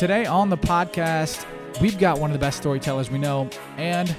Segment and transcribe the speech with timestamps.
[0.00, 1.44] Today on the podcast,
[1.78, 4.16] we've got one of the best storytellers we know, and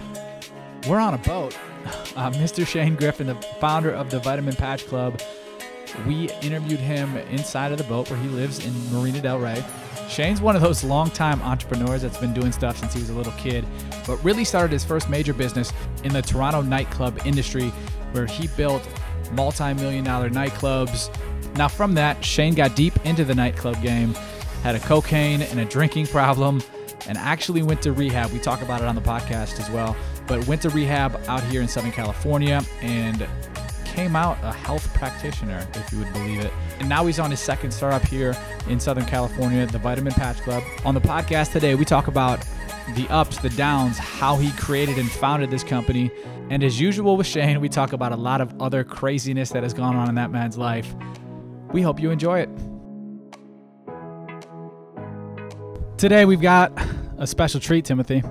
[0.88, 1.58] we're on a boat.
[2.16, 2.68] Uh, Mr.
[2.68, 5.20] Shane Griffin, the founder of the Vitamin Patch Club.
[6.06, 9.64] We interviewed him inside of the boat where he lives in Marina Del Rey.
[10.08, 13.34] Shane's one of those longtime entrepreneurs that's been doing stuff since he was a little
[13.34, 13.66] kid,
[14.06, 17.70] but really started his first major business in the Toronto nightclub industry,
[18.12, 18.88] where he built
[19.32, 21.10] multi million dollar nightclubs.
[21.56, 24.14] Now, from that, Shane got deep into the nightclub game,
[24.64, 26.62] had a cocaine and a drinking problem,
[27.08, 28.32] and actually went to rehab.
[28.32, 29.96] We talk about it on the podcast as well,
[30.28, 33.28] but went to rehab out here in Southern California and
[33.86, 36.54] came out a health practitioner, if you would believe it.
[36.80, 38.38] And now he's on his second startup here
[38.70, 40.64] in Southern California, the Vitamin Patch Club.
[40.86, 42.40] On the podcast today, we talk about
[42.96, 46.12] the ups, the downs, how he created and founded this company.
[46.50, 49.74] And as usual with Shane, we talk about a lot of other craziness that has
[49.74, 50.94] gone on in that man's life.
[51.72, 52.50] We hope you enjoy it.
[56.02, 56.74] Today, we've got
[57.20, 58.24] a special treat, Timothy.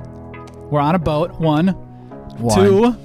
[0.73, 1.69] We're on a boat, one.
[1.69, 2.59] One.
[2.59, 2.97] Two,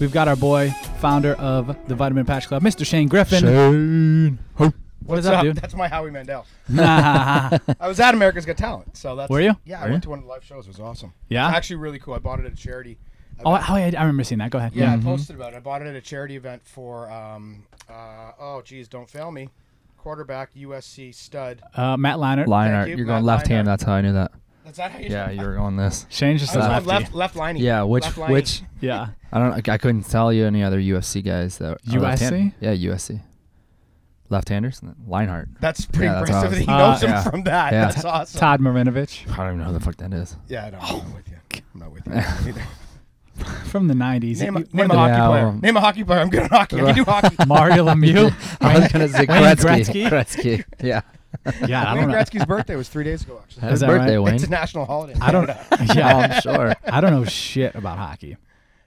[0.00, 2.86] we've got our boy, founder of the Vitamin Patch Club, Mr.
[2.86, 3.40] Shane Griffin.
[3.42, 4.38] Shane.
[4.56, 4.72] What is
[5.02, 5.56] What's up, dude?
[5.56, 6.46] That's my Howie Mandel.
[6.70, 9.28] yeah, I was at America's Got Talent, so that's.
[9.28, 9.56] Were you?
[9.66, 9.92] Yeah, Were I you?
[9.92, 10.64] went to one of the live shows.
[10.64, 11.12] It was awesome.
[11.28, 11.46] Yeah.
[11.46, 12.14] Actually, really cool.
[12.14, 12.96] I bought it at a charity.
[13.44, 13.70] Oh, event.
[13.70, 14.50] I, I remember seeing that.
[14.50, 14.72] Go ahead.
[14.74, 14.94] yeah.
[14.94, 15.56] I posted about it.
[15.56, 17.10] I bought it at a charity event for.
[17.10, 19.50] Um, uh, oh, geez, don't fail me.
[20.04, 21.62] Quarterback, USC stud.
[21.74, 22.46] Uh, Matt Leinart.
[22.46, 22.90] Lionheart.
[22.90, 23.66] you, You're going left hand.
[23.66, 24.32] That's how I knew that.
[24.68, 25.08] Is that how you?
[25.08, 26.04] Yeah, you were going this.
[26.10, 27.62] Shane just I left, left, left lining.
[27.62, 28.34] Yeah, which Left lining.
[28.34, 29.08] which Yeah.
[29.32, 29.66] I don't.
[29.66, 31.72] I couldn't tell you any other UFC guys that.
[31.72, 32.52] are USC?
[32.60, 33.22] Yeah, USC.
[34.28, 34.82] Left-handers.
[35.06, 35.48] Lionheart.
[35.60, 37.22] That's pretty Yeah, that's impressive he knows Uh, him yeah.
[37.22, 37.72] from that.
[37.72, 37.84] Yeah.
[37.86, 38.38] That's awesome.
[38.40, 40.36] Todd Marinovich I don't even know who the fuck that is.
[40.48, 40.78] Yeah, I know.
[40.80, 41.36] I'm not with you.
[41.74, 42.12] I'm not with you
[42.50, 42.62] either.
[43.66, 44.40] from the 90s.
[44.40, 45.42] Name a, name a hockey Yeah, player.
[45.44, 46.20] well- Name a hockey player.
[46.20, 46.80] I'm good at hockey.
[46.80, 47.36] I can do hockey.
[47.46, 48.32] Mario Lemieux.
[48.60, 50.08] I was gonna say Wayne Gretzky.
[50.08, 50.08] Gretzky?
[50.08, 50.64] Gretzky.
[50.82, 51.00] Yeah.
[51.66, 52.16] yeah, I Wayne don't know.
[52.18, 53.68] Gretzky's birthday was three days ago, actually.
[53.68, 54.24] Is Happy that birthday, right?
[54.24, 54.34] Wayne.
[54.36, 55.14] It's a national holiday.
[55.20, 55.46] I don't.
[55.46, 55.66] Canada.
[55.72, 56.74] Oh, Yeah, I'm sure.
[56.84, 58.36] I don't know shit about hockey.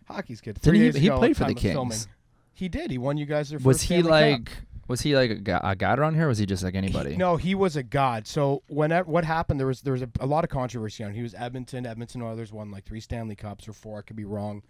[0.07, 0.56] Hockey's good.
[0.56, 1.90] Didn't Three he- days he ago, played for the time of filming.
[1.91, 2.07] Kings.
[2.53, 2.90] He did.
[2.90, 4.46] He won you guys their Was he like?
[4.46, 4.53] Cup.
[4.88, 6.25] Was he like a, guy- a god around here?
[6.25, 7.12] Or was he just like anybody?
[7.12, 8.28] He- no, he was a god.
[8.28, 11.09] So whenever what happened, there was there was a, a lot of controversy on.
[11.12, 11.16] him.
[11.18, 11.86] He was Edmonton.
[11.86, 14.00] Edmonton Oilers won like three Stanley Cups or four.
[14.00, 14.64] I could be wrong.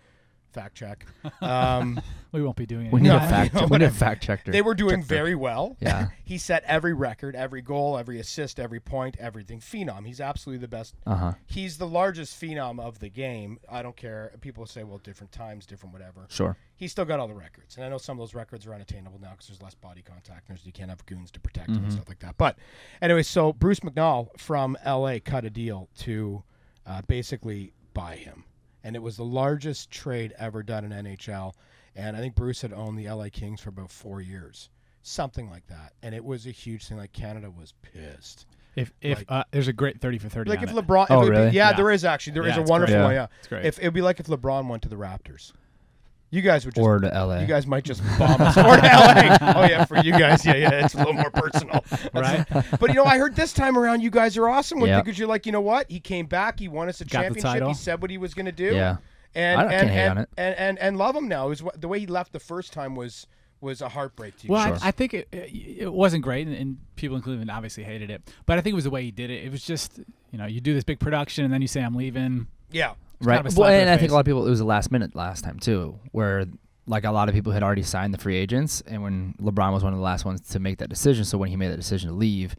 [0.54, 1.06] Fact check.
[1.42, 2.94] Um, We won't be doing it.
[2.94, 3.54] We need No, a fact.
[3.54, 4.52] no, we need a fact checker.
[4.52, 5.06] they were doing Checker.
[5.08, 5.76] very well.
[5.80, 6.08] Yeah.
[6.24, 9.60] he set every record, every goal, every assist, every point, everything.
[9.60, 10.06] Phenom.
[10.08, 11.34] He's absolutely the best Uh huh.
[11.46, 13.60] he's the largest phenom of the game.
[13.70, 14.32] I don't care.
[14.42, 16.26] People say, well, different times, different whatever.
[16.30, 16.58] Sure.
[16.76, 19.20] He's still got all the records, and I know some of those records are unattainable
[19.20, 20.50] now because there's less body contact.
[20.50, 22.36] And you can't have goons to protect him and stuff like that.
[22.38, 22.58] But
[23.02, 25.20] anyway, so Bruce McNall from L.A.
[25.20, 26.44] cut a deal to
[26.86, 28.44] uh, basically buy him,
[28.88, 31.54] and it was the largest trade ever done in NHL.
[31.94, 33.30] And I think Bruce had owned the L.A.
[33.30, 34.70] Kings for about four years,
[35.02, 35.92] something like that.
[36.02, 36.96] And it was a huge thing.
[36.98, 38.46] Like Canada was pissed.
[38.78, 40.70] If if Like- uh, there's a great 30 for 30 Like if.
[40.70, 41.74] LeBron, if Oh, it would be- yeah, Yeah.
[41.76, 43.04] there is actually there is Yeah, a wonderful great.
[43.04, 43.14] one.
[43.14, 43.22] Yeah.
[43.22, 43.66] Yeah, It's great.
[43.66, 45.52] If it'd be like if LeBron went to the Raptors,
[46.30, 47.40] you guys would just Or to LA.
[47.40, 49.38] you guys might just bomb us or to LA.
[49.56, 51.84] Oh yeah, for you guys, yeah, yeah, it's a little more personal,
[52.14, 52.46] Right.
[52.80, 55.02] But you know, I heard this time around you guys are awesome with Yeah.
[55.02, 55.90] because you're like, you know what?
[55.90, 58.46] He came back, he won us a Got championship, he said what he was going
[58.48, 58.98] to do, Yeah.
[59.36, 60.30] and I don't- and, can't hate and, on it.
[60.38, 61.50] and and and love him now.
[61.52, 63.26] Is what, the way he left the first time was
[63.60, 64.54] was a heartbreak to you.
[64.54, 64.78] Well, Sure.
[64.84, 68.12] I, I think it, it, it wasn't great, and, and people in Cleveland obviously hated
[68.12, 68.22] it.
[68.46, 69.44] But I think it was the way he did it.
[69.46, 69.98] It was just,
[70.32, 72.46] you know, you do this big production, and then you say I'm leaving.
[72.72, 73.36] yeah, It's Right.
[73.38, 74.92] kind of Well, and the I think a lot of people it was the last
[74.92, 76.46] minute last time too, where
[76.86, 79.84] like a lot of people had already signed the free agents, and when LeBron was
[79.84, 82.10] one of the last ones to make that decision, so when he made that decision
[82.10, 82.56] to leave,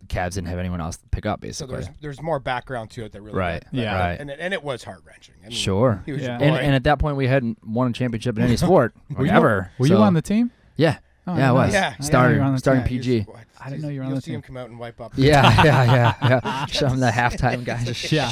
[0.00, 1.74] the Cavs didn't have anyone else to pick up so basically.
[1.76, 3.62] there's there's more background to it that really Right.
[3.64, 3.98] that- Yeah.
[3.98, 4.20] Right.
[4.20, 5.34] and it, and it was heart wrenching.
[5.44, 6.02] I mean, Sure.
[6.06, 6.38] Yeah.
[6.40, 9.32] and, and at that point, we hadn't won a championship in any sport Were you-
[9.32, 9.70] ever.
[9.78, 10.50] Were you on the team?
[10.76, 10.98] Yeah.
[11.26, 11.72] Oh, yeah, I was.
[11.74, 11.88] Yeah.
[11.88, 12.96] I didn't Starting, you were on the starting team.
[12.96, 13.18] Yeah, PG.
[13.24, 15.00] just- I didn't know you were on You'll the see him come out and wipe
[15.00, 15.12] up.
[15.16, 16.66] Yeah, yeah, yeah, yeah.
[16.66, 17.84] Show him the halftime guys.
[17.86, 18.30] Just Yeah.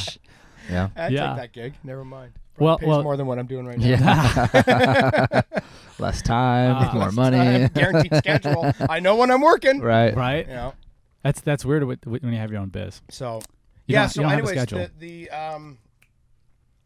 [0.66, 0.70] Shh.
[0.70, 0.88] Yeah.
[0.96, 1.26] I'd Yeah.
[1.28, 1.74] take that gig.
[1.84, 2.32] Never mind.
[2.58, 3.86] Well- pays well- more than what I'm doing right now.
[3.86, 5.40] Yeah.
[5.98, 6.90] Less time, Ah.
[6.94, 7.36] more Less money.
[7.38, 8.72] time, guaranteed schedule.
[8.88, 9.80] I know when I'm working.
[9.80, 10.14] right.
[10.14, 10.46] Right.
[10.46, 10.74] You know.
[11.22, 13.00] That's that's weird with, with- when you have your own biz.
[13.10, 13.40] So
[13.86, 14.06] You yeah.
[14.06, 15.78] so you don't have a anyways, the, the um,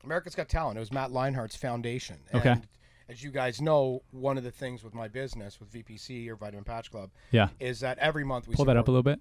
[0.04, 0.76] America's Got Talent.
[0.76, 2.16] It was Matt Leinart's foundation.
[2.32, 2.50] Okay.
[2.50, 2.66] And
[3.08, 6.64] as you guys know, one of the things with my business with VPC or Vitamin
[6.64, 7.48] Patch Club Yeah.
[7.58, 9.20] is that every month we Pull that up a little bit.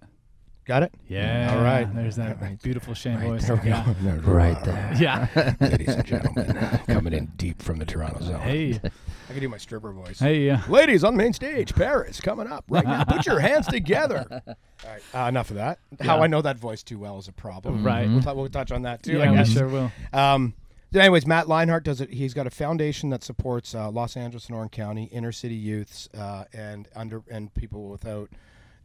[0.65, 0.93] Got it.
[1.07, 1.55] Yeah.
[1.55, 1.91] All right.
[1.95, 3.47] There's that beautiful Shane voice.
[3.47, 3.91] there we yeah.
[4.03, 4.31] go.
[4.31, 4.93] Right there.
[4.99, 5.27] Yeah.
[5.59, 8.39] Ladies and gentlemen, coming in deep from the Toronto zone.
[8.41, 8.79] Hey.
[8.83, 10.19] I can do my stripper voice.
[10.19, 10.49] Hey.
[10.49, 13.03] Uh, Ladies on the main stage, Paris coming up right now.
[13.03, 14.25] Put your hands together.
[14.47, 15.79] All right, uh, enough of that.
[16.01, 17.83] How I know that voice too well is a problem.
[17.83, 18.07] Right.
[18.07, 19.17] We'll, t- we'll touch on that too.
[19.17, 19.49] yeah, I we guess.
[19.49, 19.91] sure will.
[20.13, 20.53] Um,
[20.93, 22.11] anyways, Matt Leinart does it.
[22.11, 26.09] He's got a foundation that supports uh, Los Angeles and Orange County inner city youths
[26.17, 28.29] uh, and under and people without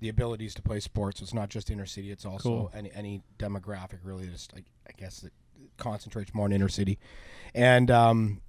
[0.01, 1.21] the abilities to play sports.
[1.23, 2.71] It's not just inner city; it's also Cool.
[2.75, 4.27] any any demographic really.
[4.27, 5.33] Just like I guess that
[5.77, 6.99] concentrates more on inner city.
[7.55, 8.41] And um,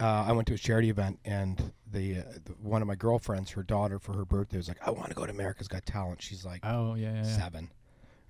[0.00, 3.50] uh, I went to a charity event, and the, uh, the one of my girlfriends,
[3.52, 6.22] her daughter, for her birthday was like, "I want to go to America's Got Talent."
[6.22, 7.36] She's like Oh yeah, yeah, yeah.
[7.36, 7.70] seven,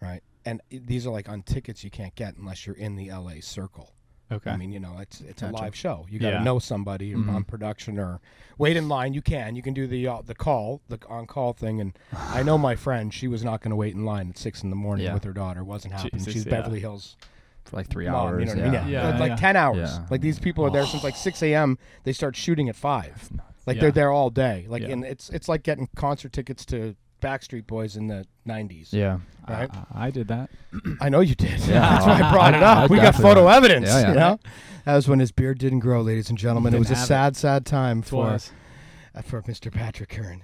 [0.01, 0.23] right?
[0.45, 3.95] And these are like on tickets you can't get unless you're in the LA circle.
[4.33, 4.51] Okay.
[4.51, 5.55] I mean, you know, it's it's Gotcha.
[5.55, 6.07] a live show.
[6.11, 6.43] You got to Yeah.
[6.43, 7.29] know somebody Mhm.
[7.33, 8.21] on production or
[8.59, 9.15] wait in line.
[9.15, 9.55] You can.
[9.57, 11.81] You can do the uh, the call, the on call thing.
[11.81, 13.13] And I know my friend.
[13.13, 15.15] She was not going to wait in line at six in the morning Yeah.
[15.15, 15.61] with her daughter.
[15.61, 16.19] It wasn't happening.
[16.19, 16.51] Jesus, She's yeah.
[16.61, 17.17] Beverly Hills
[17.65, 18.15] for like three mom.
[18.15, 18.41] hours.
[18.41, 18.81] You know what yeah.
[18.81, 18.93] I mean?
[18.93, 19.99] Yeah, like ten hours.
[20.11, 21.79] Like these people are there since like six a.m.
[22.05, 23.31] They start shooting at five.
[23.67, 24.67] Like they're there all day.
[24.69, 28.93] Like and it's it's like getting concert tickets to Backstreet Boys in the '90s.
[28.93, 29.21] Yeah.
[29.49, 29.71] Right.
[29.95, 30.51] I, I did that.
[31.01, 31.59] I know you did.
[31.67, 31.81] Yeah.
[31.81, 32.91] That's why I brought it I up.
[32.91, 33.89] we got photo evidence.
[33.89, 34.09] Yeah, yeah.
[34.09, 34.39] You know,
[34.85, 36.75] that was when his beard didn't grow, ladies and gentlemen.
[36.75, 38.53] It was a sad, sad time It for was.
[39.15, 39.73] uh, for Mr.
[39.73, 40.43] Patrick Kern.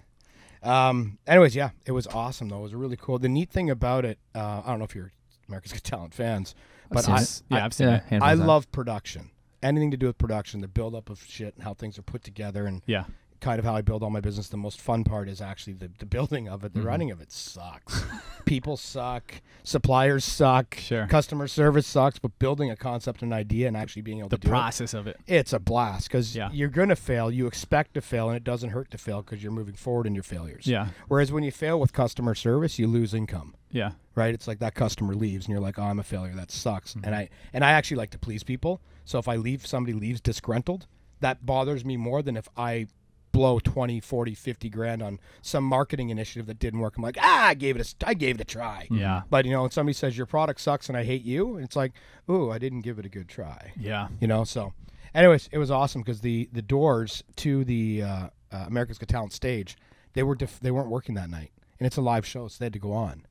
[0.62, 1.18] Um.
[1.26, 2.58] Anyways, yeah, it was awesome though.
[2.58, 3.18] It was really cool.
[3.18, 5.12] The neat thing about it, uh, I don't know if you're
[5.48, 6.54] America's Got Talent fans,
[6.90, 7.20] but I.
[7.50, 8.02] Yeah, I've seen it.
[8.20, 9.30] I love production.
[9.62, 12.22] Anything to do with production, the build up of shit and how things are put
[12.24, 13.04] together, and Yeah.
[13.40, 14.48] Kind of how I build all my business.
[14.48, 16.74] The most fun part is actually the, the building of it.
[16.74, 16.84] The Mhm.
[16.84, 18.04] running of it sucks.
[18.46, 19.34] People suck.
[19.62, 20.74] Suppliers suck.
[20.76, 21.06] Sure.
[21.06, 22.18] Customer service sucks.
[22.18, 25.06] But building a concept and idea and actually being able The to do process of
[25.06, 25.18] it.
[25.26, 26.50] it, it's a blast because Yeah.
[26.52, 27.30] you're going to fail.
[27.30, 30.14] You expect to fail, and it doesn't hurt to fail because you're moving forward in
[30.14, 30.66] your failures.
[30.66, 30.88] Yeah.
[31.08, 33.54] Whereas when you fail with customer service, you lose income.
[33.70, 33.92] Yeah.
[34.14, 34.34] Right?
[34.34, 36.34] It's like that customer leaves, and you're like, "Oh, I'm a failure.
[36.34, 37.04] That sucks." Mm-hmm.
[37.04, 38.80] And I and I actually like to please people.
[39.04, 40.86] So if I leave, somebody leaves disgruntled,
[41.20, 42.86] that bothers me more than if I
[43.32, 46.96] blow 20 40 50 grand on some marketing initiative that didn't work.
[46.96, 48.86] I'm like ah i gave it a i gave it a try.
[48.90, 49.22] Yeah.
[49.30, 51.92] but you know when somebody says your product sucks and i hate you it's like
[52.30, 53.72] ooh i didn't give it a good try.
[53.78, 54.08] Yeah.
[54.20, 54.72] you know so
[55.14, 59.32] anyways it was awesome because the the doors to the uh, uh, america's got talent
[59.32, 59.76] stage
[60.14, 61.52] they were def- they weren't working that night.
[61.78, 63.24] And it's a live show so they had to go on.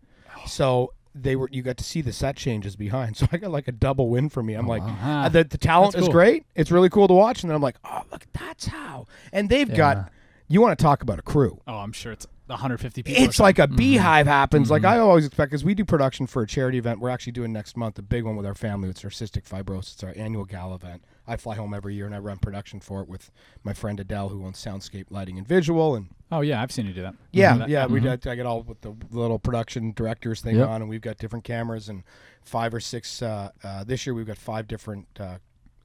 [0.46, 3.18] So they were you got to see the set changes behind.
[3.18, 4.54] So i got like a double win for me.
[4.54, 5.24] I'm like wow.
[5.26, 6.46] uh, the, the talent That's is great.
[6.56, 7.44] It's really cool to watch.
[7.44, 9.08] And then i'm like oh look that's how.
[9.32, 9.76] And they've Yeah.
[9.76, 10.12] got
[10.48, 11.60] you want to talk about a crew.
[11.68, 13.24] Oh, I'm sure it's 150 people.
[13.24, 14.70] it's like a beehive happens.
[14.72, 14.90] Like Mhm.
[14.90, 17.00] I always expect, because we do production for a charity event.
[17.00, 18.90] We're actually doing next month a big one with our family.
[18.90, 19.94] It's our cystic fibrosis.
[19.94, 21.04] It's our annual gala event.
[21.28, 23.32] I fly home every year and I run production for it with
[23.64, 25.96] my friend Adele, who owns Soundscape Lighting and Visual.
[25.96, 26.08] And.
[26.32, 27.16] Oh yeah, I've seen you do that.
[27.32, 27.68] yeah, Mhm.
[27.68, 28.04] yeah, we Mhm.
[28.22, 28.28] did.
[28.28, 30.68] I get all with the little production directors thing Yep.
[30.70, 32.04] on, and we've got different cameras and
[32.44, 33.22] five or six.
[33.22, 35.38] Uh, uh, this year we've got five different uh,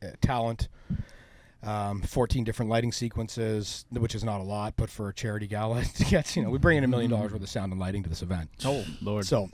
[0.03, 0.69] uh, talent.
[1.65, 5.85] Um, 14 different lighting sequences, which is not a lot, but for a charity gala,
[6.11, 8.09] gets, you know, we bring in a million dollars worth of sound and lighting to
[8.09, 8.51] this event.
[8.65, 9.27] Oh Lord.
[9.27, 9.49] So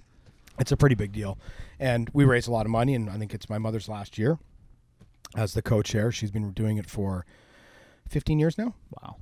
[0.59, 1.39] it's a pretty big deal.
[1.79, 4.39] And we raise a lot of money, and I think it's my mother's last year
[5.37, 6.11] as the co chair.
[6.11, 7.27] She's been doing it for
[8.09, 8.75] 15 years now.
[9.01, 9.17] wow.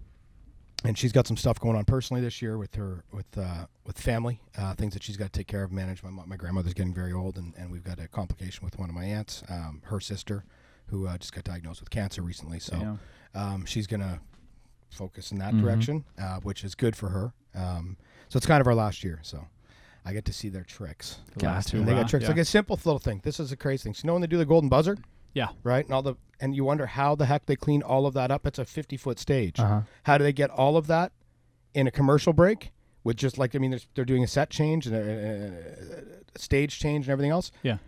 [0.84, 3.98] And she's got some stuff going on personally this year with her, with uh, with
[3.98, 6.02] family, uh, things that she's got to take care of, manage.
[6.02, 8.94] My, my grandmother's getting very old, and, and we've got a complication with one of
[8.94, 10.44] my aunts, um, her sister,
[10.88, 12.58] who uh, just got diagnosed with cancer recently.
[12.60, 12.98] So
[13.34, 14.20] um, she's going to
[14.90, 15.60] focus in that Mhm.
[15.62, 17.32] direction, uh, which is good for her.
[17.54, 17.96] Um,
[18.28, 19.18] so it's kind of our last year.
[19.22, 19.46] So
[20.04, 21.18] I get to see their tricks.
[21.38, 21.46] Gotcha.
[21.46, 22.28] Last And they got tricks Yeah.
[22.30, 23.20] like a simple little thing.
[23.24, 23.94] This is a crazy thing.
[23.94, 24.96] So you know when they do the golden buzzer,
[25.34, 25.48] Yeah.
[25.64, 25.84] right?
[25.84, 28.46] And all the and you wonder how the heck they clean all of that up.
[28.46, 29.58] It's a fifty foot stage.
[29.58, 29.82] Uh-huh.
[30.04, 31.12] How do they get all of that
[31.74, 32.72] in a commercial break
[33.04, 36.78] with just like I mean, they're doing a set change and a, a- a stage
[36.78, 37.50] change and everything else.
[37.62, 37.78] Yeah.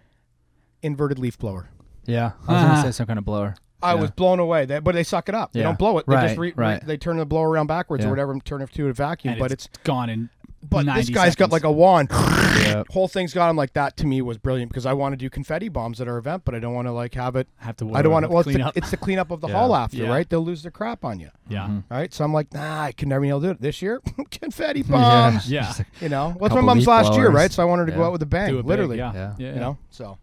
[0.83, 1.69] Inverted leaf blower.
[2.09, 2.33] Yeah.
[2.49, 3.55] I was gonna say some kind of blower.
[3.81, 4.01] I Yeah.
[4.01, 4.65] was blown away.
[4.65, 5.53] They, but they suck it up.
[5.53, 5.67] They Yeah.
[5.67, 6.07] don't blow it.
[6.09, 6.85] They just Right, re, re- right.
[6.85, 8.09] they turn the blower around backwards Yeah.
[8.09, 9.35] or whatever and turn it to a vacuum.
[9.35, 10.31] And but it's it's gone in.
[10.69, 11.53] but this 90 guy's got seconds.
[11.53, 12.11] like a wand.
[12.59, 12.83] Yeah.
[12.91, 13.97] Whole thing's got him like that.
[13.99, 16.55] To me was brilliant because I want to do confetti bombs at our event, but
[16.57, 17.95] I don't want to like have it Have to.
[17.95, 18.29] I don't want to.
[18.29, 18.77] Well, it's clean the, up.
[18.77, 19.55] it's the cleanup of the Yeah.
[19.55, 20.09] hall after, Yeah.
[20.11, 20.29] right?
[20.29, 21.69] They'll lose their crap on you, yeah.
[21.69, 21.85] Mhm.
[21.89, 22.13] right?
[22.13, 24.03] So I'm like, nah, I can never be able to do it this year.
[24.33, 25.63] Confetti bombs, Yeah.
[25.63, 26.31] Just like- you know.
[26.37, 27.35] What's my Couple mom's leaf last year, blowers.
[27.37, 27.53] right?
[27.53, 28.07] So I wanted to go Yeah.
[28.07, 28.99] out with a bang, Do it big, literally.
[28.99, 29.13] Yeah.
[29.15, 29.33] Yeah.
[29.39, 29.55] Yeah.
[29.55, 30.19] You know, so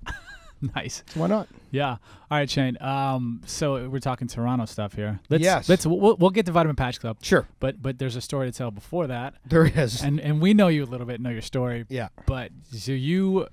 [0.75, 1.03] Nice.
[1.07, 1.47] so why not?
[1.71, 1.89] Yeah.
[1.91, 1.97] All
[2.31, 2.77] right, Shane.
[2.81, 5.19] Um, so we're talking Toronto stuff here.
[5.29, 5.67] Let's, Yes.
[5.69, 8.57] Let's we'll, we'll get to Vitamin Patch Club, Sure, but but there's a story to
[8.57, 10.01] tell before that, there is.
[10.01, 11.85] and and we know you a little bit, know your story.
[11.89, 13.47] yeah, But so you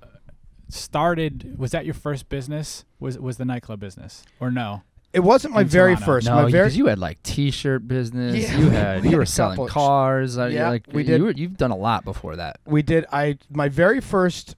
[0.69, 1.57] started.
[1.57, 2.85] Was that your first business?
[2.99, 4.81] Was was the nightclub business or no?
[5.11, 6.05] it wasn't my In very Toronto.
[6.05, 6.25] first.
[6.25, 8.35] No, my very because you had like T-shirt business.
[8.49, 8.57] Yeah.
[8.57, 10.37] You had you were selling cars.
[10.37, 11.21] Yeah, like, we you did.
[11.21, 12.59] Were, you've done a lot before that.
[12.65, 13.05] we did.
[13.11, 14.55] I my very first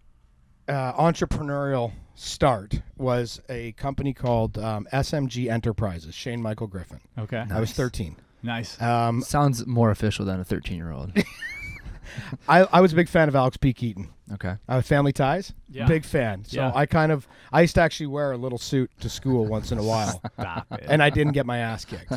[0.67, 6.15] uh, entrepreneurial start was a company called um, SMG Enterprises.
[6.15, 7.01] Shane Michael Griffin.
[7.17, 7.45] Okay.
[7.51, 7.73] I was Nice.
[7.77, 8.15] 13.
[8.43, 8.81] Nice.
[8.81, 11.11] Um, Sounds more official than a 13-year-old.
[12.47, 13.73] I, I was a big fan of Alex P.
[13.73, 14.09] Keaton.
[14.33, 14.55] okay.
[14.67, 15.53] I was Family Ties.
[15.69, 15.87] Yeah.
[15.87, 16.45] Big fan.
[16.45, 16.71] So Yeah.
[16.73, 19.77] I kind of I used to actually wear a little suit to school once in
[19.79, 20.85] a while, Stop it.
[20.87, 22.11] and I didn't get my ass kicked.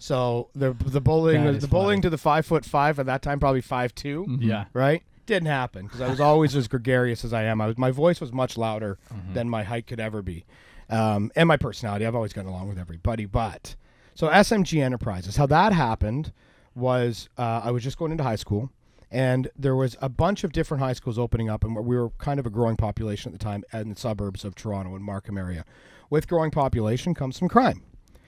[0.00, 2.02] So the the bullying That the bullying funny.
[2.02, 4.64] to the five foot five at that time probably five two, yeah.
[4.72, 5.02] right?
[5.28, 7.60] Didn't happen because I was always as gregarious as I am.
[7.60, 9.34] I was my voice was much louder Mm-hmm.
[9.34, 10.44] than my height could ever be,
[10.90, 12.04] um, and my personality.
[12.06, 13.24] I've always gotten along with everybody.
[13.26, 13.76] But
[14.14, 16.32] so SMG Enterprises, how that happened
[16.74, 18.70] was uh, I was just going into high school,
[19.10, 22.40] and there was a bunch of different high schools opening up, and we were kind
[22.40, 25.64] of a growing population at the time in the suburbs of Toronto and Markham area.
[26.10, 27.82] With growing population comes some crime,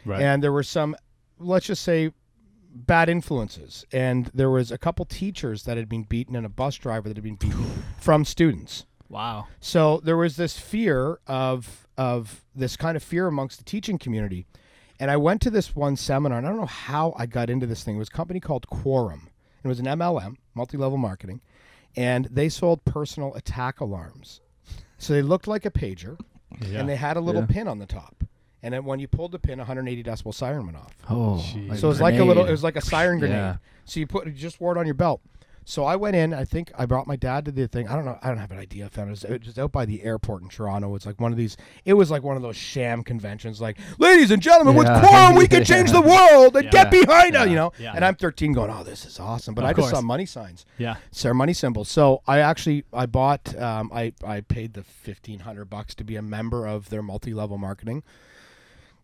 [0.05, 0.21] Right.
[0.23, 0.97] and there were some,
[1.39, 2.13] let's just say,
[2.73, 6.77] bad influences, and there was a couple teachers that had been beaten and a bus
[6.77, 7.65] driver that had been beaten
[8.01, 8.87] from students.
[9.09, 9.47] wow.
[9.61, 14.47] So there was this fear of of this kind of fear amongst the teaching community.
[14.99, 17.67] And I went to this one seminar, and I don't know how I got into
[17.67, 17.97] this thing.
[17.97, 19.29] It was a company called Quorum.
[19.65, 21.41] It was an MLM, multi-level marketing,
[21.97, 24.41] and they sold personal attack alarms.
[24.99, 26.19] So they looked like a pager,
[26.67, 26.81] Yeah.
[26.81, 27.47] and they had a little Yeah.
[27.49, 28.25] pin on the top.
[28.63, 30.95] And then when you pulled the pin, 180 decibel siren went off.
[31.09, 31.79] Oh, Jeez.
[31.79, 33.37] So it was like a little, it was like a siren grenade.
[33.37, 33.57] Yeah.
[33.87, 35.21] So you put you just wore it on your belt.
[35.67, 36.35] So I went in.
[36.35, 37.87] I think I brought my dad to the thing.
[37.87, 38.19] I don't know.
[38.23, 38.87] I don't have an idea.
[38.87, 40.95] I found it was, it was just out by the airport in Toronto.
[40.97, 41.57] It's like one of these.
[41.85, 43.61] It was like one of those sham conventions.
[43.61, 46.71] Like, ladies and gentlemen, with quorum, we can change the world and Yeah.
[46.71, 47.47] get behind us.
[47.49, 47.73] You know.
[47.79, 47.93] Yeah.
[47.95, 49.55] And I'm 13, going, oh, this is awesome.
[49.55, 50.05] But Of I just saw course.
[50.05, 50.97] money signs, yeah.
[51.13, 51.89] so money symbols.
[51.89, 53.55] So I actually I bought.
[53.57, 58.03] Um, I I paid the 1500 bucks to be a member of their multi-level marketing.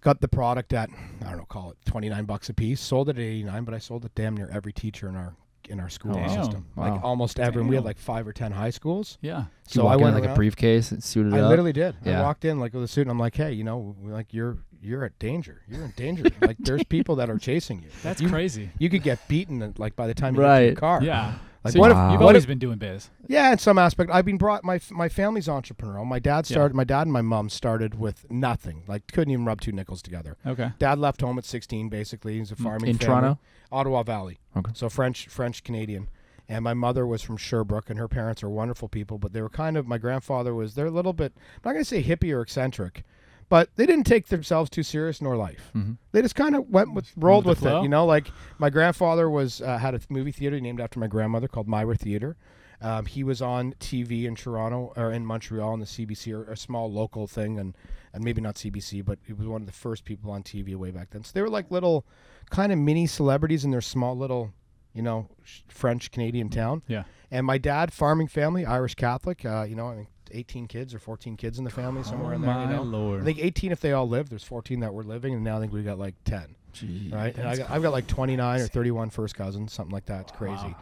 [0.06, 0.88] Got the product at
[1.24, 2.80] I don't know, call it 29 bucks a piece.
[2.80, 5.34] Sold it at 89, but I sold it damn near every teacher in our
[5.68, 6.44] in our school oh, Damn.
[6.44, 6.66] system.
[6.76, 7.60] Like almost every.
[7.60, 9.18] And we had like five or ten high schools.
[9.20, 9.46] Yeah.
[9.66, 11.48] Did you So I went with, like around- a briefcase and suited I up.
[11.50, 11.96] literally did.
[12.06, 14.58] I walked in like with a suit, and I'm like, hey, you know, like you're
[14.80, 15.62] you're at danger.
[15.66, 16.24] You're in danger.
[16.40, 17.88] like there's people that are chasing you.
[18.04, 18.70] That's you, crazy.
[18.78, 20.66] You could get beaten like by the time you get to Right.
[20.66, 21.02] your car.
[21.02, 21.34] Yeah.
[21.66, 23.10] Like so what you've, if- you've always if- been doing biz.
[23.28, 24.64] Yeah, in some aspect, I've been brought.
[24.64, 26.06] My my family's entrepreneurial.
[26.06, 26.54] My dad Yeah.
[26.54, 26.74] started.
[26.74, 28.82] My dad and my mom started with nothing.
[28.86, 30.36] Like couldn't even rub two nickels together.
[30.46, 30.70] Okay.
[30.78, 31.88] Dad left home at 16.
[31.88, 33.06] Basically, he's a mm, farming In family.
[33.20, 33.38] Toronto?
[33.72, 34.38] Ottawa Valley.
[34.56, 34.70] Okay.
[34.74, 36.08] So French French Canadian.
[36.48, 39.18] And my mother was from Sherbrooke, and her parents are wonderful people.
[39.18, 40.74] But they were kind of my grandfather was.
[40.74, 41.32] They're a little bit.
[41.36, 43.02] I'm not going to say hippie or eccentric,
[43.48, 45.70] but they didn't take themselves too serious nor life.
[45.72, 48.04] hmm They just kind of went with rolled with with, it, you know.
[48.06, 51.96] Like my grandfather was uh, had a movie theater named after my grandmother called Myra
[51.96, 52.36] Theater.
[52.82, 56.56] Um, he was on TV in Toronto or in Montreal on the CBC or a
[56.56, 57.74] small local thing, and
[58.12, 60.90] and maybe not CBC, but he was one of the first people on TV way
[60.90, 61.22] back then.
[61.24, 62.06] So they were like little,
[62.50, 64.52] kind of mini celebrities in their small little,
[64.94, 65.28] you know,
[65.68, 66.82] French Canadian town.
[66.88, 67.04] Yeah.
[67.30, 69.44] And my dad, farming family, Irish Catholic.
[69.44, 72.36] Uh, you know, I think 18 kids or 14 kids in the family somewhere oh
[72.36, 72.54] in there.
[72.54, 73.22] my You know, lord.
[73.22, 74.30] I think 18 if they all lived.
[74.30, 76.54] There's 14 that were living, and now I think we got like 10
[77.10, 77.34] right?
[77.36, 80.22] And I got, I've got like 29 or 31 first cousins, something like that.
[80.22, 80.74] It's crazy.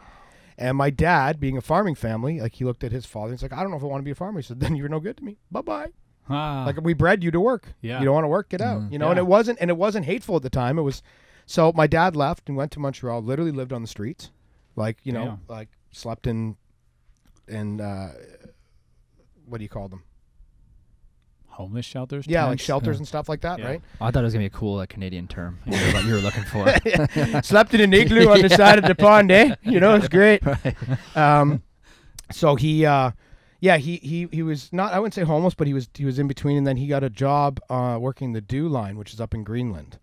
[0.57, 3.27] And my dad, being a farming family, like he looked at his father.
[3.31, 4.39] and He's like, I don't know if I want to be a farmer.
[4.39, 5.37] He said, Then you're no good to me.
[5.51, 5.87] Bye bye.
[6.29, 7.73] Ah, Like we bred you to work.
[7.81, 7.99] Yeah.
[7.99, 8.81] You don't want to work, get out.
[8.81, 8.91] Mhm.
[8.91, 10.77] You know, and it wasn't and it wasn't hateful at the time.
[10.79, 11.01] It was.
[11.45, 13.21] So my dad left and went to Montreal.
[13.21, 14.31] Literally lived on the streets,
[14.75, 15.41] like you know, Damn.
[15.47, 16.57] like slept in,
[17.47, 18.13] in uh,
[19.47, 20.03] what do you call them?
[21.47, 22.25] homeless shelters.
[22.27, 22.99] Yeah, like shelters Yeah.
[22.99, 23.65] and stuff like that, Yeah.
[23.67, 23.81] right?
[24.01, 26.19] I thought it was gonna be a cool like Canadian term you were, you were
[26.19, 26.67] looking for.
[27.43, 29.55] slept in an igloo on the side of the pond, eh?
[29.63, 30.45] You know, it's great.
[30.45, 30.75] right.
[31.15, 31.63] Um,
[32.29, 33.11] so he, uh,
[33.61, 36.19] yeah, he, he he was not I wouldn't say homeless, but he was he was
[36.19, 39.21] in between, and then he got a job uh, working the DEW Line, which is
[39.21, 39.97] up in Greenland,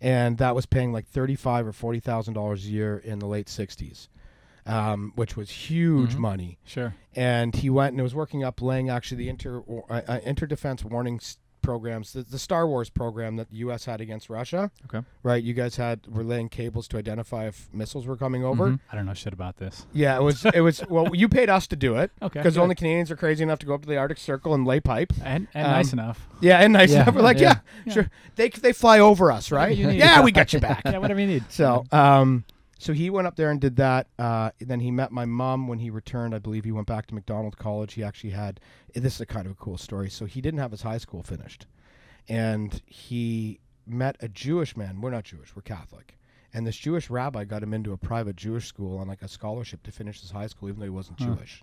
[0.00, 3.26] and that was paying like thirty five or forty thousand dollars a year in the
[3.26, 4.08] late sixties,
[4.66, 6.18] um, which was huge Mhm.
[6.18, 6.58] money.
[6.64, 6.94] Sure.
[7.14, 10.84] And he went and was working up, laying actually the inter uh, uh, inter defense
[10.84, 13.84] warning s- programs, the, the Star Wars program that the U.S.
[13.84, 14.72] had against Russia.
[14.86, 15.06] Okay.
[15.22, 18.70] Right, you guys had were laying cables to identify if missiles were coming over.
[18.70, 18.80] Mhm.
[18.90, 19.86] I don't know shit about this.
[19.92, 20.44] Yeah, it was.
[20.44, 20.82] It was.
[20.90, 22.40] Well, you paid us to do it Okay.
[22.40, 24.80] because only Canadians are crazy enough to go up to the Arctic Circle and lay
[24.80, 25.12] pipe.
[25.24, 26.26] and, and um, nice enough.
[26.40, 27.14] Yeah, and nice Yeah, enough.
[27.14, 27.92] We're like, yeah, yeah.
[27.92, 28.10] sure.
[28.34, 29.76] They they fly over us, right?
[29.76, 30.82] Yeah, we got you back.
[30.86, 31.44] Yeah, whatever you need.
[31.50, 32.44] So, um,
[32.82, 34.08] so he went up there and did that.
[34.18, 36.34] Uh, then he met my mom when he returned.
[36.34, 37.94] I believe he went back to Macdonald College.
[37.94, 38.58] He actually had.
[38.94, 40.10] This is a kind of a cool story.
[40.10, 41.66] So he didn't have his high school finished,
[42.28, 45.00] and he met a Jewish man.
[45.00, 45.54] We're not Jewish.
[45.54, 46.18] We're Catholic.
[46.54, 49.82] And this Jewish rabbi got him into a private Jewish school on like a scholarship
[49.84, 51.34] to finish his high school, even though he wasn't Huh.
[51.34, 51.62] Jewish.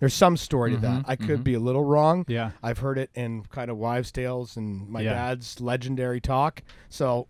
[0.00, 1.04] There's some story to Mhm, that.
[1.06, 1.44] I could mhm.
[1.44, 2.24] be a little wrong.
[2.26, 2.52] Yeah.
[2.62, 5.12] I've heard it in kind of wives' tales and my Yeah.
[5.12, 6.62] dad's legendary talk.
[6.88, 7.28] So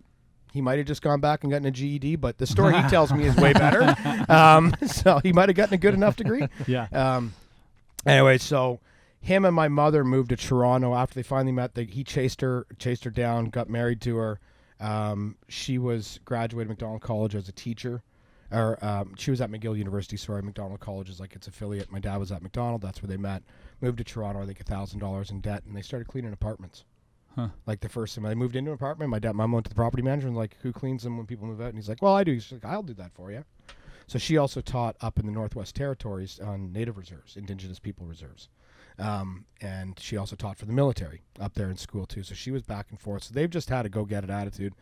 [0.52, 3.12] he might have just gone back and gotten a GED, but the story he tells
[3.12, 3.96] me is way better.
[4.28, 6.46] Um, so he might have gotten a good enough degree.
[6.66, 6.86] Yeah.
[6.92, 7.34] Um,
[8.06, 8.78] anyway, so
[9.20, 11.74] him and my mother moved to Toronto after they finally met.
[11.74, 14.40] They, he chased her, chased her down, got married to her.
[14.80, 18.02] Um, she was graduated Macdonald College as a teacher,
[18.50, 20.16] or um, she was at McGill University.
[20.16, 21.90] Sorry, Macdonald College is like its affiliate.
[21.90, 22.82] My dad was at Macdonald.
[22.82, 23.42] That's where they met.
[23.80, 24.42] Moved to Toronto.
[24.42, 26.84] I think a thousand dollars in debt, and they started cleaning apartments.
[27.34, 27.48] Huh.
[27.66, 29.74] Like the first time I moved into an apartment, my dad, mom went to the
[29.74, 31.68] property manager and like, who cleans them when people move out?
[31.68, 32.32] And he's like, well, I do.
[32.32, 33.44] He's like, I'll do that for you.
[34.06, 38.48] So she also taught up in the Northwest Territories on Native reserves, Indigenous people reserves.
[38.98, 42.22] Um, and she also taught for the military up there in school too.
[42.22, 43.24] So she was back and forth.
[43.24, 44.74] So they've just had a go get it attitude.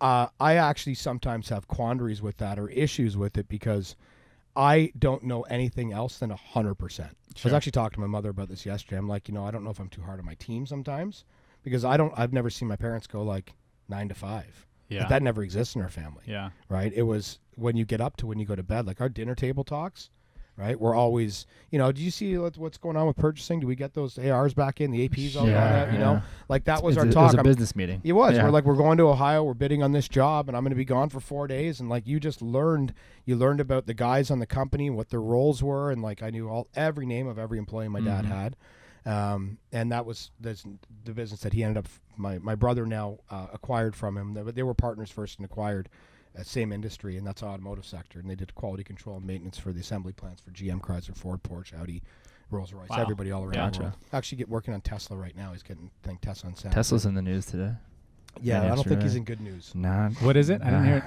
[0.00, 3.94] Uh, I actually sometimes have quandaries with that or issues with it because
[4.56, 7.16] I don't know anything else than hundred percent.
[7.36, 8.96] I was actually talking to my mother about this yesterday.
[8.96, 11.24] I'm like, you know, I don't know if I'm too hard on my team sometimes
[11.64, 12.12] because I don't.
[12.16, 13.52] I've never seen my parents go like
[13.88, 14.66] nine to five.
[14.88, 15.00] Yeah.
[15.00, 16.50] Like, that never exists in our family yeah.
[16.68, 16.92] right?
[16.94, 19.34] It was when you get up to when you go to bed, like our dinner
[19.34, 20.10] table talks,
[20.58, 20.78] right?
[20.78, 23.60] We're always, you know, do you see what's going on with purchasing?
[23.60, 25.54] Do we get those ARs back in, the APs all Yeah,
[25.86, 25.92] that?
[25.94, 26.20] You know, yeah.
[26.50, 27.22] like that was It's our a, talk.
[27.22, 28.02] It was a I'm- business meeting.
[28.04, 28.34] it was.
[28.36, 28.44] Yeah.
[28.44, 29.42] We're like, we're going to Ohio.
[29.42, 31.80] We're bidding on this job, and I'm going to be gone for four days.
[31.80, 32.92] And like, you just learned,
[33.24, 36.28] you learned about the guys on the company, what their roles were, and like, I
[36.28, 38.28] knew all every name of every employee my dad Mhm.
[38.28, 38.56] had,
[39.06, 40.64] um, and that was this,
[41.04, 41.90] the business that he ended up.
[42.16, 44.34] My my brother now uh, acquired from him.
[44.34, 45.88] They, they were partners first and acquired.
[46.36, 49.70] Uh, same industry, and that's automotive sector, and they did quality control and maintenance for
[49.72, 52.02] the assembly plants for GM, Chrysler, Ford, Porsche, Audi,
[52.50, 52.96] Rolls Royce, Wow.
[53.02, 53.52] everybody all around.
[53.54, 53.78] Gotcha.
[53.78, 53.94] the world.
[54.12, 55.52] Actually, get working on Tesla right now.
[55.52, 56.74] He's getting think Tesla on Saturday.
[56.74, 57.72] Tesla's in the news today.
[58.40, 59.70] Yeah, Yeah, I don't think he's in good news.
[59.76, 60.60] Not What is it?
[60.60, 61.04] I didn't hear it.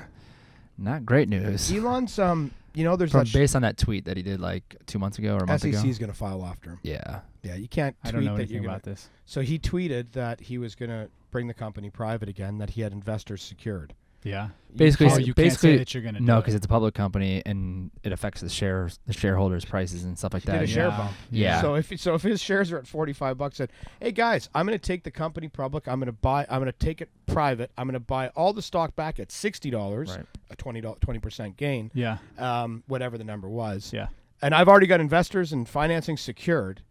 [0.78, 1.72] Not great news.
[1.76, 4.40] Elon's, um, you know, there's From, that sh- based on that tweet that he did
[4.40, 5.78] like two months ago or a month ago.
[5.78, 6.80] SEC's going to file after him.
[6.84, 7.22] Yeah.
[7.44, 9.10] Yeah, you can't I tweet don't know that anything you're gonna, about this.
[9.26, 12.82] So he tweeted that he was going to bring the company private again, that he
[12.82, 13.94] had investors secured.
[14.24, 14.50] Yeah.
[14.76, 16.58] Basically, oh, you basically- can't say that you're gonna No, because it.
[16.58, 20.44] it's a public company and it affects the shares, the shareholders' prices and stuff like
[20.44, 20.64] He did that.
[20.64, 20.98] a share Yeah.
[20.98, 21.12] bump.
[21.32, 21.62] Yeah.
[21.62, 24.78] So if so if his shares are at 45 bucks said, "Hey guys, I'm going
[24.78, 25.88] to take the company public.
[25.88, 27.72] I'm going to buy I'm going to take it private.
[27.78, 30.26] I'm going to buy all the stock back at $60, Right.
[30.52, 32.18] a 20 20% gain, Yeah.
[32.38, 33.92] um, whatever the number was.
[33.94, 34.08] Yeah.
[34.42, 36.82] And I've already got investors and financing secured.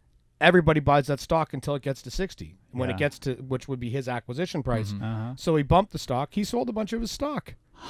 [0.41, 2.57] Everybody buys that stock until it gets to 60.
[2.73, 2.95] When Yeah.
[2.95, 4.93] it gets to which would be his acquisition price.
[4.93, 5.03] Mhm.
[5.03, 5.35] Uh huh.
[5.37, 6.31] So he bumped the stock.
[6.33, 7.55] He sold a bunch of his stock.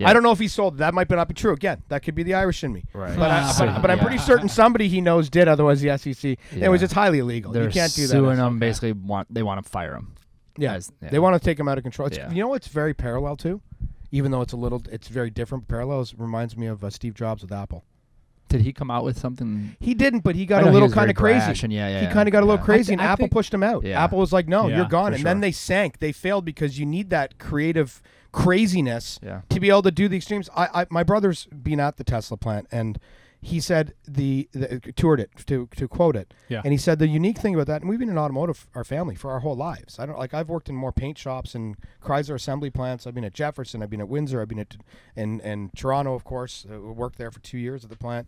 [0.00, 0.08] Yeah.
[0.08, 0.78] I don't know if he sold.
[0.78, 1.52] That might not be true.
[1.52, 2.84] Again, that could be the Irish in me.
[2.92, 3.16] Right.
[3.18, 5.48] But, I, but, but I'm pretty certain somebody he knows did.
[5.48, 6.38] Otherwise, the SEC.
[6.52, 6.84] It was Yeah.
[6.84, 7.50] just highly illegal.
[7.50, 8.12] They're you can't do that.
[8.12, 8.60] suing him.
[8.60, 10.14] Basically, want they want to fire him.
[10.56, 10.74] Yeah.
[10.74, 10.92] As-.
[11.00, 12.06] They want to take him out of control.
[12.06, 12.16] It's.
[12.32, 13.60] You know what's very parallel to,
[14.12, 15.66] even though it's a little, it's very different.
[15.66, 17.82] Parallels reminds me of uh, Steve Jobs with Apple.
[18.48, 19.76] Did he come out with something?
[19.78, 21.52] He didn't, but he got a little kind of crazy.
[21.64, 23.32] and yeah, yeah, he kind of got a little crazy, I and I Apple think-
[23.32, 23.84] pushed him out.
[23.84, 24.02] Yeah.
[24.02, 25.40] Apple was like, "No, Yeah, you're gone." for And then sure.
[25.42, 25.98] they sank.
[25.98, 28.00] They failed because you need that creative
[28.32, 29.42] craziness Yeah.
[29.50, 30.48] to be able to do the extremes.
[30.56, 32.98] I, I my brother's been at the Tesla plant, and
[33.40, 36.34] he said the, the toured it to to quote it.
[36.48, 36.60] Yeah.
[36.64, 39.14] And he said the unique thing about that, and we've been in automotive, our family,
[39.14, 39.98] for our whole lives.
[39.98, 43.06] I don't like I've worked in more paint shops and Chrysler assembly plants.
[43.06, 43.82] I've been at Jefferson.
[43.82, 44.40] I've been at Windsor.
[44.40, 44.76] I've been at
[45.14, 46.66] and and Toronto, of course.
[46.70, 48.26] Uh, worked there for two years at the plant,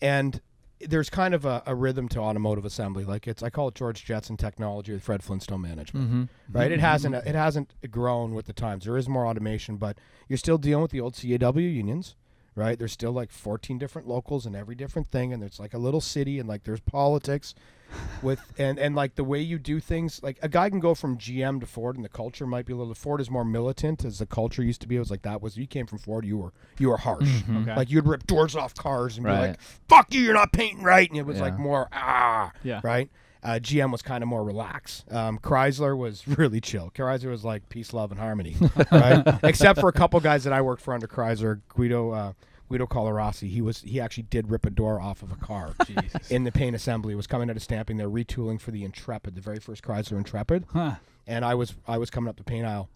[0.00, 0.40] and
[0.80, 3.04] there's kind of a, a rhythm to automotive assembly.
[3.04, 6.22] Like it's I call it George Jetson technology with Fred Flintstone management Mm-hmm.
[6.56, 6.70] right?
[6.72, 8.84] It hasn't it hasn't grown with the times.
[8.84, 12.14] There is more automation, but you're still dealing with the old CAW unions,
[12.58, 12.78] right?
[12.78, 16.00] There's still like 14 different locals and every different thing, and it's like a little
[16.00, 17.54] city, and like there's politics
[18.22, 20.22] with and and like the way you do things.
[20.22, 22.76] Like a guy can go from GM to Ford, and the culture might be a
[22.76, 22.94] little.
[22.94, 24.96] Ford is more militant, as the culture used to be.
[24.96, 27.24] It was like that was you came from Ford, you were you were harsh.
[27.42, 27.62] Mhm.
[27.62, 27.76] Okay.
[27.76, 31.08] Like you'd rip doors off cars and be like, "Fuck you, you're not painting right,"
[31.08, 32.80] and it was like more ah, Yeah.
[32.82, 33.08] right?
[33.42, 35.10] Uh, GM was kind of more relaxed.
[35.12, 36.90] Um, Chrysler was really chill.
[36.94, 38.56] Chrysler was like peace, love, and harmony,
[38.92, 39.22] right?
[39.44, 42.32] Except for a couple guys that I worked for under Chrysler, Guido uh,
[42.68, 43.48] Guido Colorasi.
[43.48, 46.30] He was he actually did rip a door off of a car Jesus.
[46.30, 47.14] in the paint assembly.
[47.14, 47.96] Was coming out of stamping.
[47.96, 50.96] They're retooling for the Intrepid, the very first Chrysler Intrepid, Huh.
[51.26, 52.88] and I was I was coming up the paint aisle.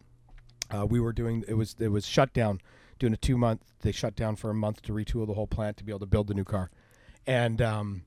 [0.74, 2.60] Uh, we were doing it was it was shut down,
[2.98, 3.62] doing a two month.
[3.80, 6.06] They shut down for a month to retool the whole plant to be able to
[6.06, 6.70] build the new car,
[7.26, 8.02] and um,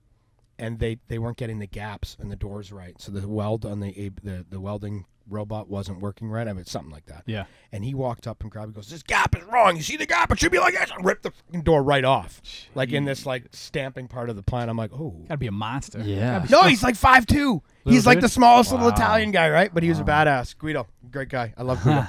[0.58, 3.00] and they they weren't getting the gaps and the doors right.
[3.00, 6.48] So the weld on the the the welding robot wasn't working right.
[6.48, 7.24] I mean something like that.
[7.26, 7.46] Yeah.
[7.72, 8.72] And he walked up and grabbed.
[8.72, 9.76] He goes, "This gap is wrong.
[9.76, 10.32] You see the gap?
[10.32, 12.42] It should be like this." And ripped the fucking door right off,
[12.76, 14.70] like in this like stamping part of the plant.
[14.70, 16.00] I'm like, "Oh." Gotta be a monster.
[16.00, 16.40] Yeah.
[16.40, 17.62] Be No, he's like five two.
[17.84, 19.72] He's Little like the smallest little Italian guy, right?
[19.74, 20.58] But he was a badass.
[20.58, 21.54] Guido, great guy.
[21.56, 22.08] I love Guido.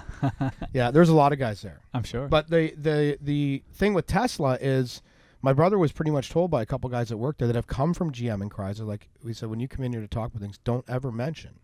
[0.72, 1.80] yeah, there's a lot of guys there.
[1.92, 2.28] I'm sure.
[2.28, 5.02] But the the the thing with Tesla is,
[5.42, 7.66] my brother was pretty much told by a couple guys that work there that have
[7.66, 8.86] come from GM and Chrysler.
[8.86, 11.60] Like we said, when you come in here to talk about things, don't ever mention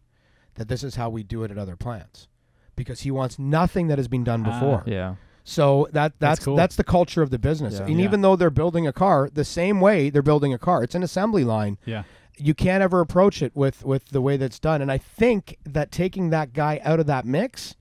[0.54, 2.28] that this is how we do it at other plants,
[2.76, 4.52] because he wants nothing that has been done Ah.
[4.52, 4.82] before.
[4.86, 5.14] Yeah.
[5.44, 6.56] So that That's that's cool.
[6.56, 7.74] that's the culture of the business.
[7.74, 7.86] Yeah.
[7.86, 8.04] And Yeah.
[8.04, 11.02] even though they're building a car the same way they're building a car, it's an
[11.02, 12.04] assembly line yeah.
[12.36, 14.80] you can't ever approach it with with the way that's done.
[14.80, 17.74] And I think that taking that guy out of that mix,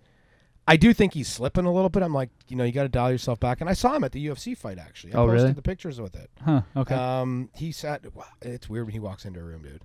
[0.67, 2.03] I do think he's slipping a little bit.
[2.03, 3.61] I'm like, you know, you got to dial yourself back.
[3.61, 5.13] And I saw him at the UFC fight actually.
[5.13, 5.53] I Oh, posted really?
[5.53, 6.29] the pictures with it.
[6.43, 6.61] Huh.
[6.77, 6.95] Okay.
[6.95, 8.05] Um, he sat.
[8.41, 9.81] It's weird when he walks into a room, dude.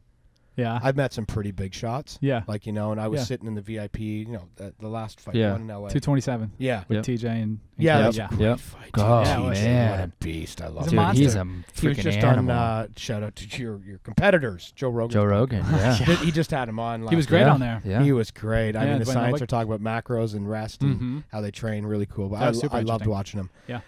[0.56, 0.78] Yeah.
[0.82, 2.18] I've met some pretty big shots.
[2.22, 2.42] yeah.
[2.48, 3.24] Like you know, and I was Yeah.
[3.24, 3.98] sitting in the VIP.
[4.00, 5.52] You know, the, the last fight Yeah.
[5.52, 5.88] one in LA.
[5.90, 7.04] Two twenty seven Yeah, with Yep.
[7.04, 8.04] TJ and, and yeah, Caleb.
[8.06, 8.24] that's yeah.
[8.24, 8.58] a great Yep.
[8.60, 8.90] fight.
[8.94, 9.28] Oh, dude.
[9.28, 9.90] Yeah, Jesus, man.
[10.00, 10.62] what a beast!
[10.62, 11.12] I love He's a him.
[11.12, 12.52] Dude, he's a He was freaking just animal.
[12.56, 12.58] on.
[12.58, 15.12] Uh, shout out to your your competitors, Joe Rogan.
[15.12, 15.64] Joe Rogan.
[15.70, 15.94] Yeah.
[15.94, 17.02] He just had him on.
[17.02, 17.52] Last He was great yeah.
[17.52, 17.82] on there.
[17.84, 18.02] Yeah.
[18.02, 18.76] He was great.
[18.76, 19.42] I Yeah, mean, the Dwayne science Nowick.
[19.42, 21.24] are talking about macros and rest and Mhm.
[21.32, 22.28] how they train really cool.
[22.30, 23.10] But That I, super I loved interesting.
[23.10, 23.50] watching him.
[23.68, 23.80] Yeah.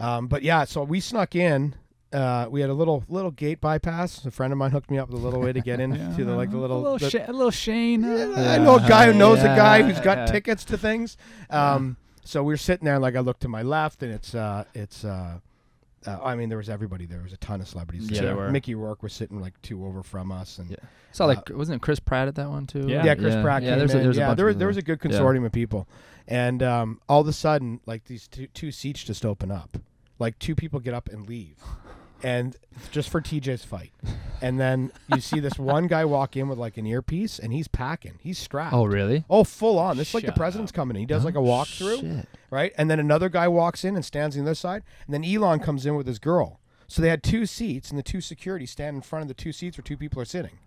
[0.00, 1.74] Um, but yeah, so we snuck in.
[2.12, 4.24] Uh, we had a little little gate bypass.
[4.24, 6.16] A friend of mine hooked me up with a little way to get in Yeah.
[6.16, 6.78] to the like the little.
[6.78, 8.04] a little, the- Sha- a little Shane.
[8.04, 11.16] uh, I know a guy who knows a guy who's got tickets to things.
[11.50, 14.34] Um, so we are sitting there, and like I look to my left, and it's
[14.34, 15.04] uh, it's.
[15.04, 15.40] Uh,
[16.06, 17.06] uh, I mean, there was everybody.
[17.06, 18.08] There was a ton of celebrities.
[18.10, 18.50] Yeah, there were.
[18.50, 20.76] Mickey Rourke was sitting like two over from us, and Yeah.
[21.12, 22.86] Saw like wasn't it Chris Pratt at that one too?
[22.88, 23.04] Yeah.
[23.04, 24.00] yeah, Chris Pratt Yeah, came there's in.
[24.00, 24.96] a, there's yeah, bunch there, was- there was a people.
[24.96, 25.18] good Yeah.
[25.18, 25.88] consortium of people,
[26.28, 29.76] and um, all of a sudden, like these two, two seats just open up,
[30.18, 31.56] like two people get up and leave,
[32.22, 32.56] and
[32.90, 33.92] just for TJ's fight,
[34.40, 37.68] and then you see this one guy walk in with like an earpiece, and he's
[37.68, 38.74] packing, he's strapped.
[38.74, 39.24] Oh really?
[39.28, 39.96] Oh, full on.
[39.96, 41.00] This is like the Shut president's coming in.
[41.00, 42.28] He does like a walkthrough, shit.
[42.50, 42.72] right?
[42.76, 45.60] And then another guy walks in and stands on the other side, and then Elon
[45.60, 46.60] comes in with his girl.
[46.86, 49.52] So they had two seats, and the two security stand in front of the two
[49.52, 50.58] seats where two people are sitting.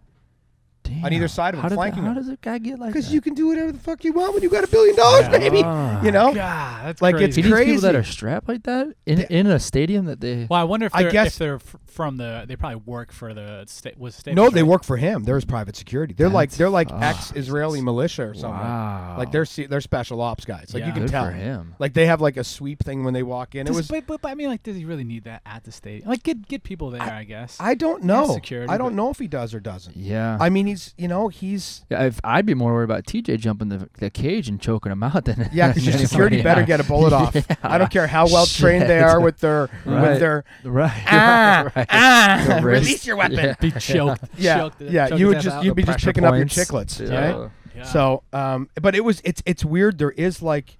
[0.84, 1.13] Damn.
[1.13, 2.15] either side of him, how did flanking How him.
[2.15, 3.13] does a guy get like Because that?
[3.13, 5.38] you can do whatever the fuck you want when you got a billion dollars, Yeah.
[5.38, 5.62] baby.
[5.63, 6.02] Ah.
[6.04, 6.34] You know?
[6.34, 7.26] God, that's Like, crazy.
[7.26, 7.98] it's He needs people that crazy.
[7.98, 10.48] are strapped like that in in a stadium that they.
[10.50, 12.46] Well, I wonder if I they're, guess- if they're f- from the.
[12.48, 13.98] They probably work for the state.
[13.98, 14.36] Was state?
[14.36, 15.24] No, they work for him.
[15.24, 16.13] They're his private security.
[16.13, 17.04] They're like That's they're like fucked.
[17.04, 18.50] ex-Israeli militia or something.
[18.60, 19.15] Wow.
[19.17, 20.72] Like they're se- they're special ops guys.
[20.74, 20.94] Like you Yeah.
[20.94, 21.26] can Good tell.
[21.26, 21.76] for him.
[21.80, 23.65] Like they have like a sweep thing when they walk in.
[23.65, 25.63] Does, it was but, but, but I mean, like, does he really need that at
[25.63, 26.10] the stadium?
[26.10, 27.58] Like, get get people there, I, guess.
[27.60, 28.34] I don't know.
[28.34, 29.96] security, I don't but- know if he does or doesn't.
[29.96, 30.38] Yeah.
[30.39, 33.69] I mean, he's you know he's Yeah, if I'd be more worried about TJ jumping
[33.69, 36.79] the, the cage and choking him out than yeah because your security somebody better get
[36.79, 37.36] a bullet off.
[37.49, 37.55] Yeah.
[37.63, 41.03] I don't care how well trained they are with their with their right.
[41.07, 41.88] ah right.
[41.89, 43.38] ah The release your weapon.
[43.38, 43.55] Yeah.
[43.60, 44.23] be choked.
[44.38, 45.07] Yeah, choked, yeah.
[45.07, 45.63] choked you would just out.
[45.63, 46.55] you'd be just Pressure picking up your points.
[46.57, 47.31] chicklets, Yeah.
[47.41, 47.51] right?
[47.75, 47.84] Yeah.
[47.84, 49.97] So, um, but it was it's it's weird.
[49.97, 50.77] There is like,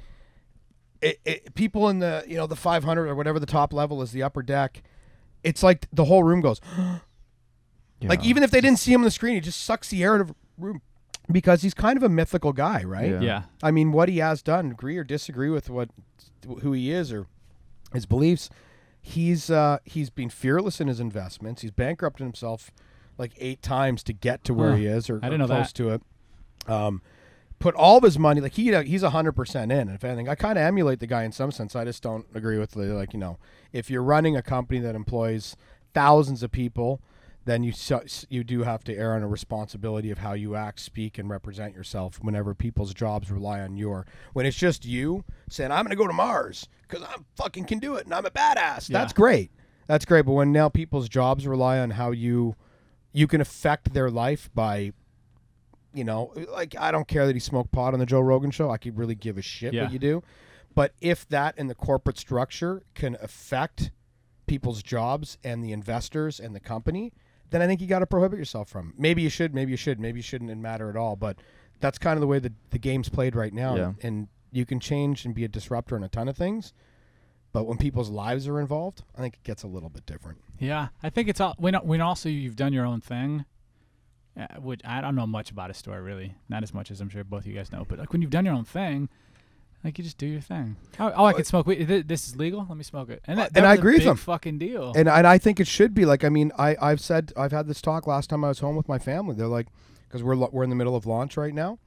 [1.02, 4.12] it, it, people in the you know the 500 or whatever the top level is,
[4.12, 4.84] the upper deck.
[5.44, 6.60] It's like the whole room goes.
[8.10, 10.16] Like even if they didn't see him on the screen, he just sucks the air
[10.16, 10.82] out of the room
[11.32, 13.12] because he's kind of a mythical guy, right?
[13.12, 13.22] Yeah.
[13.22, 13.42] yeah.
[13.62, 15.90] I mean, what he has done, agree or disagree with what
[16.62, 17.28] who he is or
[17.94, 18.50] his beliefs,
[19.02, 21.62] he's uh, he's been fearless in his investments.
[21.62, 22.72] He's bankrupted himself
[23.18, 24.78] like eight times to get to where Huh.
[24.78, 25.76] he is or, I didn't or know close that.
[25.76, 26.02] to it.
[26.68, 27.02] Um,
[27.60, 29.90] put all of his money like he he's hundred percent in.
[29.90, 31.76] If anything, I kind of emulate the guy in some sense.
[31.76, 33.38] I just don't agree with the, like you know
[33.72, 35.56] if you're running a company that employs
[35.94, 37.00] thousands of people.
[37.46, 37.74] Then you
[38.30, 41.74] you do have to err on a responsibility of how you act, speak, and represent
[41.74, 44.06] yourself whenever people's jobs rely on your.
[44.34, 47.80] When it's just you saying, "I'm going to go to Mars because I fucking can
[47.80, 49.00] do it and I'm a badass," Yeah.
[49.00, 49.52] that's great.
[49.88, 50.26] That's great.
[50.26, 52.56] But when now people's jobs rely on how you
[53.12, 54.94] you can affect their life by
[55.94, 58.70] you know like i don't care that he smoked pot on the joe rogan show
[58.72, 59.84] i could really give a shit Yeah.
[59.84, 60.24] what you do
[60.74, 63.92] but if that in the corporate structure can affect
[64.48, 67.12] people's jobs and the investors and the company
[67.52, 70.00] then i think you got to prohibit yourself from maybe you should maybe you should
[70.00, 71.38] maybe you shouldn't It matter at all but
[71.80, 73.94] that's kind of the way the, the game's played right now Yeah.
[74.04, 76.74] and you can change and be a disruptor in a ton of things
[77.54, 80.90] but when people's lives are involved i think it gets a little bit different Yeah,
[81.04, 83.46] I think it's all when when also you've done your own thing.
[84.40, 87.10] Uh, which I don't know much about his story really, not as much as I'm
[87.10, 87.84] sure both of you guys know.
[87.86, 89.10] But like when you've done your own thing,
[89.84, 90.76] like you just do your thing.
[91.00, 91.86] Oh, oh I could smoke weed.
[92.08, 92.66] This is legal.
[92.68, 93.22] Let me smoke it.
[93.26, 94.18] And that, And that I was a agree with them.
[94.18, 94.94] Fucking deal.
[94.96, 97.68] and and I think it should be like I mean I I've said I've had
[97.68, 99.36] this talk last time I was home with my family.
[99.36, 99.68] They're like
[100.08, 101.80] because we're we're in the middle of launch right now,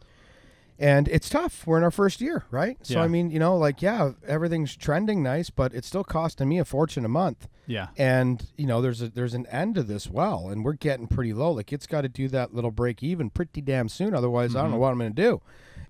[0.79, 1.67] and it's tough.
[1.67, 2.77] We're in our first year, right?
[2.83, 3.03] So Yeah.
[3.05, 6.65] I mean you know like yeah everything's trending nice, but it's still costing me a
[6.65, 7.47] fortune a month.
[7.67, 7.89] yeah.
[7.97, 11.33] And you know there's a there's an end to this well, and we're getting pretty
[11.33, 11.53] low.
[11.53, 14.15] Like it's got to do that little break even pretty damn soon.
[14.15, 15.41] Otherwise I don't know what I'm going to do.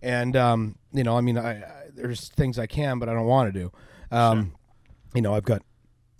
[0.02, 3.26] And um you know I mean I, I there's things I can, but I don't
[3.26, 3.72] want to do.
[4.10, 4.54] Um,
[5.14, 5.62] you know I've got.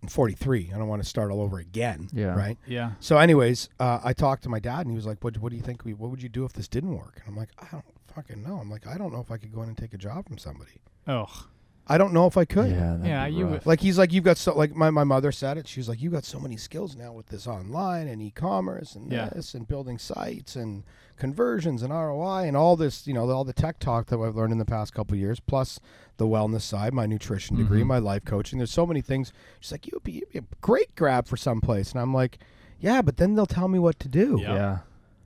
[0.02, 0.70] I'm 43.
[0.74, 2.10] I don't want to start all over again.
[2.12, 2.34] Yeah.
[2.34, 2.58] Right.
[2.66, 2.92] Yeah.
[3.00, 5.38] So, anyways, uh, I talked to my dad, and he was like, "What?
[5.38, 5.84] What do you think?
[5.84, 7.84] We, what would you do if this didn't work?" And I'm like, "I don't
[8.14, 9.98] fucking know." I'm like, "I don't know if I could go in and take a
[9.98, 10.82] job from somebody.
[11.08, 11.46] Oh.
[11.87, 12.99] I don't know if I could." Yeah.
[13.05, 15.68] Yeah, you would- Like he's like, "You've got so like my, my mother said it.
[15.68, 19.11] She was like, you've got so many skills now with this online and e-commerce and
[19.12, 19.29] Yeah.
[19.31, 20.83] this and building sites and
[21.16, 24.53] conversions and ROI and all this, you know, all the tech talk that I've learned
[24.53, 25.79] in the past couple of years, plus
[26.16, 27.87] the wellness side, my nutrition degree, Mhm.
[27.87, 28.59] my life coaching.
[28.59, 29.33] There's so many things.
[29.61, 32.38] She's like, "You'd be, be a great grab for someplace," and I'm like,
[32.81, 34.55] "Yeah, but then they'll tell me what to do." Yeah.
[34.55, 34.79] Yeah.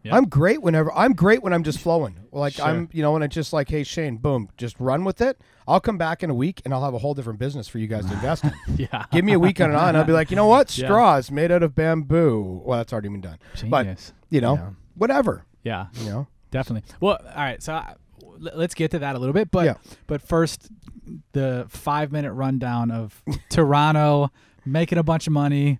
[0.08, 0.16] Yeah.
[0.16, 2.16] I'm great whenever I'm great when I'm just flowing.
[2.32, 2.66] Like Sure.
[2.66, 5.40] I'm, you know, when it's just like, hey Shane, boom, just run with it.
[5.66, 7.86] I'll come back in a week and I'll have a whole different business for you
[7.86, 8.52] guys to invest in.
[8.76, 9.04] Yeah.
[9.12, 9.96] Give me a week on and on.
[9.96, 10.76] I'll be like, you know what?
[10.76, 10.86] Yeah.
[10.86, 12.62] Straws made out of bamboo.
[12.64, 13.38] Well, that's already been done.
[13.66, 14.12] But Genius.
[14.30, 14.70] you know, Yeah.
[14.94, 15.44] whatever.
[15.64, 16.88] Yeah, You know, definitely.
[17.00, 17.62] Well, all right.
[17.62, 19.74] So I, l- let's get to that a little bit, but Yeah.
[20.06, 20.68] but first,
[21.32, 24.30] the five minute rundown of Toronto
[24.64, 25.78] making a bunch of money,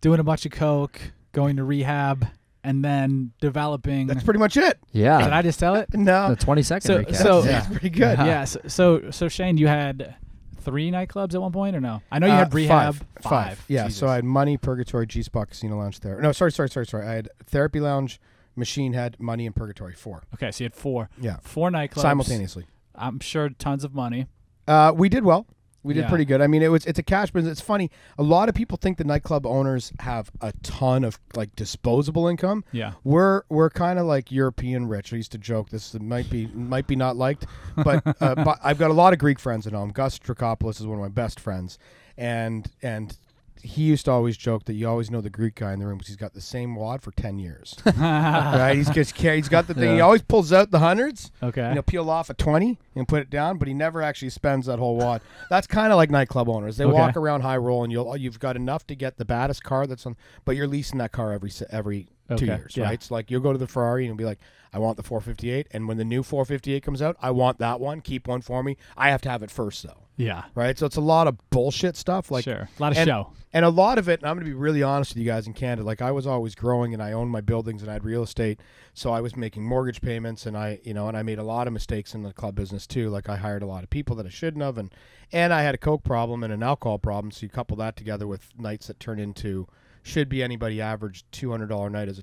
[0.00, 1.00] doing a bunch of coke,
[1.32, 2.26] going to rehab,
[2.64, 4.06] and then developing.
[4.08, 4.78] that's pretty much it.
[4.92, 5.22] Yeah.
[5.22, 5.92] Did I just tell it?
[5.94, 7.16] No, the 20 second So- recap.
[7.16, 8.18] so- that's pretty good.
[8.18, 8.24] Yeah.
[8.24, 8.44] Yeah.
[8.44, 10.16] So, so so Shane, you had
[10.60, 12.00] three nightclubs at one point, or no?
[12.10, 12.94] I know you Uh, had rehab.
[12.94, 13.04] Five.
[13.22, 13.64] Five.
[13.68, 13.84] Yeah.
[13.84, 13.98] Jesus.
[14.00, 16.20] So I had Money, Purgatory, G Spot, Casino Lounge, there.
[16.20, 17.06] No, sorry, sorry, sorry, sorry.
[17.06, 18.18] I had Therapy Lounge,
[18.56, 19.92] Machine Head, Money, and Purgatory.
[19.92, 20.22] Four.
[20.34, 21.36] okay, so you had four, Yeah.
[21.42, 22.64] four nightclubs Simultaneously.
[22.94, 24.26] I'm sure tons of money.
[24.66, 25.46] Uh, we did well.
[25.84, 26.08] We did Yeah.
[26.08, 26.40] pretty good.
[26.40, 27.52] I mean, it was it's a cash business.
[27.52, 27.90] It's funny.
[28.18, 32.64] A lot of people think the nightclub owners have a ton of like disposable income.
[32.72, 32.94] Yeah.
[33.04, 35.12] We're we're kind of like European rich.
[35.12, 38.78] I used to joke this might be might be not liked, but, uh, but I've
[38.78, 39.90] got a lot of Greek friends at home.
[39.90, 41.78] Gus Strakopoulos is one of my best friends,
[42.16, 43.16] and and
[43.64, 45.96] he used to always joke that you always know the Greek guy in the room
[45.96, 47.74] because he's got the same wad for ten years.
[47.96, 48.74] right?
[48.74, 49.94] He's just he's got the thing.
[49.94, 51.30] He always pulls out the hundreds.
[51.42, 51.68] Okay.
[51.70, 54.66] You know, peel off a 20 and put it down, but he never actually spends
[54.66, 55.22] that whole wad.
[55.48, 56.76] That's kind of like nightclub owners.
[56.76, 56.92] They Okay.
[56.92, 60.04] walk around high roll and you'll you've got enough to get the baddest car that's
[60.06, 62.84] on, but you're leasing that car every every two years, yeah.
[62.84, 62.94] right?
[62.94, 64.38] It's like you'll go to the Ferrari and you'll be like,
[64.72, 68.00] I want the 458, and when the new 458 comes out, I want that one.
[68.00, 68.76] Keep one for me.
[68.96, 70.44] I have to have it first though, yeah.
[70.54, 70.78] right?
[70.78, 72.30] So it's a lot of bullshit stuff.
[72.30, 72.68] Like sure.
[72.78, 73.32] A lot of and- show.
[73.52, 75.46] and a lot of it, and I'm going to be really honest with you guys
[75.46, 78.04] in Canada, like I was always growing and I owned my buildings and I had
[78.04, 78.60] real estate.
[78.94, 81.66] So I was making mortgage payments and I, you know, and I made a lot
[81.66, 83.10] of mistakes in the club business too.
[83.10, 84.78] Like I hired a lot of people that I shouldn't have.
[84.78, 84.94] And,
[85.32, 87.30] and I had a Coke problem and an alcohol problem.
[87.30, 89.66] So you couple that together with nights that turn into,
[90.02, 92.22] should be anybody average $200 night as a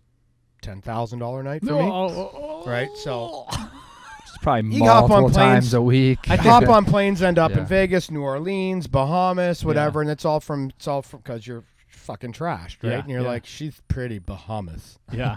[0.61, 1.79] $10,000 night for me.
[1.79, 2.31] Oh, oh,
[2.63, 2.89] oh, Right.
[2.95, 3.47] So
[4.41, 5.65] probably You hop on multiple planes.
[5.65, 6.19] times a week.
[6.29, 10.39] I hop on planes, end up in Vegas, New Orleans, Bahamas, whatever, and it's all
[10.39, 11.63] from it's all from because you're
[12.01, 12.91] fucking trashed, right?
[12.91, 13.27] Yeah, and you're yeah.
[13.27, 14.97] like, she's pretty Bahamas.
[15.11, 15.35] Yeah.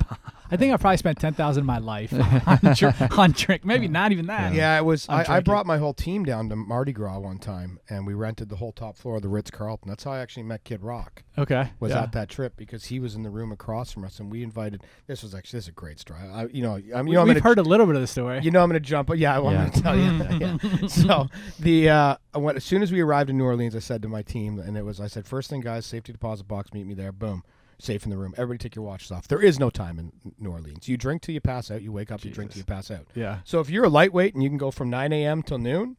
[0.53, 2.13] I think I probably spent ten thousand in my life
[2.47, 3.65] on, dr- on drink.
[3.65, 4.55] Maybe not even that.
[4.55, 5.07] Yeah, it was.
[5.09, 8.15] I'm I, I brought my whole team down to Mardi Gras one time, and we
[8.15, 9.89] rented the whole top floor of the Ritz Carlton.
[9.89, 11.25] That's how I actually met Kid Rock.
[11.37, 11.71] Okay.
[11.81, 12.05] Was yeah.
[12.05, 14.83] at that trip because he was in the room across from us, and we invited.
[15.09, 16.21] This was actually this is a great story.
[16.21, 18.01] I, you know, I'm, you We, know, I'm have gonna heard a little bit of
[18.01, 18.39] the story.
[18.41, 19.11] You know, I'm going to jump.
[19.17, 19.71] Yeah, I want Yeah.
[19.71, 20.19] to tell you.
[20.19, 20.87] that, yeah.
[20.89, 21.27] So
[21.59, 24.09] the uh, I went, as soon as we arrived in New Orleans, I said to
[24.09, 26.95] my team, and it was I said, first thing, guys, safety deposit box, meet me
[26.95, 27.13] there.
[27.13, 27.43] Boom,
[27.79, 28.35] safe in the room.
[28.37, 29.29] Everybody, take your watches off.
[29.29, 30.89] There is no time in New Orleans.
[30.89, 31.83] You drink till you pass out.
[31.83, 33.07] You wake up, you drink till you pass out.
[33.15, 33.39] yeah.
[33.45, 35.43] So if you're a lightweight and you can go from 9 a.m.
[35.43, 35.97] till noon,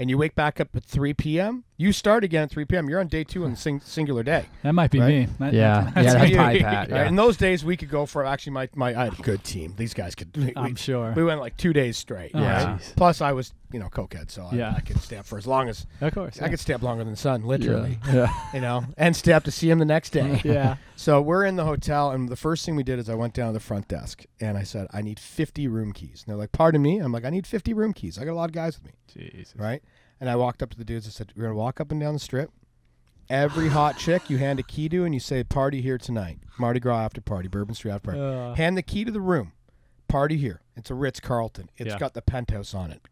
[0.00, 2.88] and you wake back up at 3 p.m., you start again at 3 p.m.
[2.88, 4.46] You're on day two in the sing- singular day.
[4.62, 5.08] That might be Right?
[5.08, 5.28] me.
[5.40, 5.90] That- Yeah.
[5.92, 6.90] that's- Yeah, that's you- probably Pat.
[6.90, 7.00] right?
[7.00, 7.08] Yeah.
[7.08, 9.74] In those days, we could go for actually my, my I had a good team.
[9.76, 10.36] These guys could.
[10.36, 11.12] We, I'm we- sure.
[11.16, 12.30] we went like two days straight.
[12.32, 12.64] Oh, Yeah.
[12.74, 12.80] right?
[12.80, 12.94] jeez.
[12.94, 14.74] Plus, I was you know cokehead, so I, Yeah.
[14.76, 16.40] I could stay up for as long as Of course.
[16.40, 17.98] I could stay up longer than the sun, literally.
[18.12, 18.32] Yeah.
[18.54, 20.40] You know, and stay up to see him the next day.
[20.44, 20.76] Yeah.
[20.96, 23.48] So we're in the hotel, and the first thing we did is I went down
[23.48, 26.52] to the front desk and I said, "I need 50 room keys." And they're like,
[26.52, 28.18] "Pardon me." I'm like, "I need 50 room keys.
[28.18, 28.92] I got a lot of guys with me."
[29.32, 29.54] Jesus.
[29.56, 29.82] right?
[30.20, 32.14] And I walked up to the dudes and said, "We're gonna walk up and down
[32.14, 32.50] the strip.
[33.30, 36.80] Every hot chick you hand a key to, and you say, "Party here tonight, Mardi
[36.80, 39.52] Gras after party, Bourbon Street after party." Uh, hand the key to the room.
[40.08, 40.62] Party here.
[40.74, 41.68] It's a Ritz Carlton.
[41.76, 41.98] It's Yeah.
[41.98, 43.02] got the penthouse on it.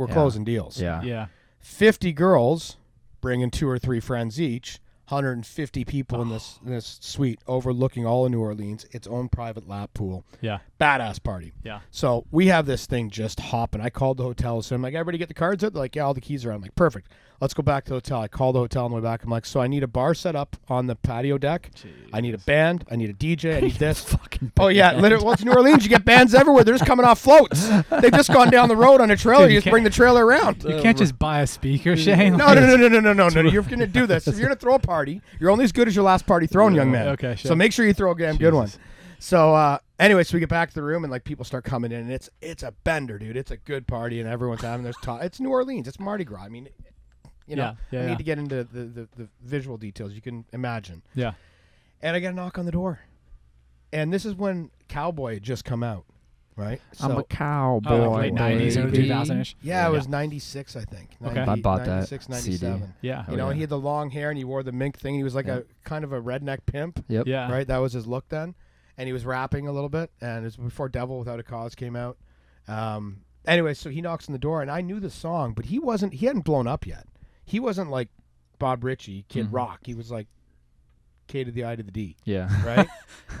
[0.00, 0.14] We're Yeah.
[0.14, 0.80] closing deals.
[0.80, 1.02] Yeah.
[1.02, 1.26] yeah.
[1.58, 2.78] 50 girls,
[3.20, 4.80] bringing two or three friends each.
[5.08, 8.86] 150 people in this in this suite overlooking all of New Orleans.
[8.92, 10.24] Its own private lap pool.
[10.40, 10.60] Yeah.
[10.80, 11.52] Badass party.
[11.62, 11.80] Yeah.
[11.90, 13.82] So we have this thing just hopping.
[13.82, 14.62] I called the hotel.
[14.62, 15.74] So I'm like, everybody get the cards out?
[15.74, 16.56] They're like, yeah, all the keys are on.
[16.56, 17.12] I'm like, perfect.
[17.40, 18.20] Let's go back to the hotel.
[18.20, 19.24] I call the hotel on the way back.
[19.24, 21.70] I'm like, so I need a bar set up on the patio deck.
[22.12, 22.84] I need a band.
[22.90, 23.56] I need a DJ.
[23.56, 24.04] I need this.
[24.04, 25.24] Fucking Oh yeah, literally.
[25.24, 25.82] Well, it's New Orleans.
[25.82, 26.64] You get bands everywhere.
[26.64, 27.66] They're just coming off floats.
[27.66, 29.44] They've just gone down the road on a trailer.
[29.44, 30.64] Dude, you you just bring the trailer around.
[30.64, 32.36] You can't just buy a speaker, Shane.
[32.36, 33.40] No, no, no, no, no, no, no, no.
[33.50, 34.28] You're gonna do this.
[34.28, 36.74] If you're gonna throw a party, you're only as good as your last party thrown,
[36.74, 37.08] young man.
[37.08, 37.48] Okay, sure.
[37.48, 38.70] So make sure you throw a damn good one.
[39.18, 41.90] So uh, anyway, so we get back to the room and like people start coming
[41.92, 43.36] in and it's it's a bender, dude.
[43.36, 45.22] It's a good party and everyone's having their talk.
[45.22, 45.88] It's New Orleans.
[45.88, 46.42] It's Mardi Gras.
[46.44, 46.68] I mean,
[47.46, 48.08] you know, Yeah, yeah, I yeah.
[48.10, 50.12] need to get into the, the the visual details.
[50.12, 51.02] You can imagine.
[51.14, 51.32] Yeah.
[52.02, 53.00] And I get a knock on the door,
[53.92, 56.04] and this is when Cowboy had just come out,
[56.56, 56.80] right?
[57.00, 57.90] I'm a cowboy.
[57.90, 59.02] Oh, like late nineties, early baby.
[59.02, 59.56] two thousand ish.
[59.62, 61.10] yeah, it was '96, I think.
[61.24, 61.40] Okay.
[61.40, 62.66] I bought that 96, CD.
[62.66, 62.94] 97.
[63.02, 63.24] Yeah.
[63.28, 63.54] Oh, You know, and yeah.
[63.56, 65.14] he had the long hair and he wore the mink thing.
[65.14, 65.58] He was like Yeah.
[65.58, 67.26] a kind of a redneck pimp, Yep.
[67.26, 67.50] Yeah.
[67.52, 67.66] right?
[67.66, 68.54] That was his look then.
[68.96, 70.10] And he was rapping a little bit.
[70.20, 72.16] And it was before Devil Without a Cause came out.
[72.68, 75.78] Um, anyway, so he knocks on the door, and I knew the song, but he
[75.78, 76.14] wasn't.
[76.14, 77.06] He hadn't blown up yet.
[77.50, 78.08] He wasn't like
[78.58, 79.52] Bob Ritchie, Kid Mhm.
[79.52, 79.80] Rock.
[79.84, 80.28] He was like
[81.26, 82.48] K to the I to the D, Yeah.
[82.64, 82.88] right?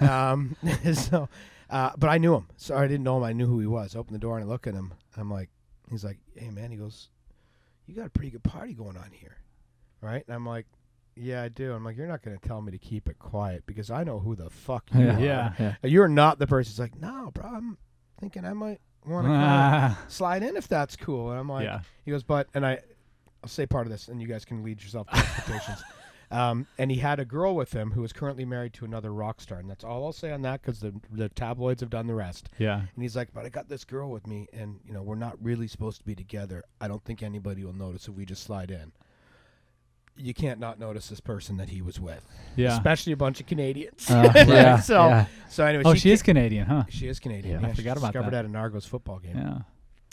[0.10, 0.56] um,
[0.94, 1.28] so,
[1.70, 3.24] uh, but I knew him, so I didn't know him.
[3.24, 3.94] I knew who he was.
[3.96, 4.92] Open the door and I look at him.
[5.16, 5.48] I'm like,
[5.90, 6.70] he's like, hey man.
[6.70, 7.08] He goes,
[7.86, 9.36] you got a pretty good party going on here,
[10.00, 10.24] right?
[10.26, 10.66] And I'm like,
[11.16, 11.72] yeah, I do.
[11.72, 14.18] I'm like, you're not going to tell me to keep it quiet because I know
[14.20, 15.16] who the fuck you Yeah.
[15.16, 15.20] are.
[15.20, 15.52] Yeah.
[15.58, 15.74] Yeah.
[15.88, 17.76] You're not the person who's like, no, bro, I'm
[18.18, 21.30] thinking I might want to Ah, slide in if that's cool.
[21.30, 21.80] And I'm like, yeah.
[22.04, 22.78] he goes, but, and I,
[23.42, 25.82] I'll say part of this, and you guys can lead yourself to expectations.
[26.32, 29.40] Um, and he had a girl with him who was currently married to another rock
[29.40, 32.14] star, and that's all I'll say on that because the the tabloids have done the
[32.14, 32.48] rest.
[32.56, 32.76] Yeah.
[32.94, 35.36] And he's like, but I got this girl with me, and you know we're not
[35.42, 36.62] really supposed to be together.
[36.80, 38.92] I don't think anybody will notice if we just slide in.
[40.16, 42.24] You can't not notice this person that he was with,
[42.54, 42.74] Yeah.
[42.74, 44.08] especially a bunch of Canadians.
[44.08, 44.78] Uh, yeah.
[44.78, 45.26] so, yeah.
[45.48, 46.84] so anyway, Oh, she, she is ca- Canadian, huh?
[46.90, 47.60] she is Canadian.
[47.62, 48.40] Yeah, I she forgot about discovered that.
[48.40, 49.36] at an Argos football game.
[49.36, 49.58] Yeah.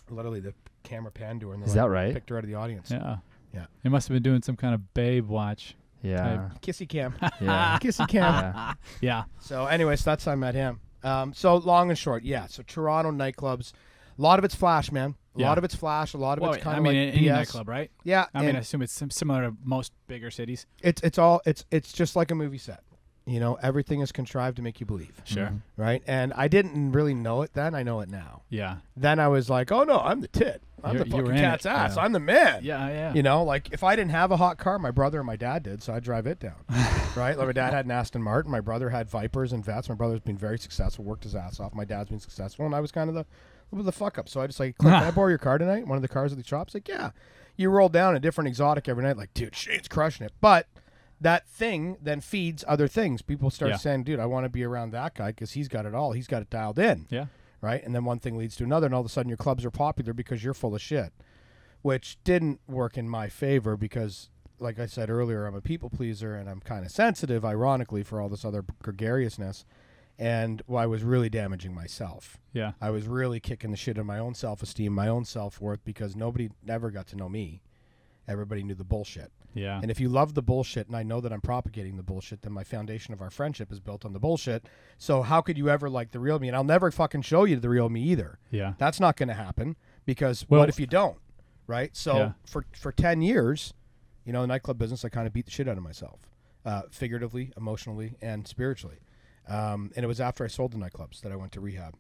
[0.09, 0.53] Literally, the
[0.87, 2.13] camera panned to her, and Is they that right?
[2.13, 2.89] picked her out of the audience.
[2.91, 3.17] Yeah.
[3.53, 3.65] Yeah.
[3.83, 5.75] They must have been doing some kind of babe watch.
[6.03, 6.49] Yeah.
[6.61, 7.77] Kissy cam, Yeah.
[7.81, 8.53] kissy cam.
[8.53, 8.73] yeah.
[9.01, 9.23] Yeah.
[9.39, 10.79] So, anyways, that's how I met him.
[11.03, 12.47] Um, so long and short, yeah.
[12.47, 13.73] So Toronto nightclubs,
[14.17, 15.15] a lot of it's flash, man.
[15.35, 15.49] A Yeah.
[15.49, 16.13] lot of it's flash.
[16.13, 17.33] A lot of Well, it's kind I of mean, like any BS.
[17.35, 17.91] nightclub, right?
[18.03, 20.65] Yeah, I mean, I assume it's similar to most bigger cities.
[20.81, 22.81] it's it's all it's it's just like a movie set.
[23.25, 25.51] You know, everything is contrived to make you believe, Sure.
[25.75, 26.01] Right?
[26.07, 27.75] And I didn't really know it then.
[27.75, 28.43] I know it now.
[28.49, 28.77] Yeah.
[28.95, 30.61] Then I was like, oh no, I'm the tit.
[30.83, 31.95] I'm You're- the you were fucking in cat's it, ass.
[31.95, 32.03] yeah.
[32.03, 32.63] I'm the man.
[32.63, 32.87] Yeah.
[32.89, 33.13] Yeah.
[33.13, 35.63] You know, like if I didn't have a hot car, my brother and my dad
[35.63, 36.55] did, so I'd drive it down.
[37.15, 37.37] right?
[37.37, 39.89] Like my dad had an Aston Martin, my brother had Vipers and Vets.
[39.89, 41.73] My brother's been very successful, worked his ass off.
[41.73, 43.25] My dad's been successful, and I was kind of the
[43.83, 44.29] the fuck up.
[44.29, 45.85] So I just like, Clint, can I borrow your car tonight?
[45.87, 47.11] One of the cars at the shop's like, yeah.
[47.57, 50.31] You roll down a different exotic every night, like, dude, Shane's crushing it.
[50.39, 50.67] But
[51.19, 53.23] that thing then feeds other things.
[53.23, 53.77] People start Yeah.
[53.77, 56.11] saying, dude, I want to be around that guy because he's got it all.
[56.11, 57.25] He's got it dialed in Yeah.
[57.61, 57.83] Right?
[57.83, 59.71] And then one thing leads to another, and all of a sudden your clubs are
[59.71, 61.13] popular because you're full of shit,
[61.81, 66.35] which didn't work in my favor because, like I said earlier, I'm a people pleaser
[66.35, 69.65] and I'm kind of sensitive, ironically, for all this other gregariousness.
[70.19, 72.39] And well, I was really damaging myself.
[72.51, 72.71] Yeah.
[72.81, 75.83] I was really kicking the shit in my own self esteem, my own self worth,
[75.85, 77.61] because nobody ever got to know me.
[78.27, 79.31] Everybody knew the bullshit.
[79.53, 79.79] Yeah.
[79.81, 82.51] And if you love the bullshit, and I know that I'm propagating the bullshit, then
[82.53, 84.67] my foundation of our friendship is built on the bullshit.
[84.97, 86.47] So how could you ever like the real me?
[86.47, 88.37] And I'll never fucking show you the real me either.
[88.51, 88.73] Yeah.
[88.77, 91.17] That's not going to happen because Well- what if you don't?
[91.67, 91.95] Right.
[91.97, 92.31] So Yeah.
[92.45, 93.73] for for ten years,
[94.25, 96.19] you know, the nightclub business, I kind of beat the shit out of myself,
[96.65, 98.99] uh, figuratively, emotionally, and spiritually.
[99.47, 101.95] Um, and it was after I sold the nightclubs that I went to rehab.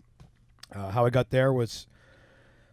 [0.73, 1.87] Uh, how I got there was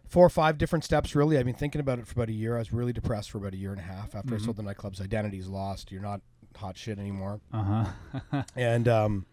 [0.07, 1.15] four or five different steps.
[1.15, 2.55] Really, I've been thinking about it for about a year.
[2.55, 4.41] I was really depressed for about a year and a half after Mhm.
[4.41, 5.01] I sold the nightclubs.
[5.01, 5.91] Identity's lost.
[5.91, 6.21] You're not
[6.55, 7.85] hot shit anymore, Uh
[8.31, 8.43] huh.
[8.55, 9.25] and um,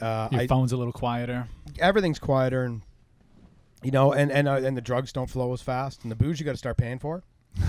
[0.00, 1.48] uh, Your I, phone's a little quieter.
[1.78, 2.82] everything's quieter and
[3.82, 6.38] you know and and uh, and the drugs don't flow as fast and the booze
[6.40, 7.22] you got to start paying for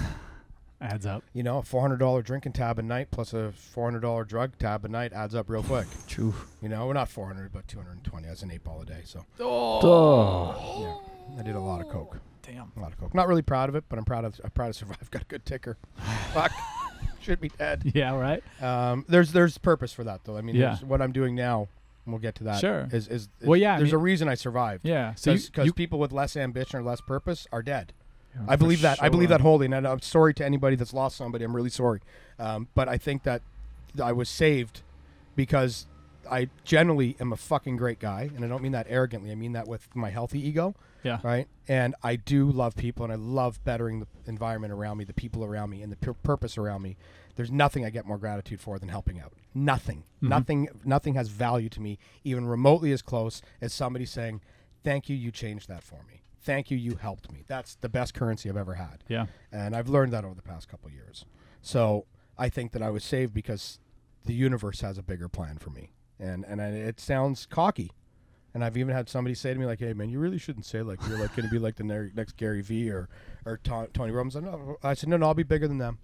[0.82, 1.24] Adds up.
[1.34, 5.14] you know a $400 drinking tab a night plus a $400 drug tab a night
[5.14, 6.34] adds up real quick True.
[6.62, 10.82] you know we're not 400 but 220 that's an eight ball a day so Oh.
[10.82, 12.72] yeah i did a lot of coke Damn.
[12.78, 14.68] a lot of coke not really proud of it but i'm proud of i'm proud
[14.68, 15.78] to survive got a good ticker
[16.34, 16.52] fuck
[17.22, 18.16] should be dead Yeah.
[18.16, 18.44] Right.
[18.62, 20.78] um, there's there's purpose for that though i mean Yeah.
[20.80, 21.68] what i'm doing now
[22.06, 22.88] and we'll get to that Sure.
[22.92, 25.16] is, is, is Well, yeah, I there's mean- a reason i survived Yeah.
[25.16, 27.94] So because you people with less ambition or less purpose are dead.
[28.36, 29.02] Yeah, I believe that.
[29.02, 31.46] I believe that wholly, and I'm sorry to anybody that's lost somebody.
[31.46, 32.02] I'm really sorry,
[32.38, 33.42] um, but I think that
[34.04, 34.82] I was saved
[35.38, 35.88] because
[36.30, 39.32] I generally am a fucking great guy, and I don't mean that arrogantly.
[39.32, 40.76] I mean that with my healthy ego,
[41.06, 41.20] Yeah.
[41.24, 41.48] right?
[41.68, 45.44] And I do love people, and I love bettering the environment around me, the people
[45.46, 46.98] around me, and the pur- purpose around me.
[47.36, 49.34] There's nothing I get more gratitude for than helping out.
[49.54, 50.30] Nothing, Mhm.
[50.30, 54.42] nothing, nothing has value to me, even remotely as close as somebody saying,
[54.84, 56.24] "Thank you, you changed that for me.
[56.42, 59.28] Thank you, you helped me." That's the best currency I've ever had Yeah.
[59.52, 61.26] and I've learned that over the past couple of years.
[61.62, 62.06] So
[62.38, 63.80] I think that I was saved because
[64.26, 67.92] the universe has a bigger plan for me, and and I, it sounds cocky.
[68.56, 70.82] And I've even had somebody say to me like, "Hey man, you really shouldn't say
[70.82, 73.10] like you're like going to be like the ne- next Gary Vee or
[73.46, 76.00] or To- Tony Robbins." I, no, I said, "No, no, I'll be bigger than them."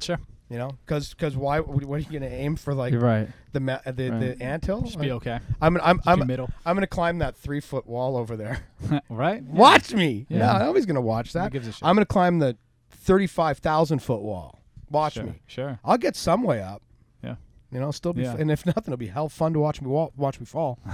[0.00, 0.18] Sure.
[0.50, 1.58] You know, because cause why?
[1.58, 2.72] What are you going to aim for?
[2.74, 3.28] Like right.
[3.52, 4.20] the ma- the, Right.
[4.38, 4.82] the anthill?
[4.82, 5.40] Just be okay.
[5.60, 6.50] I'm gonna, I'm I'm middle.
[6.66, 8.60] I'm gonna climb that three foot wall over there.
[9.08, 9.42] right.
[9.48, 10.26] Watch me.
[10.28, 10.52] Yeah.
[10.52, 11.50] No, nobody's gonna watch Who that.
[11.50, 11.82] gives a shit?
[11.82, 12.56] I'm gonna climb the
[12.90, 14.60] thirty-five thousand foot wall.
[14.90, 15.24] Watch sure.
[15.24, 15.40] me.
[15.46, 15.80] Sure.
[15.82, 16.82] I'll get some way up.
[17.24, 17.36] Yeah.
[17.72, 18.34] You know, still be, Yeah.
[18.34, 20.78] f- and if nothing, it'll be hell fun to watch me walk, watch me fall.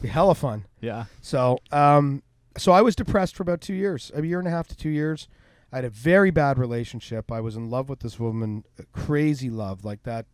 [0.00, 0.66] be hella fun.
[0.80, 1.04] Yeah.
[1.20, 2.22] So, um,
[2.56, 4.90] so I was depressed for about two years, a year and a half to two
[4.90, 5.28] years.
[5.72, 7.30] I had a very bad relationship.
[7.30, 10.26] I was in love with this woman, crazy love, like that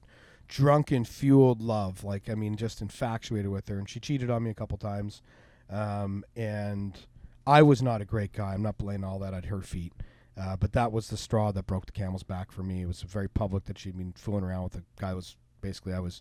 [0.49, 2.05] drunken, fueled love.
[2.05, 3.79] Like, I mean, just infatuated with her.
[3.79, 5.21] And she cheated on me a couple times.
[5.69, 6.99] Um, and
[7.47, 8.55] I was not a great guy.
[8.55, 9.93] I'm not blaming all that at her feet.
[10.39, 12.83] Uh, but that was the straw that broke the camel's back for me.
[12.83, 15.11] It was very public that she'd been fooling around with a guy.
[15.11, 16.21] who Was basically I was.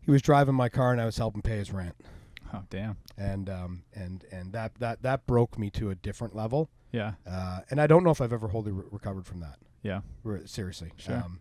[0.00, 1.96] He was driving my car and I was helping pay his rent
[2.54, 2.96] Oh damn.
[3.18, 6.70] and um, and and that that that broke me to a different level.
[6.92, 7.14] Yeah.
[7.26, 9.56] Uh, and I don't know if I've ever wholly re- recovered from that.
[9.82, 10.00] Yeah.
[10.22, 10.92] Re- seriously.
[10.96, 11.16] Sure.
[11.16, 11.40] Um,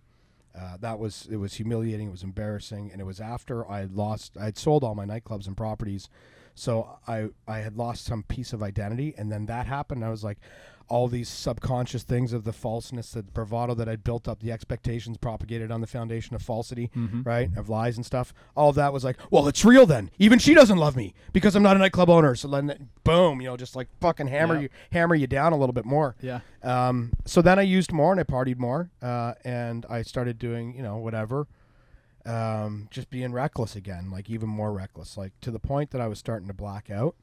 [0.56, 2.08] Uh, that was it was humiliating.
[2.10, 4.38] It was embarrassing, and it was after I had lost.
[4.38, 6.10] I had sold all my nightclubs and properties,
[6.54, 10.06] so I I had lost some piece of identity, and then that happened.
[10.06, 10.38] I was like,
[10.90, 15.18] all these subconscious things of the falseness, the bravado that I'd built up, the expectations
[15.18, 16.92] propagated on the foundation of falsity,
[17.24, 18.34] right, of lies and stuff.
[18.56, 20.12] All of that was like, well, it's real then.
[20.20, 22.36] Even she doesn't love me because I'm not a nightclub owner.
[22.36, 24.62] So then, boom, you know, just like fucking hammer Yeah.
[24.62, 26.16] you, hammer you down a little bit more.
[26.22, 26.42] Yeah.
[26.62, 30.76] Um, so then I used more and I partied more, uh, and I started doing,
[30.76, 31.48] you know, whatever,
[32.26, 36.08] um, just being reckless again, like even more reckless, like to the point that I
[36.08, 37.16] was starting to black out.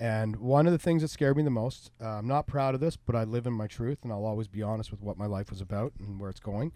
[0.00, 2.80] And one of the things that scared me the most, uh, I'm not proud of
[2.80, 5.26] this, but I live in my truth, and I'll always be honest with what my
[5.26, 6.72] life was about and where it's going.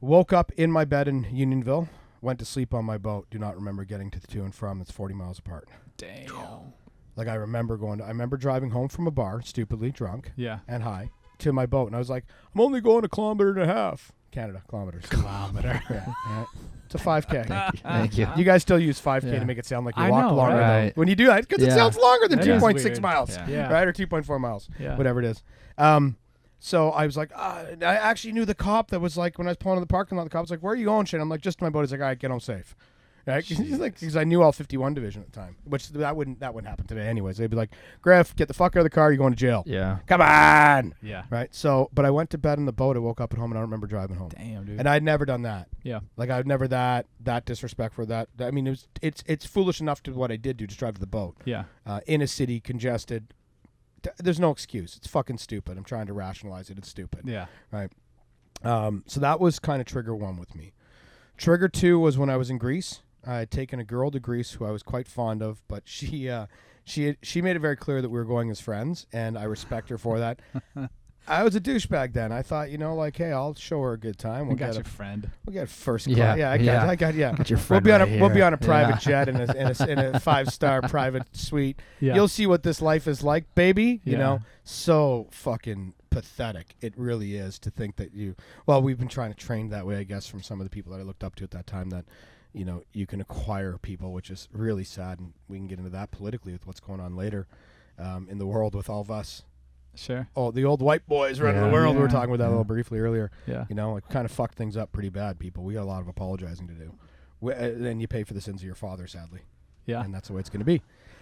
[0.00, 1.88] Woke up in my bed in Unionville,
[2.20, 3.28] went to sleep on my boat.
[3.30, 4.80] Do not remember getting to the to and from.
[4.80, 5.68] It's 40 miles apart.
[5.96, 6.72] Damn.
[7.14, 7.98] Like I remember going.
[7.98, 10.60] To, I remember driving home from a bar, stupidly drunk Yeah.
[10.66, 13.62] and high, to my boat, and I was like, I'm only going a kilometer and
[13.62, 14.10] a half.
[14.32, 15.04] Canada kilometers.
[15.06, 15.80] Kilometer.
[15.90, 16.44] yeah, yeah.
[16.94, 17.78] It's a 5K.
[17.82, 18.28] Thank you.
[18.36, 19.38] You guys still use 5K Yeah.
[19.40, 20.56] to make it sound like you I walk know, longer.
[20.58, 20.84] right?
[20.94, 21.00] though.
[21.00, 21.74] When you do that, because it Yeah.
[21.76, 23.02] sounds longer than That is 2.6 weird.
[23.02, 23.46] miles, Yeah.
[23.48, 23.72] Yeah.
[23.72, 23.86] right?
[23.86, 24.96] Or 2.4 miles, Yeah.
[24.96, 25.42] whatever it is.
[25.78, 26.16] Um,
[26.58, 29.50] so I was like, and I actually knew the cop that was like, when I
[29.50, 31.20] was pulling in the parking lot, the cop was like, where are you going, Shane?
[31.20, 31.80] I'm like, just to my boat.
[31.80, 32.74] He's like, all right, get home safe.
[33.26, 33.44] Right?
[33.44, 36.52] He's like, because I knew all 51 division at the time, which that wouldn't that
[36.54, 37.36] wouldn't happen today anyways.
[37.36, 37.70] They'd be like,
[38.00, 39.12] Griff, get the fuck out of the car.
[39.12, 39.62] You're going to jail.
[39.66, 39.98] Yeah.
[40.06, 40.94] Come on.
[41.02, 41.24] Yeah.
[41.30, 41.54] Right.
[41.54, 42.96] So, but I went to bed in the boat.
[42.96, 44.30] I woke up at home and I don't remember driving home.
[44.36, 44.78] Damn, dude.
[44.80, 45.68] And I'd never done that.
[45.84, 46.00] yeah.
[46.16, 48.06] Like I'd never that that disrespectful.
[48.06, 50.80] That I mean, it was it's it's foolish enough to what I did do, just
[50.80, 51.64] drive to the boat Yeah.
[51.86, 53.32] uh, in a city congested.
[54.02, 54.96] T- There's no excuse.
[54.96, 55.78] It's fucking stupid.
[55.78, 56.78] I'm trying to rationalize it.
[56.78, 57.20] It's stupid.
[57.24, 57.46] Yeah.
[57.70, 57.90] Right.
[58.64, 60.72] Um, so that was kind of trigger one with me.
[61.36, 63.00] Trigger two was when I was in Greece.
[63.26, 66.28] I had taken a girl to Greece who I was quite fond of, but she
[66.28, 66.46] uh,
[66.84, 69.44] she had, she made it very clear that we were going as friends, and I
[69.44, 70.40] respect her for that.
[71.28, 72.32] I was a douchebag then.
[72.32, 74.46] I thought, you know, like, hey, I'll show her a good time.
[74.46, 75.30] We We'll got get your a, friend.
[75.46, 76.36] we'll get first class.
[76.36, 76.88] Yeah, I got, yeah.
[76.90, 77.32] I got, yeah.
[77.36, 79.24] Got your We'll friend be on a right we'll be on a private Yeah.
[79.24, 81.80] jet in a in a, in a five star private suite.
[82.00, 82.16] Yeah.
[82.16, 84.00] You'll see what this life is like, baby.
[84.04, 84.18] You Yeah.
[84.18, 86.74] know, so fucking pathetic.
[86.80, 88.34] It really is to think that you.
[88.66, 90.90] Well, we've been trying to train that way, I guess, from some of the people
[90.92, 91.90] that I looked up to at that time.
[91.90, 92.04] That
[92.52, 95.90] you know you can acquire people, which is really sad, and we can get into
[95.90, 97.46] that politically with what's going on later
[97.98, 99.42] um, in the world with all of us.
[99.94, 100.26] Sure.
[100.34, 101.66] Oh, the old white boys running Yeah.
[101.68, 101.94] the world.
[101.96, 103.30] We were talking about that a little briefly earlier.
[103.46, 103.66] Yeah.
[103.68, 105.64] You know, like kind of fucked things up pretty bad, people.
[105.64, 106.94] We got a lot of apologizing to do.
[107.42, 109.40] We, uh, then you pay for the sins of your father, sadly
[109.84, 110.02] Yeah.
[110.02, 110.80] and that's the way it's going to be.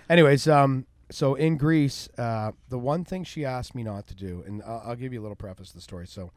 [0.09, 4.45] Anyways, um, so in Greece, uh, the one thing she asked me not to do,
[4.47, 6.07] and I'll, I'll give you a little preface to the story.
[6.07, 6.31] So,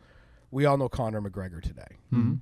[0.50, 1.98] we all know Conor McGregor today.
[2.12, 2.40] Mhm.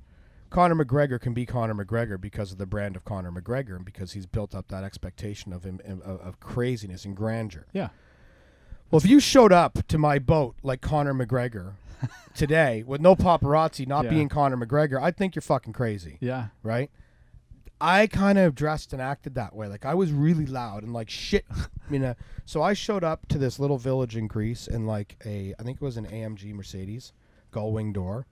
[0.51, 4.11] Conor McGregor can be Conor McGregor because of the brand of Conor McGregor and because
[4.11, 7.65] he's built up that expectation of him of, of craziness and grandeur.
[7.73, 7.89] Yeah.
[8.91, 11.73] Well, if you showed up to my boat like Conor McGregor
[12.35, 14.09] today with no paparazzi, not Yeah.
[14.11, 16.47] being Conor McGregor, I'd think you're fucking crazy Yeah.
[16.61, 16.91] right?
[17.79, 19.67] I kind of dressed and acted that way.
[19.67, 21.45] Like I was really loud and like shit,
[21.89, 22.13] you know.
[22.45, 25.77] So I showed up to this little village in Greece in like a, I think
[25.81, 27.13] it was an AMG Mercedes,
[27.51, 28.27] gull-wing door.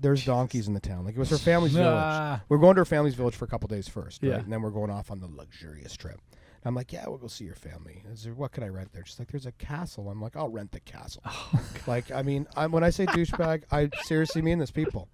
[0.00, 1.04] There's donkeys in the town.
[1.04, 1.92] Like it was her family's village.
[1.94, 2.40] Ah.
[2.48, 4.30] We're going to her family's village for a couple days first, right?
[4.30, 4.38] Yeah.
[4.38, 6.20] And then we're going off on the luxurious trip.
[6.62, 8.02] And I'm like, yeah, we'll go see your family.
[8.12, 9.02] Is there, what can I rent there?
[9.06, 10.10] She's like, there's a castle.
[10.10, 11.22] I'm like, I'll rent the castle.
[11.52, 15.08] Oh, like, I mean, I'm, when I say douchebag, I seriously mean this, people.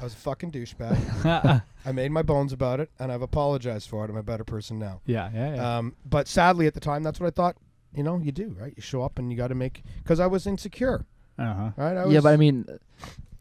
[0.00, 1.62] I was a fucking douchebag.
[1.86, 4.10] I made my bones about it, and I've apologized for it.
[4.10, 5.00] I'm a better person now.
[5.06, 5.30] yeah.
[5.32, 5.54] Yeah.
[5.54, 5.78] Yeah.
[5.78, 7.56] Um, but sadly, at the time, that's what I thought.
[7.94, 8.72] You know, you do right.
[8.76, 11.06] You show up, and you got to make because I was insecure.
[11.38, 11.70] uh huh.
[11.76, 11.96] Right?
[11.96, 12.66] I yeah, but I mean,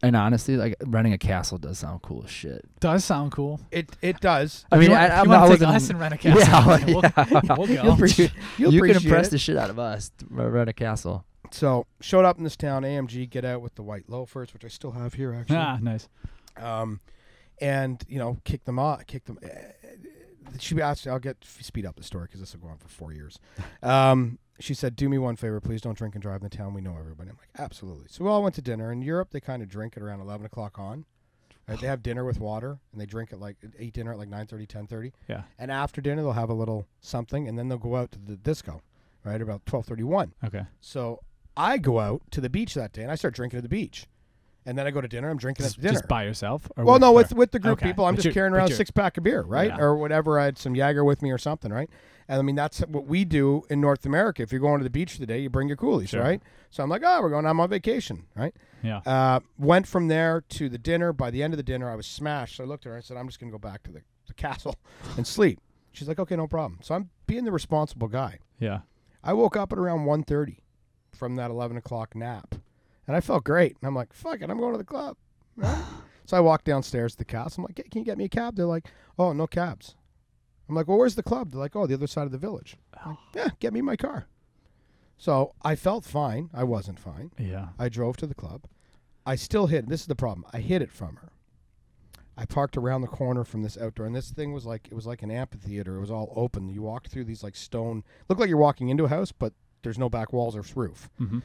[0.01, 2.63] and honestly, like renting a castle does sound cool as shit.
[2.79, 3.59] Does sound cool.
[3.71, 4.65] it it does.
[4.71, 6.13] I mean, you I, want, I'm you not want to take wasn't- us and rent
[6.13, 6.39] a castle?
[6.39, 7.55] Yeah, well, we'll, yeah.
[7.57, 7.73] we'll go.
[7.83, 9.31] You'll appreciate- You'll you can impress it.
[9.31, 11.25] the shit out of us to rent a castle.
[11.51, 14.67] So showed up in this town, AMG, get out with the white loafers, which I
[14.67, 15.55] still have here actually.
[15.57, 16.07] ah, nice.
[16.57, 16.99] um,
[17.59, 19.39] and you know, kick them off, kick them.
[19.43, 19.47] eh,
[20.59, 23.13] She asked, I'll get speed up the story because this will go on for four
[23.13, 23.39] years.
[23.83, 26.73] Um, she said, "Do me one favor, please don't drink and drive in the town.
[26.73, 28.91] We know everybody." I'm like, "Absolutely." So we all went to dinner.
[28.91, 31.05] In Europe, they kind of drink at around eleven o'clock on.
[31.67, 31.79] Right?
[31.79, 34.65] They have dinner with water, and they drink at like eat dinner at like 9.30,
[34.67, 35.11] 10.30.
[35.27, 35.43] Yeah.
[35.59, 38.35] And after dinner, they'll have a little something, and then they'll go out to the
[38.35, 38.81] disco,
[39.23, 40.33] right about twelve thirty one.
[40.43, 40.63] Okay.
[40.81, 41.19] So
[41.55, 44.07] I go out to the beach that day, and I start drinking at the beach.
[44.65, 45.29] And then I go to dinner.
[45.29, 45.93] I'm drinking Just, at dinner.
[45.93, 46.69] just by yourself?
[46.75, 47.87] Or Well, no, with with the group Okay.
[47.87, 49.79] people, I'm But just carrying around a six pack of beer, right, Yeah.
[49.79, 50.39] or whatever.
[50.39, 51.89] I had some Jager with me or something, right?
[52.29, 54.43] And I mean, that's what we do in North America.
[54.43, 56.21] If you're going to the beach today, you bring your coolies, Sure.
[56.21, 56.41] right?
[56.69, 57.45] So I'm like, oh, we're going.
[57.47, 58.55] I'm on vacation, right?
[58.83, 58.99] Yeah.
[59.05, 61.11] Uh, went from there to the dinner.
[61.11, 62.57] By the end of the dinner, I was smashed.
[62.57, 62.95] So I looked at her.
[62.95, 64.75] And I said, I'm just going to go back to the, the castle
[65.17, 65.59] and sleep.
[65.91, 66.79] She's like, okay, no problem.
[66.83, 68.37] So I'm being the responsible guy.
[68.59, 68.81] Yeah.
[69.23, 70.57] I woke up at around 1.30
[71.11, 72.55] from that 11 o'clock nap,
[73.07, 73.75] and I felt great.
[73.81, 75.17] And I'm like, fuck it, I'm going to the club.
[75.57, 75.83] Right?
[76.25, 77.61] So I walk downstairs to the castle.
[77.61, 78.55] I'm like, hey, can you get me a cab?
[78.55, 78.85] They're like,
[79.17, 79.95] oh, no cabs.
[80.69, 81.51] I'm like, well, where's the club?
[81.51, 82.77] They're like, oh, the other side of the village.
[83.03, 84.27] I'm like, yeah, get me my car.
[85.17, 86.49] So I felt fine.
[86.53, 87.31] I wasn't fine.
[87.37, 87.69] Yeah.
[87.77, 88.65] I drove to the club.
[89.25, 89.89] I still hid.
[89.89, 90.45] This is the problem.
[90.53, 91.31] I hid it from her.
[92.37, 95.05] I parked around the corner from this outdoor, and this thing was like it was
[95.05, 95.97] like an amphitheater.
[95.97, 96.69] It was all open.
[96.69, 98.05] You walked through these like stone.
[98.29, 99.51] Looked like you're walking into a house, but
[99.83, 101.09] there's no back walls or roof.
[101.19, 101.39] Mm-hmm.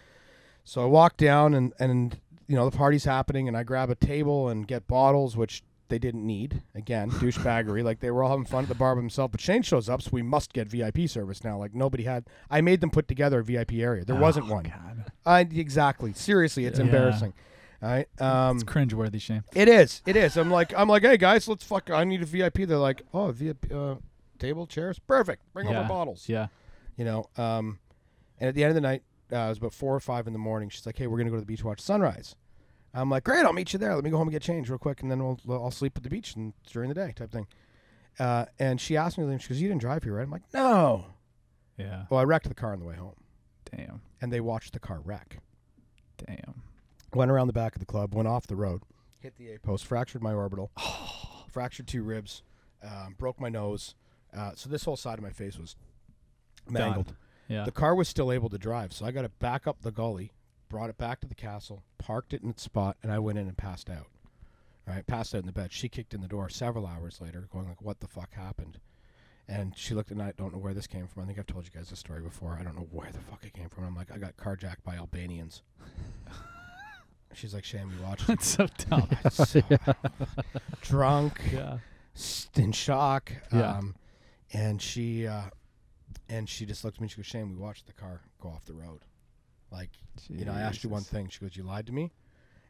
[0.62, 3.96] So I walk down, and and you know the party's happening, and I grab a
[3.96, 5.64] table and get bottles, which
[5.94, 6.60] they didn't need.
[6.74, 7.84] Again, douchebaggery.
[7.84, 9.30] like they were all having fun at the bar by themselves.
[9.30, 11.56] But Shane shows up, so we must get VIP service now.
[11.56, 12.24] Like nobody had.
[12.50, 14.04] I made them put together a VIP area.
[14.04, 14.64] There wasn't one.
[14.64, 15.12] God.
[15.24, 16.12] I exactly.
[16.12, 16.86] Seriously, it's Yeah.
[16.86, 17.32] embarrassing.
[17.80, 18.08] All right.
[18.20, 19.44] Um, It's cringeworthy, Shane.
[19.54, 20.02] it is.
[20.04, 20.36] It is.
[20.36, 21.90] I'm like, I'm like, hey guys, let's fuck.
[21.90, 22.64] I need a VIP.
[22.66, 23.94] They're like, oh, VIP uh,
[24.40, 25.42] table chairs, perfect.
[25.52, 25.78] Bring Yeah.
[25.80, 26.28] over bottles.
[26.28, 26.48] Yeah.
[26.96, 27.26] You know.
[27.36, 27.78] Um,
[28.40, 30.32] and at the end of the night, uh, it was about four or five in
[30.32, 30.70] the morning.
[30.70, 32.34] She's like, hey, we're gonna go to the beach watch sunrise.
[32.94, 33.94] I'm like, great, I'll meet you there.
[33.94, 36.02] Let me go home and get changed real quick, and then we'll I'll sleep at
[36.04, 37.46] the beach and during the day type thing.
[38.18, 40.22] Uh, and she asked me, she goes, you didn't drive here, right?
[40.22, 41.06] I'm like, no.
[41.76, 42.04] Yeah.
[42.08, 43.16] Well, I wrecked the car on the way home,
[43.74, 44.00] Damn.
[44.20, 45.38] and they watched the car wreck.
[46.24, 46.62] Damn.
[47.12, 48.82] went around the back of the club, went off the road,
[49.20, 50.70] hit the A post, fractured my orbital,
[51.50, 52.42] fractured two ribs,
[52.84, 53.96] um, broke my nose.
[54.36, 55.74] Uh, so this whole side of my face was
[56.68, 57.14] mangled.
[57.48, 57.64] Yeah.
[57.64, 60.32] The car was still able to drive, so I got to back up the gully,
[60.74, 63.46] brought it back to the castle, parked it in its spot, and I went in
[63.46, 64.08] and passed out.
[64.88, 65.72] All right, passed out in the bed.
[65.72, 68.80] She kicked in the door several hours later, going like, "What the fuck happened?"
[69.46, 70.24] And she looked at me.
[70.24, 71.22] I don't know where this came from.
[71.22, 72.58] I think I've told you guys this story before.
[72.60, 73.84] I don't know where the fuck it came from.
[73.84, 75.62] I'm like, I got carjacked by Albanians.
[77.34, 78.26] She's like, Shane, we watched it.
[78.26, 79.08] That's so dumb.
[79.30, 79.62] So
[80.80, 81.78] drunk, yeah.
[82.56, 83.30] in shock.
[83.52, 83.76] Yeah.
[83.76, 83.94] Um,
[84.52, 85.50] and she uh,
[86.28, 87.06] and she just looked at me.
[87.06, 89.02] She goes, "Shane, we watched the car go off the road.
[89.78, 89.90] Like,
[90.30, 91.12] you know, I asked you one Jesus.
[91.12, 91.28] thing.
[91.28, 92.12] She goes, you lied to me,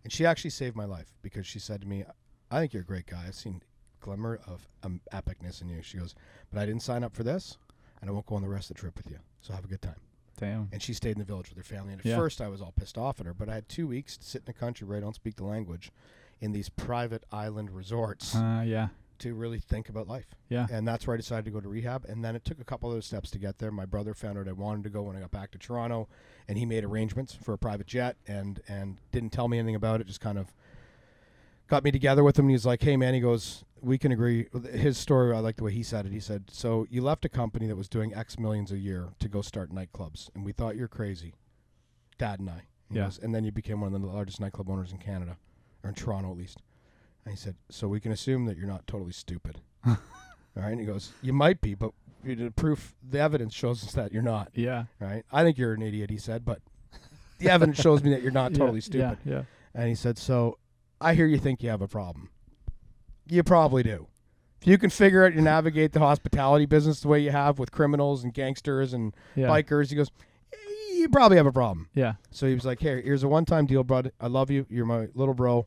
[0.04, 2.02] and she actually saved my life because she said to me,
[2.50, 3.24] I think you're a great guy.
[3.26, 3.60] I've seen
[4.00, 5.82] glimmer of um, epicness in you.
[5.82, 6.14] She goes,
[6.50, 7.58] but I didn't sign up for this,
[8.00, 9.18] and I won't go on the rest of the trip with you.
[9.42, 9.96] So have a good time.
[10.38, 10.68] Damn.
[10.72, 11.92] And she stayed in the village with her family.
[11.92, 12.16] And at Yeah.
[12.16, 14.42] first, I was all pissed off at her, but I had two weeks to sit
[14.46, 15.92] in a country where I don't speak the language,
[16.40, 18.88] in these private island resorts Uh, yeah.
[19.20, 20.34] To really think about life.
[20.48, 20.66] Yeah.
[20.70, 22.04] And that's where I decided to go to rehab.
[22.06, 23.70] And then it took a couple of other steps to get there.
[23.70, 26.08] My brother found out I wanted to go when I got back to Toronto,
[26.48, 30.00] and he made arrangements for a private jet and and didn't tell me anything about
[30.00, 30.06] it.
[30.06, 30.54] Just kind of
[31.68, 32.46] got me together with him.
[32.46, 35.64] And he's like, "Hey, man," he goes, "We can agree." His story, I like the
[35.64, 36.12] way he said it.
[36.12, 39.28] He said, "So you left a company that was doing X millions a year to
[39.28, 41.34] go start nightclubs, and we thought you're crazy,
[42.18, 43.04] Dad and I." He Yeah.
[43.04, 45.38] goes, and then you became one of the largest nightclub owners in Canada,
[45.82, 46.60] or in Toronto at least.
[47.24, 49.96] And he said, "So we can assume that you're not totally stupid." All
[50.56, 50.70] right.
[50.70, 51.90] And he goes, You might be, but
[52.22, 54.48] the proof, the evidence shows us that you're not.
[54.54, 54.84] Yeah.
[55.00, 55.24] Right.
[55.32, 56.60] I think you're an idiot, he said, but
[57.38, 59.18] the evidence shows me that you're not Yeah, totally stupid.
[59.24, 59.32] Yeah.
[59.34, 59.42] Yeah.
[59.74, 60.58] And he said, So
[61.00, 62.30] I hear you think you have a problem.
[63.26, 64.06] You probably do.
[64.60, 67.70] If you can figure out to navigate the hospitality business the way you have with
[67.72, 69.48] criminals and gangsters and Yeah.
[69.48, 70.10] bikers, he goes,
[70.92, 71.88] You probably have a problem.
[71.94, 72.14] Yeah.
[72.30, 74.12] So he was like, "Here, here's a one-time deal, bud.
[74.20, 74.66] I love you.
[74.70, 75.66] You're my little bro.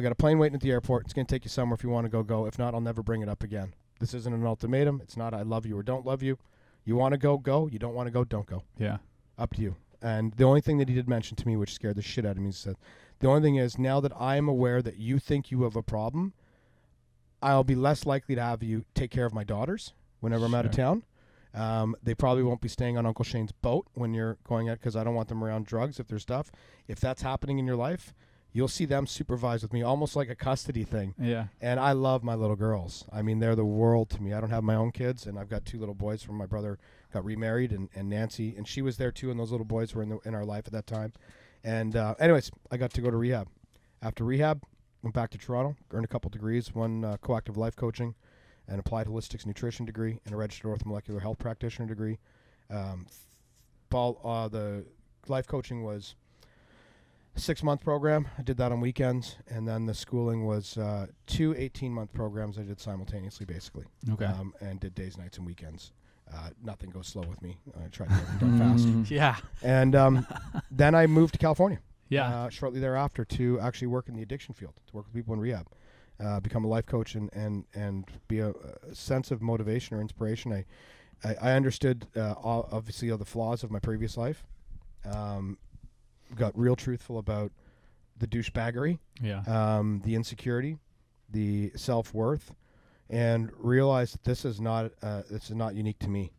[0.00, 1.04] I got a plane waiting at the airport.
[1.04, 2.22] It's gonna take you somewhere if you want to go.
[2.22, 2.46] Go.
[2.46, 3.74] If not, I'll never bring it up again.
[4.00, 5.00] This isn't an ultimatum.
[5.02, 6.38] It's not I love you or don't love you.
[6.86, 7.66] You want to go, go.
[7.66, 8.62] You don't want to go, don't go.
[8.78, 8.96] Yeah.
[9.36, 11.96] Up to you." And the only thing that he did mention to me, which scared
[11.96, 12.76] the shit out of me, he said,
[13.18, 15.82] "The only thing is now that I am aware that you think you have a
[15.82, 16.32] problem,
[17.42, 20.64] I'll be less likely to have you take care of my daughters whenever I'm out
[20.66, 20.84] of Sure.
[20.84, 21.02] town."
[21.52, 24.94] Um, they probably won't be staying on Uncle Shane's boat when you're going out because
[24.96, 26.50] I don't want them around drugs if there's stuff.
[26.86, 28.14] If that's happening in your life,
[28.52, 31.14] you'll see them supervised with me, almost like a custody thing.
[31.18, 31.46] Yeah.
[31.60, 33.04] And I love my little girls.
[33.12, 34.32] I mean, they're the world to me.
[34.32, 36.78] I don't have my own kids, and I've got two little boys from my brother
[37.12, 40.02] got remarried, and, and Nancy, and she was there too, and those little boys were
[40.02, 41.12] in, the, in our life at that time.
[41.64, 43.48] And uh, anyways, I got to go to rehab.
[44.02, 44.62] After rehab,
[45.02, 48.14] went back to Toronto, earned a couple degrees, one uh, coactive life coaching,
[48.68, 52.18] an applied holistics nutrition degree, and a registered orthomolecular health practitioner degree.
[52.70, 53.06] Um,
[53.90, 54.84] ball, uh, the
[55.26, 56.14] life coaching was
[57.36, 58.28] six month program.
[58.38, 62.58] I did that on weekends, and then the schooling was uh, two 18 month programs
[62.58, 64.24] I did simultaneously, basically, Okay.
[64.26, 65.92] um, and did days, nights, and weekends.
[66.32, 67.58] Uh, nothing goes slow with me.
[67.76, 68.86] I try to get everything done fast.
[68.86, 69.10] Mm.
[69.10, 69.36] yeah.
[69.62, 70.26] And um,
[70.70, 72.28] then I moved to California Yeah.
[72.44, 75.40] uh, shortly thereafter to actually work in the addiction field, to work with people in
[75.40, 75.66] rehab,
[76.22, 80.00] uh, become a life coach, and and and be a, a sense of motivation or
[80.00, 80.52] inspiration.
[80.52, 80.64] I
[81.24, 84.44] I, I understood uh, all, obviously all the flaws of my previous life.
[85.04, 85.58] Um,
[86.34, 87.52] got real truthful about
[88.16, 89.42] the douchebaggery, yeah.
[89.46, 90.78] um, the insecurity,
[91.30, 92.52] the self worth,
[93.08, 96.32] and realized that this is not uh, this is not unique to me.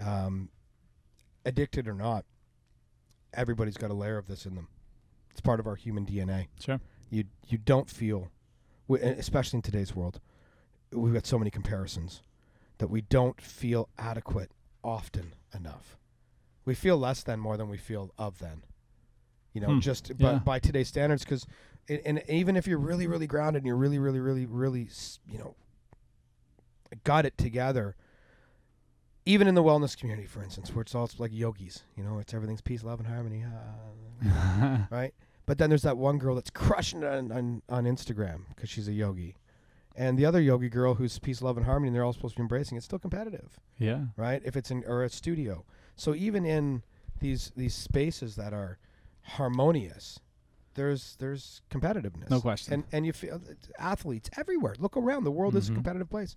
[0.00, 0.48] Um,
[1.44, 2.24] addicted or not,
[3.34, 4.68] everybody's got a layer of this in them.
[5.30, 6.48] It's part of our human DNA.
[6.60, 6.80] Sure.
[7.10, 8.30] You you don't feel
[8.88, 10.20] especially in today's world,
[10.90, 12.22] we've got so many comparisons
[12.78, 14.50] that we don't feel adequate
[14.82, 15.96] often enough.
[16.64, 18.62] We feel less than more than we feel of than.
[19.52, 19.80] You know, Hmm.
[19.80, 20.38] just by, Yeah.
[20.38, 21.46] by today's standards, because
[21.88, 24.88] and even if you're really, really grounded and you're really, really, really, really,
[25.26, 25.56] you know,
[27.04, 27.96] got it together,
[29.24, 32.34] even in the wellness community, for instance, where it's all like yogis, you know, it's
[32.34, 33.44] everything's peace, love, and harmony,
[34.24, 35.14] ah, right?
[35.46, 38.86] But then there's that one girl that's crushing it on, on, on Instagram because she's
[38.88, 39.36] a yogi.
[39.94, 42.38] And the other yogi girl who's peace, love, and harmony, and they're all supposed to
[42.38, 44.06] be embracing, it's still competitive yeah.
[44.16, 44.40] right?
[44.44, 45.64] If it's in or a studio.
[45.96, 46.82] So even in
[47.20, 48.78] these these spaces that are
[49.24, 50.18] harmonious,
[50.74, 52.30] there's there's competitiveness.
[52.30, 52.72] No question.
[52.74, 53.40] And and you feel
[53.78, 54.74] athletes everywhere.
[54.78, 55.24] Look around.
[55.24, 55.76] The world is a Mhm.
[55.76, 56.34] competitive place.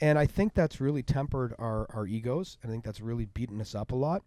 [0.00, 2.58] And I think that's really tempered our our egos.
[2.64, 4.22] I think that's really beaten us up a lot.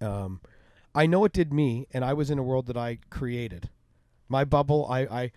[0.00, 0.40] Um
[0.94, 3.70] I know it did me and I was in a world that I created.
[4.28, 5.32] My bubble, I I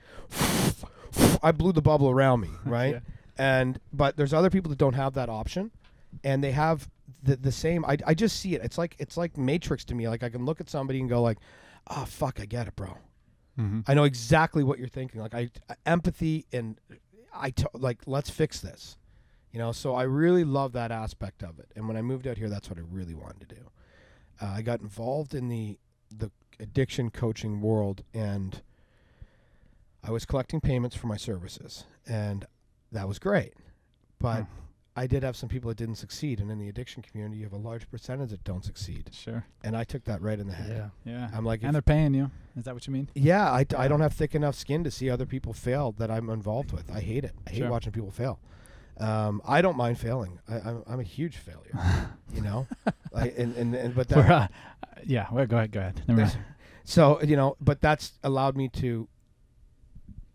[1.41, 2.95] I blew the bubble around me, right?
[2.95, 2.99] Yeah.
[3.38, 5.72] and but there's other people that don't have that option
[6.24, 6.89] and they have
[7.28, 8.61] the, the same I, I just see it.
[8.63, 10.07] It's like it's like matrix to me.
[10.09, 11.38] Like i can look at somebody and go like
[11.88, 12.97] oh fuck i get it bro.
[13.59, 13.82] Mm-hmm.
[13.88, 15.21] i know exactly what you're thinking.
[15.21, 15.49] Like i
[15.86, 16.80] empathy and
[17.34, 18.97] i t- like let's fix this
[19.53, 19.71] you know?
[19.71, 21.71] So i really love that aspect of it.
[21.75, 23.61] And when i moved out here that's what i really wanted to do.
[24.41, 25.78] Uh, i got involved in the
[26.15, 28.61] the addiction coaching world and
[30.03, 32.45] i was collecting payments for my services and
[32.91, 33.53] that was great.
[34.19, 34.66] But Hmm.
[34.98, 37.54] I did have some people that didn't succeed, and in the addiction community, you have
[37.54, 39.45] a large percentage that don't succeed, Sure.
[39.64, 40.91] and I took that right in the head.
[41.06, 41.14] Yeah.
[41.14, 41.30] Yeah.
[41.34, 42.32] I'm like, and they're paying you.
[42.58, 43.08] Is that what you mean?
[43.14, 46.30] yeah, I, I don't have thick enough skin to see other people fail that I'm
[46.32, 46.91] involved with.
[46.91, 47.34] I hate it.
[47.45, 47.70] I hate Sure.
[47.70, 48.39] watching people fail.
[49.00, 50.39] Um, I don't mind failing.
[50.50, 51.80] I, I'm, I'm a huge failure,
[52.34, 52.66] you know.
[53.12, 55.28] like, and, and, and but We're, that, uh, yeah.
[55.32, 55.72] Well, go ahead.
[55.72, 56.02] Go ahead.
[56.08, 56.38] Never mind.
[56.84, 59.08] so you know, but that's allowed me to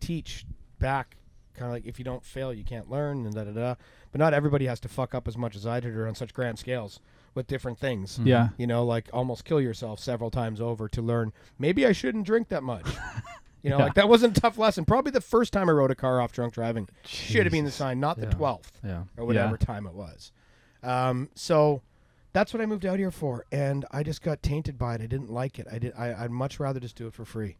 [0.00, 0.46] teach
[0.78, 1.16] back,
[1.54, 3.74] kind of like if you don't fail, you can't learn, and da da da.
[4.12, 6.32] But not everybody has to fuck up as much as I did, or on such
[6.34, 7.00] grand scales
[7.34, 8.18] with different things.
[8.18, 8.26] Mhm.
[8.26, 8.48] Yeah.
[8.58, 12.48] you know, like almost kill yourself several times over to learn maybe I shouldn't drink
[12.48, 12.86] that much.
[13.64, 13.84] You know, Yeah.
[13.84, 14.84] like that wasn't a tough lesson.
[14.84, 17.70] Probably the first time I rode a car off drunk driving should have been the
[17.70, 18.32] sign, not the Yeah.
[18.32, 19.04] 12th Yeah.
[19.16, 20.32] or whatever time it was.
[20.82, 21.80] Um, so
[22.32, 25.00] that's what I moved out here for, and I just got tainted by it.
[25.00, 25.68] I didn't like it.
[25.70, 25.92] I did.
[25.96, 27.56] I, I'd much rather just do it for free,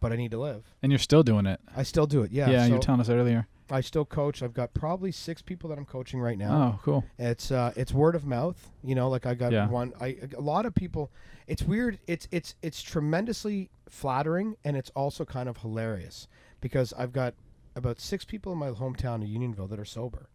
[0.00, 0.64] but I need to live.
[0.82, 1.60] And you're still doing it.
[1.76, 2.30] I still do it.
[2.30, 2.48] Yeah.
[2.50, 2.62] Yeah.
[2.64, 3.46] you so were telling us earlier.
[3.70, 4.42] I still coach.
[4.42, 6.78] I've got probably six people that I'm coaching right now.
[6.78, 7.04] Oh, cool.
[7.18, 8.70] It's uh, it's word of mouth.
[8.82, 9.68] You know, like I got Yeah.
[9.68, 9.92] one.
[10.00, 11.10] I a lot of people.
[11.46, 11.98] It's weird.
[12.06, 16.28] It's it's it's tremendously flattering, and it's also kind of hilarious
[16.60, 17.34] because I've got
[17.76, 20.30] about six people in my hometown of Unionville that are sober,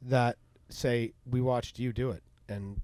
[0.00, 0.36] that
[0.68, 2.80] say we watched you do it, and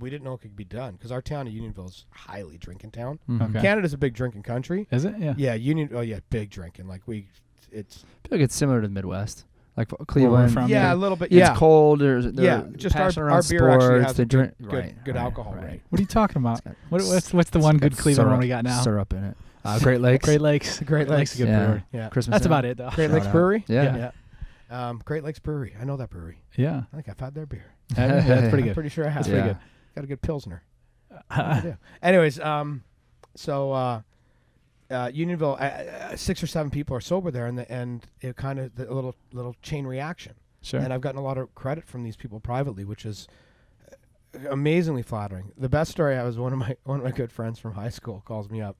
[0.00, 2.90] we didn't know it could be done because our town of Unionville is highly drinking
[2.92, 3.18] town.
[3.28, 3.50] Mhm.
[3.50, 3.60] Okay.
[3.60, 4.86] Canada's a big drinking country.
[4.90, 5.14] Is it?
[5.18, 5.34] Yeah.
[5.36, 5.90] Yeah, Union.
[5.94, 6.86] Oh yeah, big drinking.
[6.88, 7.26] Like we,
[7.70, 9.44] it's I feel like it's similar to the Midwest,
[9.76, 10.52] like Cleveland.
[10.52, 10.68] from.
[10.68, 11.26] yeah, a little bit.
[11.26, 12.00] It's Yeah, cold.
[12.00, 12.62] There's, they're yeah.
[12.76, 15.04] Just our, passionate our around beer actually sports, has they a drink good, good, right,
[15.04, 15.64] good right, alcohol right.
[15.64, 15.80] rate.
[15.90, 16.58] What are you talking about?
[16.58, 18.64] It's got What, what's what's the one it's good got Cleveland one syrup- we got
[18.64, 18.80] now?
[18.80, 19.36] Syrup in it.
[19.64, 20.24] Uh, Great Lakes.
[20.26, 20.80] Great Lakes.
[20.80, 21.64] Great Lakes is a good Yeah.
[21.66, 21.84] brewery.
[21.92, 22.08] Yeah.
[22.08, 22.34] Christmas.
[22.34, 22.52] That's Inn.
[22.52, 22.90] about it though.
[22.90, 23.26] Great Lakes.
[23.26, 23.64] Brewery.
[23.68, 23.96] Yeah.
[23.96, 24.10] Yeah.
[24.70, 25.74] Um, Great Lakes Brewery.
[25.80, 26.42] I know that brewery.
[26.56, 26.82] Yeah.
[26.92, 27.64] I think I've had their beer.
[27.94, 28.74] That's pretty I'm good.
[28.74, 29.24] pretty sure I have.
[29.24, 29.52] That's pretty Yeah.
[29.54, 29.58] good.
[29.94, 30.62] Got a good pilsner.
[31.30, 31.74] Yeah.
[32.02, 32.84] Anyways, um,
[33.34, 34.00] so uh,
[34.90, 38.36] uh, Unionville, uh, uh, six or seven people are sober there, and the, and it
[38.36, 40.34] kind of the little little chain reaction.
[40.62, 40.80] sure.
[40.80, 43.26] And I've gotten a lot of credit from these people privately, which is
[43.90, 45.52] uh, amazingly flattering.
[45.56, 47.88] The best story I was one of my one of my good friends from high
[47.90, 48.76] school calls me up,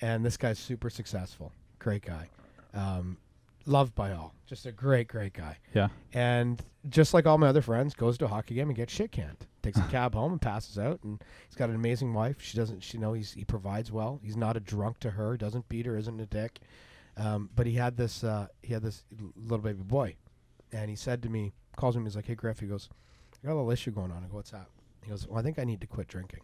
[0.00, 2.28] and this guy's super successful, great guy,
[2.74, 3.18] um,
[3.66, 5.56] loved by all, just a great great guy.
[5.74, 5.88] yeah.
[6.12, 9.12] And just like all my other friends, goes to a hockey game and gets shit
[9.12, 9.46] canned.
[9.62, 11.00] Takes a cab home and passes out.
[11.04, 12.40] And he's got an amazing wife.
[12.40, 14.18] She doesn't, she know he's he provides well.
[14.22, 15.36] He's not a drunk to her.
[15.36, 15.96] Doesn't beat her.
[15.96, 16.60] Isn't a dick.
[17.16, 19.04] Um, but he had this uh, he had this
[19.36, 20.16] little baby boy,
[20.72, 22.88] and he said to me, calls me, he's like, "Hey Griff," he goes,
[23.42, 24.68] "I got a little issue going on." I go, "What's that?"
[25.02, 26.40] He goes, "Well, I think I need to quit drinking."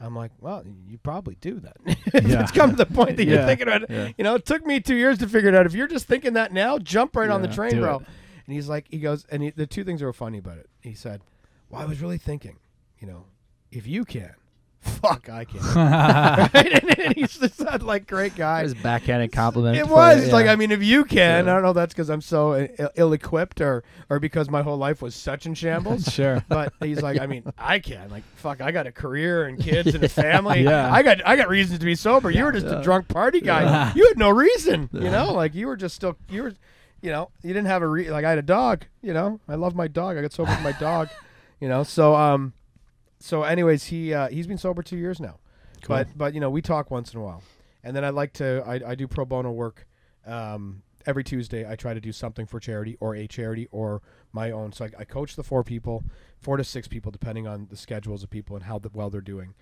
[0.00, 1.76] I'm like, "Well, you probably do that.
[1.86, 2.42] if Yeah.
[2.42, 4.08] it's come to the point that you're thinking about it, Yeah.
[4.16, 5.66] you know, it took me two years to figure it out.
[5.66, 8.06] If you're just thinking that now, jump right on the train, bro." it.
[8.46, 10.68] And he's like, he goes, and he, the two things that were funny about it.
[10.80, 11.20] He said,
[11.68, 12.58] "Well, I was really thinking,
[12.98, 13.26] you know,
[13.70, 14.34] if you can,
[14.80, 16.50] fuck, I can." right?
[16.54, 18.60] and, and he's just that like great guy.
[18.60, 19.76] There's a backhanded compliment.
[19.76, 20.46] It was you, It's like.
[20.46, 21.50] I mean, if you can, Yeah.
[21.50, 21.70] I don't know.
[21.70, 25.54] if That's because I'm so ill-equipped, or or because my whole life was such in
[25.54, 26.04] shambles.
[26.12, 26.44] sure.
[26.48, 28.10] But he's like, I mean, I can.
[28.10, 30.62] Like, fuck, I got a career and kids and a family.
[30.62, 30.92] Yeah.
[30.92, 32.30] I got I got reasons to be sober.
[32.30, 33.62] You were just a drunk party guy.
[33.62, 33.92] Yeah.
[33.94, 34.88] You had no reason.
[34.92, 36.52] You know, like you were just still you were,
[37.02, 38.84] you know, you didn't have a re- like I had a dog.
[39.02, 40.16] You know, I love my dog.
[40.16, 41.08] I got sober with my dog.
[41.60, 42.54] You know, so um,
[43.20, 45.38] so anyways, he uh, he's been sober two years now.
[45.82, 45.96] Cool.
[45.96, 47.42] But but you know, we talk once in a while,
[47.84, 49.86] and then I like to I, I do pro bono work.
[50.26, 54.02] Um, every Tuesday I try to do something for charity or a charity or
[54.32, 54.72] my own.
[54.72, 56.04] So I, I coach the four people,
[56.40, 59.20] four to six people, depending on the schedules of people and how the, well they're
[59.20, 59.54] doing.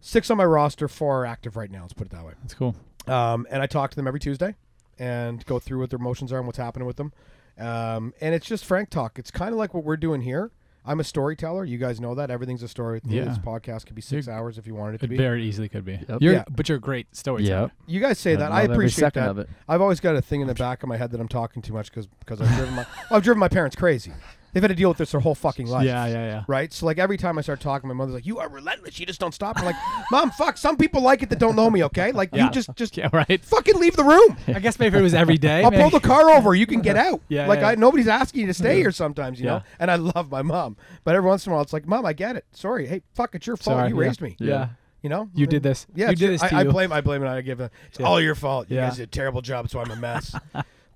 [0.00, 1.82] Six on my roster, four are active right now.
[1.82, 2.32] Let's put it that way.
[2.42, 2.74] That's cool.
[3.06, 4.54] Um, and I talk to them every Tuesday
[4.98, 7.12] and go through what their emotions are and what's happening with them.
[7.58, 9.18] Um, and it's just frank talk.
[9.18, 10.50] It's kind of like what we're doing here.
[10.84, 11.64] I'm a storyteller.
[11.64, 13.00] You guys know that everything's a story.
[13.04, 13.24] Yeah.
[13.24, 15.16] This podcast could be 6 hours if you wanted it to It be.
[15.16, 16.00] very easily could be.
[16.08, 16.18] Yep.
[16.20, 16.44] You're, Yeah.
[16.50, 17.62] But you're a great storyteller.
[17.62, 17.70] Yep.
[17.86, 18.52] You guys say I that.
[18.52, 19.30] I appreciate second that.
[19.30, 19.48] of it.
[19.68, 21.72] I've always got a thing in the back of my head that I'm talking too
[21.74, 24.12] much because because I've driven my well, I've driven my parents crazy.
[24.52, 25.84] They've had to deal with this their whole fucking life.
[25.86, 26.44] Yeah, yeah, yeah.
[26.48, 26.72] Right.
[26.72, 28.98] So like every time I start talking, my mother's like, "You are relentless.
[28.98, 29.76] You just don't stop." I'm like,
[30.10, 30.56] "Mom, fuck.
[30.56, 31.84] Some people like it that don't know me.
[31.84, 32.12] Okay.
[32.12, 32.46] Like Yeah.
[32.46, 33.44] you just just Yeah, right.
[33.44, 34.36] fucking leave the room.
[34.48, 35.62] I guess maybe if it was every day.
[35.62, 36.54] I'll pull maybe- the car over.
[36.54, 37.20] You can get out.
[37.28, 37.68] Yeah, Like yeah.
[37.68, 39.58] I, nobody's asking you to stay here sometimes, you Yeah.
[39.58, 39.62] know.
[39.78, 42.12] And I love my mom, but every once in a while, it's like, "Mom, I
[42.12, 42.44] get it.
[42.52, 42.86] Sorry.
[42.86, 43.34] Hey, fuck.
[43.34, 43.76] It's your fault.
[43.78, 44.06] Sorry, you yeah.
[44.06, 44.36] raised me.
[44.40, 44.68] Yeah.
[45.02, 45.30] You know.
[45.34, 45.86] You did this.
[45.94, 46.70] Yeah, You it's did your- this I, to I you.
[46.72, 46.92] blame.
[46.92, 47.28] I blame it.
[47.28, 47.70] I give it.
[47.88, 48.66] It's all your fault.
[48.68, 48.88] You Yeah.
[48.88, 49.64] guys did a terrible job.
[49.64, 50.34] That's why I'm a mess.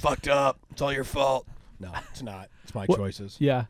[0.01, 0.59] Fucked up.
[0.73, 1.47] It's all your fault.
[1.81, 2.49] No, it's not.
[2.63, 3.37] It's my What- choices.
[3.41, 3.65] Yeah.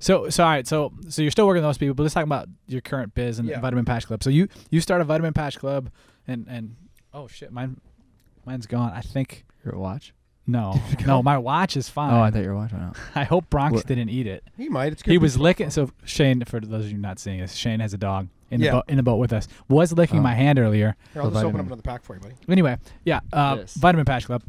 [0.00, 0.66] So, so all right.
[0.66, 3.38] So, so you're still working with those people, but let's talk about your current biz
[3.38, 3.60] and Yeah.
[3.60, 4.22] Vitamin Patch Club.
[4.22, 5.90] So you you started a Vitamin Patch Club,
[6.26, 6.74] and and
[7.12, 7.80] oh shit, mine
[8.44, 8.92] mine's gone.
[8.92, 10.12] I think Your watch?
[10.46, 12.12] no, no, my watch is fine.
[12.12, 12.96] Oh, I thought your watch went out.
[13.14, 13.86] I hope Bronx What?
[13.86, 14.42] didn't eat it.
[14.56, 14.92] He might.
[14.92, 15.12] It's good.
[15.12, 15.44] He was people.
[15.44, 15.70] licking.
[15.70, 18.66] So Shane, for those of you not seeing this, Shane has a dog in the
[18.66, 18.72] Yeah.
[18.72, 19.46] boat in the boat with us.
[19.68, 20.22] Was licking Oh.
[20.22, 20.96] my hand earlier.
[21.12, 21.60] Here, I'll The just open vitamin.
[21.60, 22.34] up another pack for you, buddy.
[22.48, 23.74] Anyway, yeah, uh, Yes.
[23.74, 24.42] Vitamin Patch Club.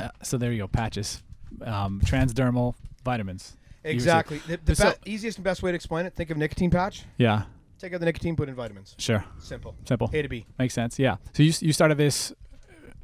[0.00, 1.22] Uh, so there you go, patches,
[1.62, 2.74] um, transdermal
[3.04, 3.56] vitamins.
[3.84, 4.38] Exactly.
[4.46, 7.04] The, the So- be- easiest and best way to explain it: think of nicotine patch.
[7.18, 7.42] Yeah,
[7.78, 8.94] Take out the nicotine, put in vitamins.
[8.98, 9.74] sure, Simple.
[9.84, 10.46] simple, A to B.
[10.58, 10.98] makes sense.
[10.98, 11.16] Yeah.
[11.34, 12.32] So you you started this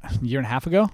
[0.03, 0.91] a year and a half ago.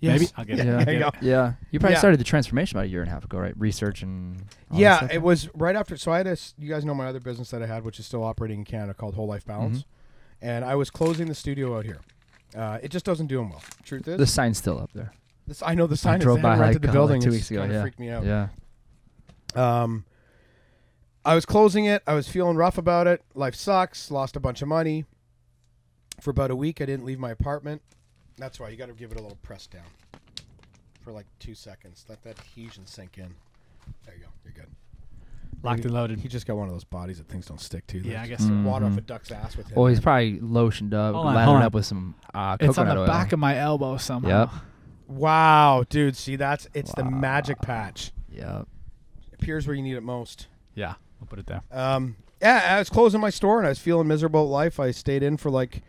[0.00, 0.18] Yes.
[0.18, 0.64] Maybe I'll get it.
[0.66, 1.08] Yeah, I'll there you go.
[1.08, 1.14] it.
[1.20, 1.52] Yeah.
[1.70, 1.98] You probably Yeah.
[1.98, 3.52] started the transformation about a year and a half ago, right?
[3.58, 4.36] Research and.
[4.70, 5.10] all that Yeah, stuff?
[5.12, 5.98] it was right after.
[5.98, 6.30] So I had a.
[6.30, 8.64] s- You guys know my other business that I had, which is still operating in
[8.64, 10.46] Canada, called Whole Life Balance, Mm-hmm.
[10.48, 11.98] and I was closing the studio out here.
[12.56, 13.62] Uh, it just doesn't do them well.
[13.84, 15.12] Truth is, The sign's still up there.
[15.50, 17.50] This, I know the sign is drove they by rented the building like two weeks
[17.50, 17.82] ago, kinda yeah.
[17.82, 18.24] freaked me out.
[18.24, 18.48] Yeah.
[19.56, 20.04] Um,
[21.24, 22.02] I was closing it.
[22.06, 23.22] I was feeling rough about it.
[23.34, 24.10] Life sucks.
[24.10, 25.04] Lost a bunch of money.
[26.20, 27.82] For about a week, I didn't leave my apartment.
[28.38, 29.82] That's why you got to give it a little press down
[31.02, 32.04] for like two seconds.
[32.08, 33.34] Let that adhesion sink in.
[34.06, 34.28] There you go.
[34.44, 34.68] You're good.
[35.62, 36.20] Locked and loaded.
[36.20, 37.98] He just got one of those bodies that things don't stick to.
[37.98, 38.50] Yeah, I guess so.
[38.50, 38.64] Mm.
[38.64, 39.74] Water off a duck's ass with him.
[39.74, 41.62] Well, he's probably lotioned up, Hold on, lathered hold on.
[41.64, 43.06] up with some uh, It's on the oil.
[43.06, 44.52] back of my elbow somehow.
[44.52, 44.62] Yep.
[45.10, 46.16] Wow, dude.
[46.16, 47.10] See, that's it's the Wow.
[47.10, 48.12] magic patch.
[48.30, 48.66] Yep.
[49.32, 50.46] It appears where you need it most.
[50.74, 51.62] Yeah, we'll put it there.
[51.70, 54.80] Um, yeah, I was closing my store and I was feeling miserable at life.
[54.80, 55.82] I stayed in for like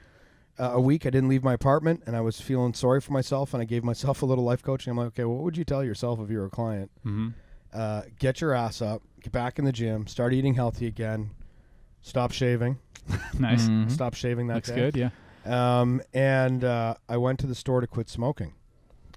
[0.60, 1.06] uh, a week.
[1.06, 3.54] I didn't leave my apartment and I was feeling sorry for myself.
[3.54, 4.92] And I gave myself a little life coaching.
[4.92, 6.92] I'm like, okay, what would you tell yourself if you were a client?
[7.06, 7.30] Mm-hmm.
[7.74, 11.30] Uh, get your ass up, get back in the gym, start eating healthy again,
[12.02, 12.78] stop shaving,
[13.40, 13.66] nice.
[13.70, 13.90] Mhm.
[13.90, 14.76] stop shaving that Looks day.
[14.76, 14.98] good.
[14.98, 15.10] Yeah.
[15.46, 18.54] Um, and uh, I went to the store to quit smoking,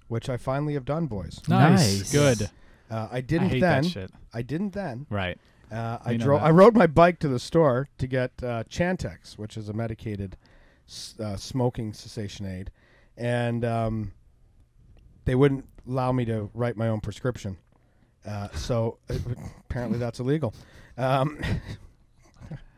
[0.09, 1.41] which I finally have done, boys.
[1.49, 1.99] Nice.
[1.99, 2.13] Nice.
[2.13, 2.51] Good.
[2.91, 3.83] Uh, I I didn't hate then.
[3.85, 4.11] that shit.
[4.33, 5.07] I didn't then.
[5.11, 5.39] Right.
[5.73, 6.41] Uh, I We know drove.
[6.41, 6.47] that.
[6.47, 10.37] I rode my bike to the store to get uh, Chantix, which is a medicated
[10.87, 12.71] s- uh, smoking cessation aid,
[13.17, 14.13] and um,
[15.25, 17.57] they wouldn't allow me to write my own prescription.
[18.27, 19.15] Uh, so uh,
[19.69, 20.55] apparently that's illegal.
[20.99, 21.39] Um,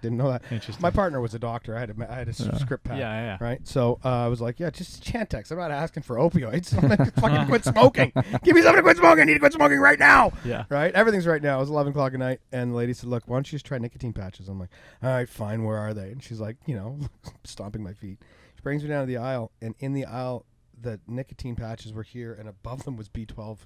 [0.07, 0.43] didn't know that.
[0.51, 0.81] Interesting.
[0.83, 1.77] My partner was a doctor.
[1.77, 2.57] I had a, ma- I had a s- Yeah.
[2.57, 2.99] script pad.
[2.99, 3.39] yeah, yeah, yeah.
[3.41, 3.61] Right.
[3.67, 5.51] So uh, I was like, yeah, just Chantix.
[5.51, 6.77] I'm not asking for opioids.
[6.83, 8.13] I'm like, fucking quit smoking.
[8.43, 9.23] Give me something to quit smoking.
[9.23, 10.65] I need to quit smoking right now Yeah.
[10.69, 10.95] right?
[10.95, 11.57] Everything's right now.
[11.59, 13.67] It was 11 o'clock at night, and the lady said, "Look, why don't you just
[13.67, 14.71] try nicotine patches?" I'm like,
[15.03, 15.65] "All right, fine.
[15.65, 16.99] Where are they?" And she's like, you know,
[17.45, 18.19] stomping my feet.
[18.55, 20.47] She brings me down to the aisle, and in the aisle,
[20.81, 23.59] the nicotine patches were here, and above them was B12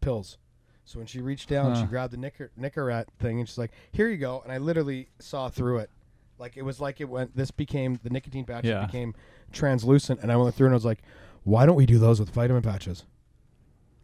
[0.00, 0.38] pills.
[0.86, 4.08] So when she reached down, she grabbed the Nicker Nicorette thing, and she's like, "Here
[4.08, 5.90] you go." And I literally saw through it.
[6.38, 7.36] Like it was like it went.
[7.36, 8.86] This became the nicotine patch Yeah.
[8.86, 9.14] became
[9.52, 11.00] translucent, and I went through and I was like,
[11.44, 13.04] "Why don't we do those with vitamin patches?"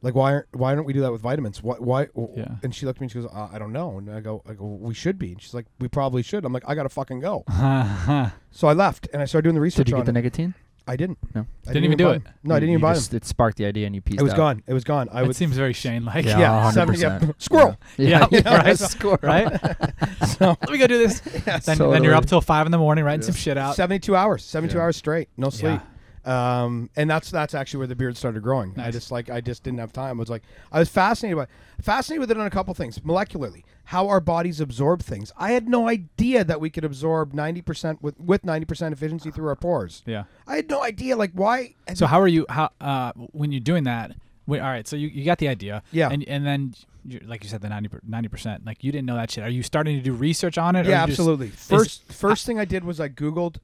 [0.04, 1.62] Like why aren't, why don't we do that with vitamins?
[1.62, 2.08] Why why?
[2.36, 2.56] Yeah.
[2.64, 3.98] And she looked at me and she goes, uh, I don't know.
[3.98, 5.30] And I go, I go, we should be.
[5.30, 6.44] And she's like, we probably should.
[6.44, 7.44] I'm like, I gotta fucking go.
[8.50, 10.32] So I left and I started doing the research Did you on get the it.
[10.32, 10.54] cidnicotine?
[10.86, 11.18] I didn't.
[11.34, 11.46] No.
[11.68, 12.24] I Didn't even do buy it?
[12.24, 12.32] them.
[12.42, 13.18] No, I didn't You even buy just, them.
[13.18, 14.36] It sparked the idea and you pieced It was out.
[14.36, 14.62] gone.
[14.66, 15.08] It was gone.
[15.12, 15.36] I It would.
[15.36, 16.24] seems very Shane like.
[16.24, 16.38] Yeah.
[16.38, 17.34] yeah, 70, yeah, 100%.
[17.38, 17.76] squirrel.
[17.96, 18.78] Yeah, Yeah, yeah, right.
[18.78, 19.18] squirrel.
[19.22, 19.48] right?
[20.26, 21.20] So Let me go do this.
[21.20, 22.10] then, then you're totally.
[22.12, 23.26] up till five in the morning writing Yeah.
[23.26, 23.76] some shit out.
[23.76, 24.44] 72 hours.
[24.44, 24.82] 72 Yeah.
[24.82, 25.28] hours straight.
[25.36, 25.80] No sleep.
[25.80, 25.86] Yeah.
[26.24, 28.74] Um, and that's that's actually where the beard started growing.
[28.76, 28.92] I Nice.
[28.94, 30.18] just like I just didn't have time.
[30.18, 31.46] I was like I was fascinated by
[31.82, 35.32] fascinated with it on a couple things molecularly, how our bodies absorb things.
[35.36, 39.30] I had no idea that we could absorb ninety percent with with ninety percent efficiency
[39.30, 40.02] through our pores.
[40.06, 40.24] Yeah.
[40.46, 41.16] I had no idea.
[41.16, 41.74] Like why?
[41.94, 42.46] So how are you?
[42.48, 44.12] How uh, when you're doing that?
[44.46, 44.86] Wait, all right.
[44.88, 45.82] So you, you got the idea.
[45.92, 46.08] Yeah.
[46.10, 46.74] And and then
[47.24, 48.64] like you said the 90 percent.
[48.64, 49.44] Like you didn't know that shit.
[49.44, 50.86] Are you starting to do research on it?
[50.86, 51.48] yeah, you just- absolutely.
[51.48, 53.56] First first thing I did was I googled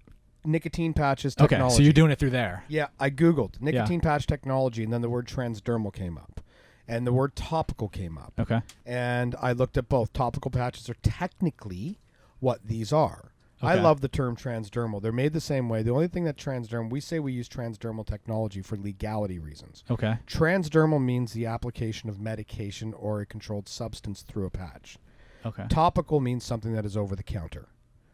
[0.44, 2.64] nicotine patches Okay, so you're doing it through there.
[2.68, 6.40] Yeah, I googled nicotine patch technology, and then the word transdermal came up,
[6.88, 8.62] and the word topical came up, Okay.
[8.86, 10.12] and I looked at both.
[10.12, 11.98] Topical patches are technically
[12.40, 13.32] what these are.
[13.62, 13.72] Okay.
[13.72, 15.02] I love the term transdermal.
[15.02, 15.82] They're made the same way.
[15.82, 19.82] The only thing that transdermal, we say we use transdermal technology for legality reasons.
[19.90, 20.16] Okay.
[20.28, 24.96] Transdermal means the application of medication or a controlled substance through a patch.
[25.44, 25.64] Okay.
[25.68, 27.66] Topical means something that is over the counter,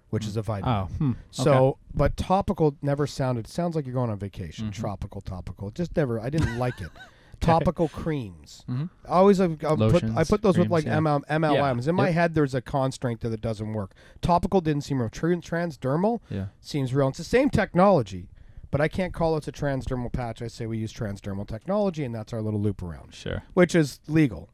[0.09, 0.75] which is a vitamin.
[0.75, 0.87] Oh.
[0.97, 1.12] Hmm.
[1.31, 1.79] So, okay.
[1.95, 3.45] but topical never sounded.
[3.45, 4.68] It sounds like you're going on vacation.
[4.70, 4.72] Mhm.
[4.72, 5.70] Tropical, topical.
[5.70, 6.18] Just never.
[6.20, 6.91] I didn't like it.
[7.41, 8.64] Topical creams.
[8.68, 8.85] Mm-hmm.
[9.07, 11.18] I always have, I'll put, I put those with like creams, yeah.
[11.18, 11.89] ML, MLMs.
[11.89, 12.14] In my Yep.
[12.14, 13.93] head, there's a constraint that it doesn't work.
[14.22, 15.09] Topical didn't seem real.
[15.11, 16.47] Tr- transdermal Yeah.
[16.61, 17.09] seems real.
[17.09, 18.28] It's the same technology,
[18.70, 20.43] but I can't call it a transdermal patch.
[20.43, 23.43] I say we use transdermal technology, and that's our little loop around, Sure.
[23.55, 24.49] which is legal.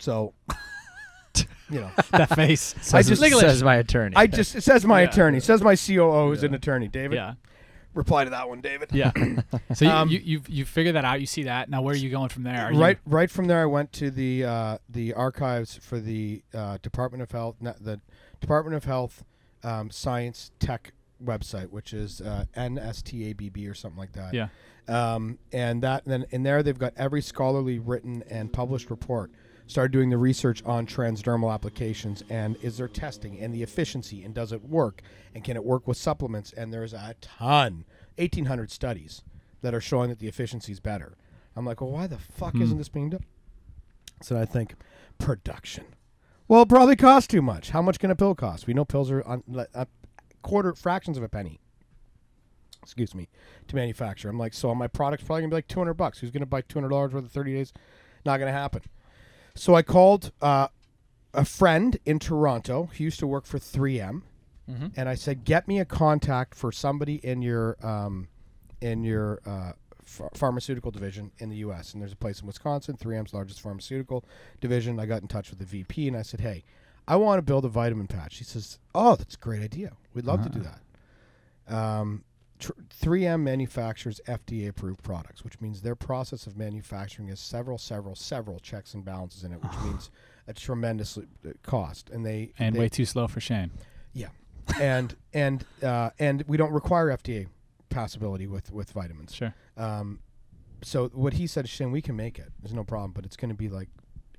[0.00, 0.34] So,
[1.70, 2.74] you know, that face.
[2.80, 4.14] Says, just- says my attorney.
[4.16, 5.08] I just it says my Yeah.
[5.08, 6.88] attorney, it says my COO is an attorney.
[6.88, 7.34] David, Yeah.
[7.94, 8.90] Reply to that one, David.
[8.92, 9.12] Yeah.
[9.74, 11.20] so you, Um, you you you figure that out.
[11.20, 11.68] You see that.
[11.70, 12.66] Now where are you going from there?
[12.66, 16.42] Are you- right right from there i went to the uh, the archives for the
[16.54, 18.00] uh, department of health not the
[18.40, 19.24] department of health
[19.62, 20.92] um, science tech
[21.24, 24.48] website which is uh, nstabb or something like that Yeah.
[24.88, 29.30] um, and that then in there they've got every scholarly written and published report
[29.72, 34.34] started doing the research on transdermal applications and is there testing and the efficiency and
[34.34, 35.02] does it work
[35.34, 36.52] and can it work with supplements?
[36.52, 37.84] And there's a ton
[38.18, 39.22] 1800 studies
[39.62, 41.16] that are showing that the efficiency is better.
[41.56, 42.62] I'm like well why the fuck Hmm.
[42.62, 43.24] isn't this being done?
[44.20, 44.74] So i think
[45.18, 45.84] production.
[46.48, 47.70] Well it probably costs too much.
[47.70, 48.66] How much can a pill cost?
[48.66, 49.42] We know pills are on
[49.74, 49.86] a
[50.42, 51.58] quarter fractions of a penny
[52.82, 53.28] excuse me
[53.68, 54.28] to manufacture.
[54.28, 56.18] I'm like so my product's probably gonna be like 200 bucks.
[56.18, 57.72] Who's gonna buy $200 worth of 30 days?
[58.26, 58.82] Not gonna happen
[59.54, 60.68] so I called uh,
[61.34, 64.22] a friend in Toronto who used to work for 3M,
[64.70, 64.86] Mm-hmm.
[64.96, 68.28] and I said, "Get me a contact for somebody in your um,
[68.80, 69.72] in your uh,
[70.06, 74.24] ph- pharmaceutical division in the U.S." And there's a place in Wisconsin, 3M's largest pharmaceutical
[74.60, 75.00] division.
[75.00, 76.62] I got in touch with the VP, and I said, "Hey,
[77.08, 79.92] I want to build a vitamin patch." He says, "Oh, that's a great idea.
[80.14, 82.24] We'd love to do that." Um,
[82.62, 88.14] tr- 3M manufactures FDA approved products, which means their process of manufacturing has several, several,
[88.14, 90.10] several checks and balances in it, which means
[90.48, 91.22] a tremendous uh,
[91.62, 92.10] cost.
[92.10, 93.70] And they And they, way too slow for Shane.
[94.14, 94.28] Yeah,
[94.80, 97.46] and and uh, and we don't require FDA
[97.90, 99.34] passability with with vitamins.
[99.34, 99.54] Sure.
[99.76, 100.20] Um,
[100.82, 102.50] so what he said, Shane, we can make it.
[102.60, 103.88] There's no problem, but it's going to be like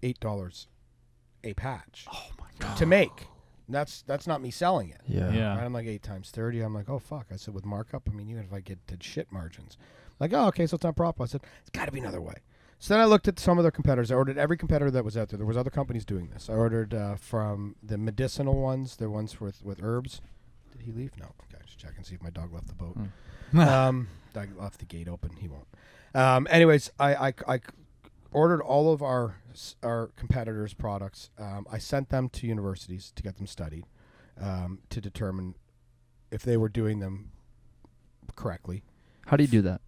[0.01, 0.67] eight dollars
[1.45, 2.77] a patch Oh my god.
[2.77, 3.27] to make.
[3.69, 5.01] That's that's not me selling it.
[5.07, 5.31] Yeah.
[5.31, 5.55] Yeah.
[5.55, 5.63] Right?
[5.63, 6.61] I'm like eight times thirty.
[6.61, 7.27] I'm like, oh fuck.
[7.31, 8.07] I said with markup.
[8.09, 9.77] I mean, even if I get did shit margins,
[10.19, 11.23] like oh okay, so it's not profitable.
[11.23, 12.35] I said it's got to be another way.
[12.79, 14.11] So then I looked at some of their competitors.
[14.11, 15.37] I ordered every competitor that was out there.
[15.37, 16.49] There was other companies doing this.
[16.49, 20.19] I ordered uh, from the medicinal ones, the ones with with herbs.
[20.73, 21.11] Did he leave?
[21.17, 21.27] No.
[21.43, 22.97] Okay, just check and see if my dog left the boat.
[23.57, 25.31] um, dog left the gate open.
[25.39, 25.67] He won't.
[26.15, 27.59] Um, anyways, I, I, I
[28.33, 29.37] ordered all of our
[29.83, 31.29] our competitors' products.
[31.37, 33.85] Um, I sent them to universities to get them studied
[34.41, 35.55] um, to determine
[36.31, 37.31] if they were doing them
[38.35, 38.83] correctly.
[39.27, 39.81] How do you do that?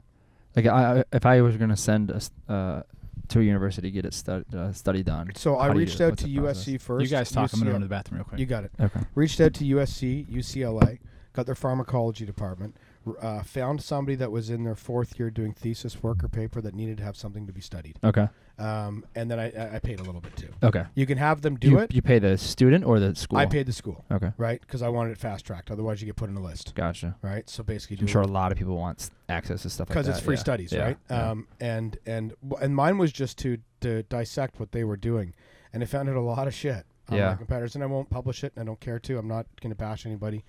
[0.56, 2.84] Like, I, I if I was gonna send us uh,
[3.30, 5.32] to a university to get it stud, uh, study done.
[5.36, 6.66] So I how do you reached out to the process?
[6.66, 7.04] USC first.
[7.04, 7.52] you guys talk.
[7.54, 8.40] I'm gonna UCL run to the bathroom real quick.
[8.40, 8.72] You got it.
[8.80, 9.00] Okay.
[9.16, 11.00] Reached out to USC, UCLA,
[11.34, 12.85] got their pharmacology department, r-
[13.22, 16.74] uh, found somebody that was in their fourth year doing thesis work or paper that
[16.74, 18.00] needed to have something to be studied.
[18.04, 18.28] Okay.
[18.58, 20.48] Um, and then I, I- paid a little bit too.
[20.64, 20.86] Okay.
[20.96, 21.94] You can have them do you, it.
[21.94, 23.38] You pay the student or the school?
[23.38, 24.32] I paid the school, Okay.
[24.38, 24.62] right?
[24.62, 25.70] Because I wanted it fast tracked.
[25.72, 27.16] Otherwise, you get put in a list, Gotcha.
[27.22, 27.48] right?
[27.50, 30.02] So basically, I'm sure a lot of people want s- access to stuff like that.
[30.04, 30.42] because it's free yeah.
[30.42, 30.98] studies, Yeah, right?
[31.10, 31.32] yeah.
[31.32, 35.34] Um, and and and mine was just to to dissect what they were doing,
[35.74, 37.32] and I found out a lot of shit on Yeah.
[37.32, 39.18] my competitors, and I won't publish it, and I don't care to.
[39.18, 40.44] I'm not going to bash anybody.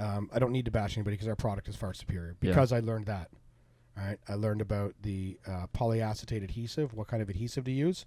[0.00, 2.36] Um, I don't need to bash anybody because our product is far superior.
[2.40, 2.50] Yeah.
[2.50, 3.30] Because I learned that.
[3.98, 8.06] All right, I learned about the uh, polyacetate adhesive, what kind of adhesive to use.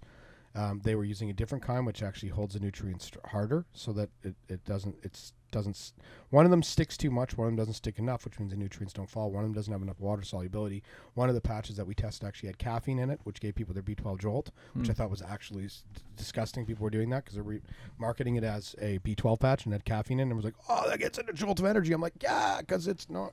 [0.56, 4.10] Um, they were using a different kind, which actually holds the nutrients harder, so that
[4.22, 5.92] it, it doesn't it's doesn't.
[6.30, 7.36] One of them sticks too much.
[7.36, 9.30] One of them doesn't stick enough, which means the nutrients don't fall.
[9.32, 10.82] One of them doesn't have enough water solubility.
[11.14, 13.74] One of the patches that we tested actually had caffeine in it, which gave people
[13.74, 14.96] their B12 jolt, which I Hmm.
[14.96, 15.84] thought was actually s-
[16.16, 16.66] disgusting.
[16.66, 17.62] People were doing that because they're re-
[17.98, 20.88] marketing it as a B12 patch and had caffeine in, it and was like, "Oh,
[20.88, 23.32] that gets a jolt of energy." I'm like, "Yeah," because it's not.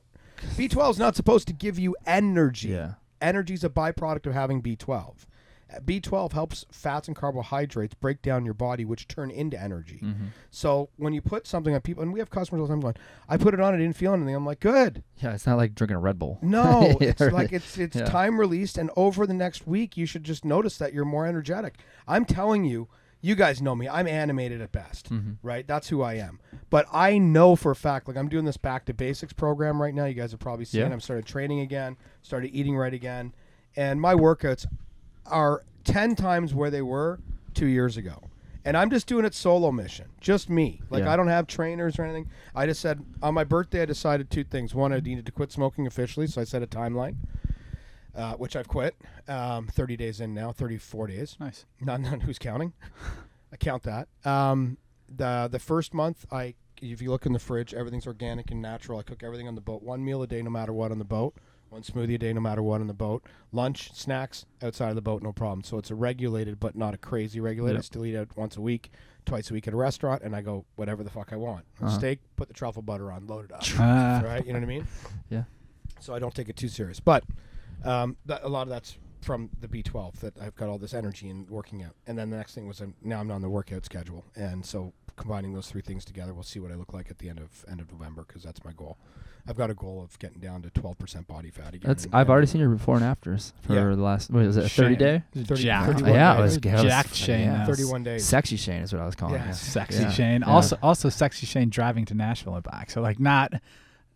[0.58, 2.70] B12 is not supposed to give you energy.
[2.70, 2.94] Yeah.
[3.20, 5.26] Energy is a byproduct of having B12.
[5.74, 10.00] Uh, B12 helps fats and carbohydrates break down your body, which turn into energy.
[10.04, 10.26] Mm-hmm.
[10.50, 12.96] So when you put something on people, and we have customers all the time going,
[13.30, 14.36] I put it on, I didn't feel anything.
[14.36, 15.04] I'm like, good.
[15.18, 16.40] Yeah, it's not like drinking a Red Bull.
[16.42, 18.06] No, it's like it's it's Yeah.
[18.06, 21.80] time released, and over the next week, you should just notice that you're more energetic.
[22.08, 22.88] I'm telling you,
[23.24, 23.88] you guys know me.
[23.88, 25.38] I'm animated at best, Mhm.
[25.44, 25.68] right?
[25.68, 26.40] That's who I am.
[26.72, 29.94] But I know for a fact, like I'm doing this back to basics program right
[29.94, 30.06] now.
[30.06, 30.82] You guys have probably seen.
[30.82, 30.88] Yeah.
[30.92, 33.34] I'm started training again, started eating right again,
[33.76, 34.66] and my workouts
[35.26, 37.20] are ten times where they were
[37.54, 38.22] two years ago.
[38.64, 40.82] And I'm just doing it solo mission, just me.
[40.92, 41.14] Like Yeah.
[41.14, 42.30] I don't have trainers or anything.
[42.56, 44.76] I just said on my birthday, I decided two things.
[44.76, 47.16] One, I needed to quit smoking officially, so I set a timeline,
[48.16, 48.96] uh, which I've quit.
[49.28, 51.38] Um, 30 days in now, 34 days.
[51.40, 51.66] Nice.
[51.80, 52.74] Not none who's counting.
[53.52, 54.08] I count that.
[54.26, 54.78] Um,
[55.10, 59.00] the the first month, I if you look in the fridge, everything's organic and natural.
[59.00, 59.84] I cook everything on the boat.
[59.84, 61.36] One meal a day, no matter what, on the boat.
[61.72, 63.24] One smoothie a day, no matter what, on the boat.
[63.54, 65.64] Lunch, snacks outside of the boat, no problem.
[65.64, 67.78] So it's a regulated, but not a crazy regulated.
[67.78, 67.86] I Yep.
[67.86, 68.92] still eat out once a week,
[69.26, 71.64] twice a week at a restaurant, and I go whatever the fuck I want.
[71.82, 71.98] Uh-huh.
[71.98, 73.64] Steak, put the truffle butter on, load it up.
[73.80, 74.46] Uh, right?
[74.46, 74.88] You know what I mean?
[75.30, 75.44] Yeah.
[76.02, 77.24] So I don't take it too serious, but
[77.86, 81.30] um, that, a lot of that's from the B12 that I've got all this energy
[81.30, 81.96] in working out.
[82.06, 84.92] And then the next thing was I'm, now I'm on the workout schedule, and so
[85.16, 87.64] combining those three things together, we'll see what I look like at the end of
[87.70, 88.98] end of November because that's my goal.
[89.48, 91.82] I've got a goal of getting down to 12% body fat again.
[91.88, 93.84] That's and- I've already seen your before and afters for Yeah.
[93.86, 94.30] the last.
[94.30, 94.70] What was it?
[94.72, 95.24] Thirty day.
[95.36, 95.86] 30 Jacked.
[96.00, 96.44] 31 yeah, I days.
[96.64, 97.66] was, I was Jacked Shane yeah.
[97.66, 98.26] 31 days.
[98.26, 99.36] Sexy Shane is what I was calling.
[99.36, 99.50] Yeah.
[99.50, 99.56] it.
[99.56, 100.12] Sexy Yeah.
[100.12, 100.42] Shane.
[100.42, 100.48] Yeah.
[100.54, 102.90] Also, also sexy Shane driving to Nashville and back.
[102.92, 103.54] So like not,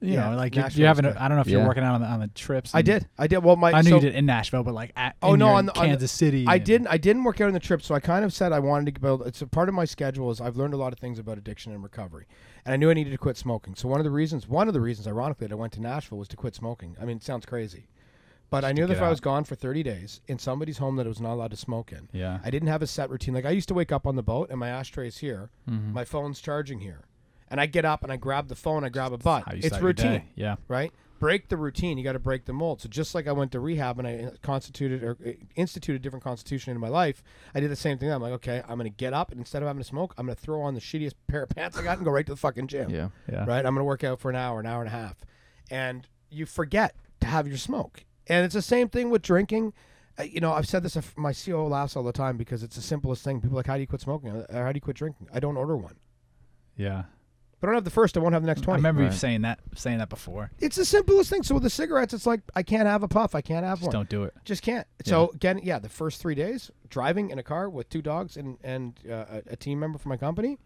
[0.01, 1.05] you Yeah, know, like you're, you're having.
[1.05, 1.15] A.
[1.17, 2.75] I don't know if you're working out on the on the trips.
[2.75, 3.07] I did.
[3.17, 3.39] I did.
[3.39, 5.47] Well, my I knew so you did in Nashville, but like at, Oh, in no,
[5.47, 6.45] on the- on the- Kansas City.
[6.47, 6.87] I and- didn't.
[6.87, 8.99] I didn't work out on the trip, so I kind of said I wanted to
[9.01, 9.25] build.
[9.25, 10.29] It's a part of my schedule.
[10.31, 12.25] Is I've learned a lot of things about addiction and recovery,
[12.65, 13.75] and I knew I needed to quit smoking.
[13.75, 16.17] So one of the reasons, one of the reasons, ironically, that I went to Nashville
[16.17, 16.95] was to quit smoking.
[16.99, 17.87] I mean, it sounds crazy,
[18.49, 21.05] but I knew that if I was gone for 30 days in somebody's home that
[21.05, 22.39] I was not allowed to smoke in, Yeah.
[22.43, 23.33] I didn't have a set routine.
[23.33, 25.93] Like I used to wake up on the boat and my ashtray's here, Mhm.
[25.93, 27.01] my phone's charging here,
[27.49, 29.43] and I get up and I grab the phone, I grab a butt.
[29.53, 30.23] It's routine.
[30.35, 30.55] Yeah.
[30.67, 30.91] right?
[31.19, 31.97] Break the routine.
[31.97, 32.81] You got to break the mold.
[32.81, 36.03] So just like I went to rehab and I uh, constituted or uh, instituted a
[36.03, 38.11] different constitution in my life, I did the same thing.
[38.11, 40.35] I'm like, okay, I'm gonna get up and instead of having to smoke, I'm gonna
[40.35, 42.67] throw on the shittiest pair of pants I got and go right to the fucking
[42.67, 42.89] gym.
[42.89, 43.09] Yeah.
[43.31, 43.45] Yeah.
[43.45, 43.65] Right?
[43.65, 45.15] I'm gonna work out for an hour, an hour and a half,
[45.71, 48.03] and you forget to have your smoke.
[48.27, 49.73] And it's the same thing with drinking.
[50.19, 50.97] Uh, you know, I've said this.
[50.97, 53.39] uh, My CO laughs all the time because it's the simplest thing.
[53.41, 54.29] People are like, how do you quit smoking?
[54.31, 55.27] Or how do you quit drinking?
[55.33, 55.95] I don't order one.
[56.75, 57.03] Yeah.
[57.57, 58.79] If I don't have the first, I won't have the next I twenty.
[58.79, 59.17] remember you Right.
[59.17, 60.51] saying that saying that before.
[60.59, 61.41] It's the simplest thing.
[61.43, 63.33] So with the cigarettes, it's like I can't have a puff.
[63.33, 63.93] I can't have Just one.
[63.93, 64.33] don't do it.
[64.43, 64.85] Just can't.
[65.05, 68.57] So again, yeah, the first three days driving in a car with two dogs and
[68.63, 70.57] and uh, a, a team member from my company,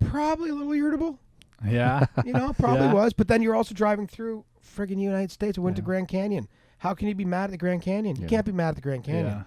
[0.00, 1.18] probably a little irritable.
[1.66, 2.04] Yeah.
[2.24, 2.92] You know, probably Yeah.
[2.92, 3.12] was.
[3.12, 4.44] But then you're also driving through
[4.76, 5.58] friggin' United States.
[5.58, 6.48] We went to Grand Canyon.
[6.78, 8.16] How can you be mad at the Grand Canyon?
[8.20, 9.26] You can't be mad at the Grand Canyon.
[9.26, 9.42] yeah.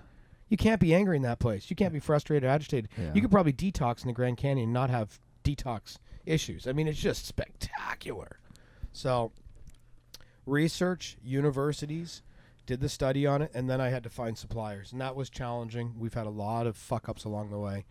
[0.48, 1.70] You can't be angry in that place.
[1.70, 2.90] You can't be frustrated, or agitated.
[2.98, 3.12] Yeah.
[3.14, 5.98] You could probably detox in the Grand Canyon, and not have detox
[6.30, 6.68] issues.
[6.68, 8.40] I mean, it's just spectacular.
[8.92, 9.32] So,
[10.46, 12.22] research, universities
[12.66, 15.30] did the study on it, and then I had to find suppliers, and that was
[15.30, 15.96] challenging.
[15.98, 17.86] We've had a lot of fuck ups along the way.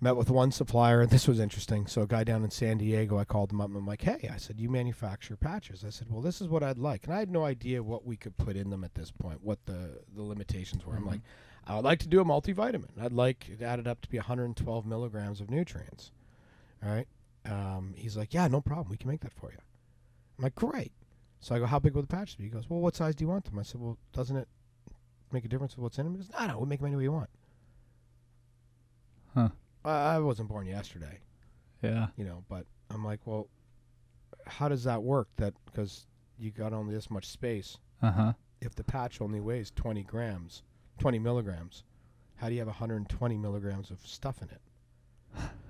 [0.00, 1.86] Met with one supplier, and this was interesting.
[1.86, 4.28] So, a guy down in San Diego, I called him up, and I'm like, "Hey,"
[4.32, 7.20] I said, "You manufacture patches?" I said, "Well, this is what I'd like," and I
[7.20, 10.22] had no idea what we could put in them at this point, what the the
[10.22, 10.94] limitations were.
[10.94, 11.10] I'm mm-hmm.
[11.10, 11.20] like,
[11.66, 13.00] I would like to do a multivitamin.
[13.00, 16.12] I'd like it added up to be 112 milligrams of nutrients.
[16.84, 17.08] All right.
[17.50, 18.88] Um, he's like, yeah, no problem.
[18.90, 19.58] We can make that for you.
[20.38, 20.92] I'm like, great.
[21.40, 22.44] So I go, how big will the patches be?
[22.44, 23.58] He goes, well, what size do you want them?
[23.58, 24.48] I said, well, doesn't it
[25.32, 26.14] make a difference with what's in them?
[26.14, 27.30] He goes, no, no, we'll make them any way you want.
[29.34, 29.48] Huh.
[29.84, 31.20] I, I wasn't born yesterday,
[31.82, 32.08] Yeah.
[32.16, 33.48] you know, but I'm like, well,
[34.46, 35.28] how does that work?
[35.36, 36.06] That because
[36.38, 37.78] you got only this much space.
[38.02, 38.32] Uh huh.
[38.60, 40.62] If the patch only weighs 20 grams,
[40.98, 41.84] 20 milligrams,
[42.36, 44.60] how do you have 120 milligrams of stuff in it?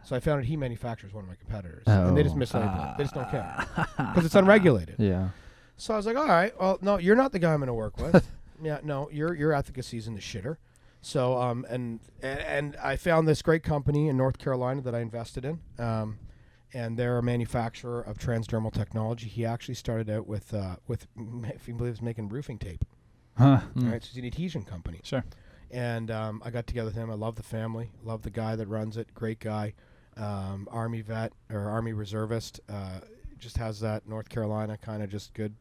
[0.06, 2.38] So I found out he manufactures one of my competitors, and they just Oh.
[2.38, 2.98] mislabel it.
[2.98, 4.96] They just don't care because it's unregulated.
[4.98, 5.30] Yeah.
[5.76, 7.74] So I was like, all right, well, no, you're not the guy I'm going to
[7.74, 8.26] work with.
[8.62, 10.56] yeah, no, your your efficacy's in the shitter.
[11.02, 15.00] So um and and, and I found this great company in North Carolina that I
[15.00, 15.60] invested in.
[15.78, 16.18] Um,
[16.74, 19.28] and they're a manufacturer of transdermal technology.
[19.28, 21.06] He actually started out with uh with
[21.44, 22.84] if you believe it's making roofing tape.
[23.36, 23.60] Huh.
[23.74, 23.92] Mm.
[23.92, 25.00] Right, so it's an adhesion company.
[25.04, 25.24] Sure.
[25.70, 27.10] And um, I got together with him.
[27.10, 27.90] I love the family.
[28.04, 29.12] Love the guy that runs it.
[29.14, 29.74] Great guy.
[30.16, 32.60] Um, Army vet or Army reservist.
[32.68, 33.00] Uh,
[33.38, 35.54] just has that North Carolina kind of just good.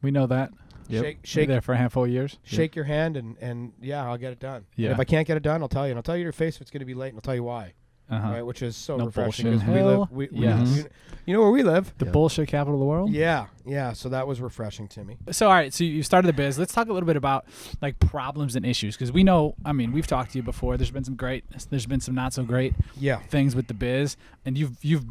[0.00, 0.50] We know that.
[0.88, 1.04] Yep.
[1.04, 2.38] Shake, Shake shake, there for a handful of years.
[2.42, 4.56] shake your hand, and and yeah, I'll get it done.
[4.56, 4.90] And Yeah.
[4.92, 5.92] if I can't get it done, I'll tell you.
[5.92, 7.34] And I'll tell you your face if it's going to be late, and I'll tell
[7.34, 7.74] you why.
[8.12, 8.32] Uh huh.
[8.32, 9.46] Right, which is so No refreshing.
[9.50, 9.66] bullshit.
[9.66, 10.10] 'cause we live.
[10.12, 10.76] We, we, yes.
[10.76, 10.84] you,
[11.26, 11.94] you know where we live.
[11.98, 12.12] The Yeah.
[12.12, 13.10] bullshit capital of the world.
[13.10, 13.92] Yeah, yeah.
[13.94, 15.16] So that was refreshing to me.
[15.30, 16.58] So all right, so you started the biz.
[16.58, 17.46] Let's talk a little bit about
[17.80, 19.54] like problems and issues because we know.
[19.64, 20.76] I mean, we've talked to you before.
[20.76, 21.44] There's been some great.
[21.70, 25.04] There's been some not so great Yeah, things with the biz, and you've you've.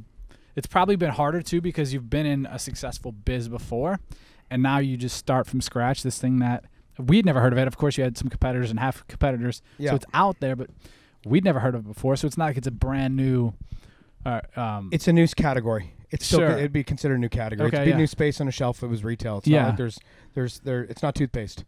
[0.55, 3.99] It's probably been harder too because you've been in a successful biz before,
[4.49, 6.03] and now you just start from scratch.
[6.03, 6.65] This thing that
[6.99, 7.67] we'd never heard of it.
[7.67, 9.91] Of course, you had some competitors and half competitors, yeah.
[9.91, 10.69] so it's out there, but
[11.25, 12.15] we'd never heard of it before.
[12.15, 13.53] So it's not like it's a brand new
[14.25, 15.93] right, um, It's a new category.
[16.09, 16.51] It's still Sure.
[16.51, 17.67] it'd be considered a new category.
[17.67, 17.97] Okay, it's big yeah.
[17.97, 18.83] new space on a shelf.
[18.83, 19.37] It was retail.
[19.37, 19.61] It's Yeah.
[19.61, 19.99] not like there's
[20.33, 20.83] there's there.
[20.83, 21.63] It's not toothpaste,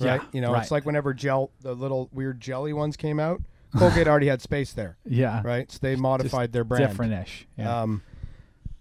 [0.00, 0.20] right?
[0.20, 0.62] Yeah, you know, right.
[0.62, 3.42] it's like whenever gel the little weird jelly ones came out.
[3.76, 5.70] Colgate already had space there, yeah, right?
[5.70, 6.88] So they modified their brand.
[6.88, 7.46] different-ish.
[7.58, 7.82] Yeah.
[7.82, 8.02] Um,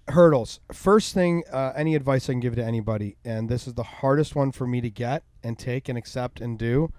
[0.08, 0.60] hurdles.
[0.72, 4.36] First thing, uh, any advice I can give to anybody, and this is the hardest
[4.36, 6.94] one for me to get and take and accept and do,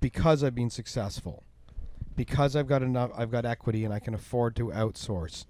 [0.00, 1.44] because I've been successful,
[2.16, 5.46] because I've got enough, I've got equity, and I can afford to outsource.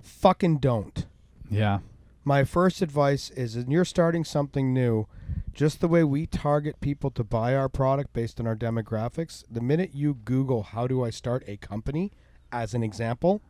[0.00, 1.06] Fucking don't.
[1.50, 1.78] yeah.
[2.24, 5.06] My first advice is when you're starting something new,
[5.52, 9.60] just the way we target people to buy our product based on our demographics, the
[9.60, 12.10] minute you Google how do I start a company,
[12.50, 13.42] as an example,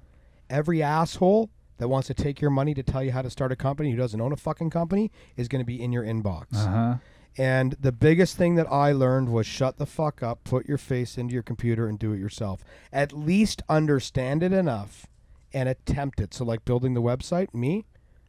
[0.51, 1.49] every asshole
[1.79, 3.97] that wants to take your money to tell you how to start a company who
[3.97, 6.55] doesn't own a fucking company is going to be in your inbox.
[6.55, 6.95] Uh huh.
[7.39, 11.19] And the biggest thing that I learned was shut the fuck up, put your face
[11.19, 12.65] into your computer and do it yourself.
[12.93, 15.07] At least understand it enough
[15.53, 16.33] and attempt it.
[16.33, 17.85] So, like building the website, me,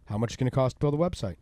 [0.05, 1.38] how much is going to cost to build a website?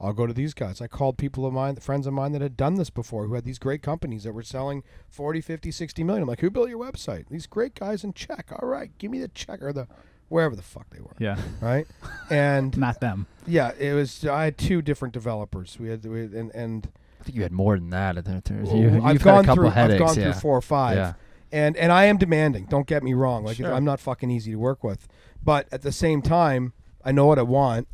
[0.00, 0.80] I'll go to these guys.
[0.80, 3.44] I called people of mine, friends of mine that had done this before, who had
[3.44, 6.22] these great companies that were selling 40, 50, 60 million.
[6.22, 7.28] I'm like, who built your website?
[7.30, 8.50] These great guys in Czech.
[8.52, 9.88] All right, give me the Czech or the
[10.28, 11.14] wherever the fuck they were.
[11.18, 11.38] Yeah.
[11.60, 11.86] Right.
[12.30, 13.26] And Not them.
[13.46, 15.76] yeah, it was, I had two different developers.
[15.78, 16.88] We had, we had and, and,
[17.20, 18.24] I think you had more than that.
[18.24, 19.70] There- there's- Well, you, you've I've had gone a couple through.
[19.70, 20.00] headaches.
[20.02, 20.32] I've gone yeah.
[20.32, 21.12] through four or five, Yeah.
[21.52, 22.66] and and I am demanding.
[22.66, 23.44] Don't get me wrong.
[23.44, 23.72] Like Sure.
[23.72, 25.08] I'm not fucking easy to work with,
[25.42, 26.72] but at the same time,
[27.04, 27.88] I know what I want,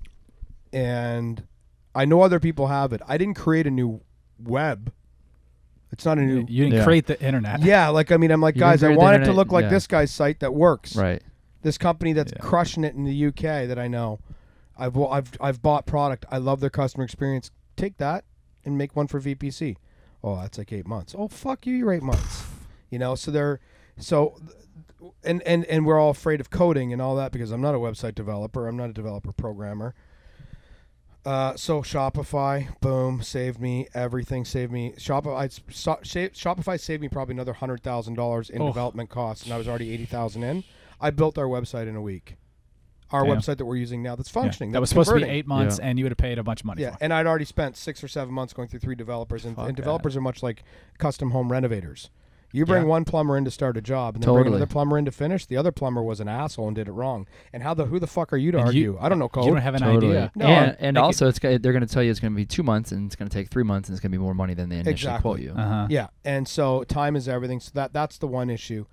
[0.73, 1.45] and
[1.95, 3.01] I know other people have it.
[3.07, 4.01] I didn't create a new
[4.39, 4.93] web.
[5.91, 6.45] It's not a new.
[6.49, 6.85] You didn't Yeah.
[6.85, 7.63] create the internet.
[7.63, 9.69] yeah, like I mean, I'm like, You guys, I want it to look like yeah.
[9.71, 10.97] this guy's site that works.
[10.97, 11.23] Right.
[11.63, 12.41] This company that's Yeah.
[12.41, 14.19] crushing it in the UK that I know.
[14.77, 16.25] I've I've I've bought product.
[16.31, 17.51] I love their customer experience.
[17.77, 18.25] Take that
[18.65, 19.77] and make one for VPC.
[20.25, 21.15] Oh, that's like eight months.
[21.17, 22.45] Oh, fuck you, you're eight months.
[22.91, 23.61] You know, so they're
[23.99, 24.39] so
[25.25, 27.79] and and and we're all afraid of coding and all that because I'm not a
[27.79, 28.67] website developer.
[28.69, 29.95] I'm not a developer programmer.
[31.25, 34.45] Uh, so Shopify, boom, saved me everything.
[34.45, 35.49] Saved me Shopify.
[35.71, 38.67] So, Shopify saved me probably another hundred thousand dollars in Oh.
[38.67, 40.65] development costs, and I was already eighty thousand in.
[41.03, 42.37] I built our website in a week.
[43.11, 43.37] Our Damn.
[43.37, 44.41] website that we're using now, that's Yeah.
[44.43, 44.73] functioning.
[44.73, 45.39] That was that's supposed to be converting.
[45.39, 45.87] eight months, Yeah.
[45.89, 46.95] and you would have paid a bunch of money Yeah, for.
[46.95, 46.99] it.
[47.03, 49.77] and I'd already spent six or seven months going through three developers, and, Fuck and
[49.77, 49.81] that.
[49.83, 50.63] developers are much like
[50.97, 52.09] custom home renovators.
[52.55, 52.89] You bring Yeah.
[52.89, 54.57] one plumber in to start a job, and then bring Totally.
[54.57, 55.45] another plumber in to finish.
[55.47, 57.27] The other plumber was an asshole and did it wrong.
[57.53, 58.83] And how the who the fuck are you to And argue?
[58.93, 59.45] you- I don't know code.
[59.47, 60.17] You don't have an Totally.
[60.19, 60.33] idea.
[60.35, 62.33] No, and and like it- also, it's go- they're going to tell you it's going
[62.33, 64.19] to be two months, and it's going to take three months, and it's going to
[64.19, 65.23] be more money than they initially Exactly.
[65.23, 65.53] quote you.
[65.53, 65.87] Uh huh.
[65.91, 67.61] Yeah, and so time is everything.
[67.61, 68.85] So that that's the one issue.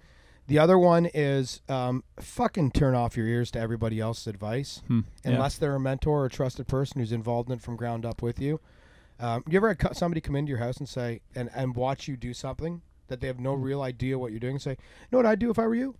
[0.49, 5.01] The other one is um, fucking turn off your ears to everybody else's advice, Hmm.
[5.23, 5.31] Yeah.
[5.33, 8.21] unless they're a mentor or a trusted person who's involved in it from ground up
[8.21, 8.59] with you.
[9.19, 12.17] Um, you ever had somebody come into your house and say and and watch you
[12.17, 14.53] do something that they have no real idea what you're doing?
[14.55, 14.77] And say,
[15.11, 15.95] "Know what I'd do if I were you?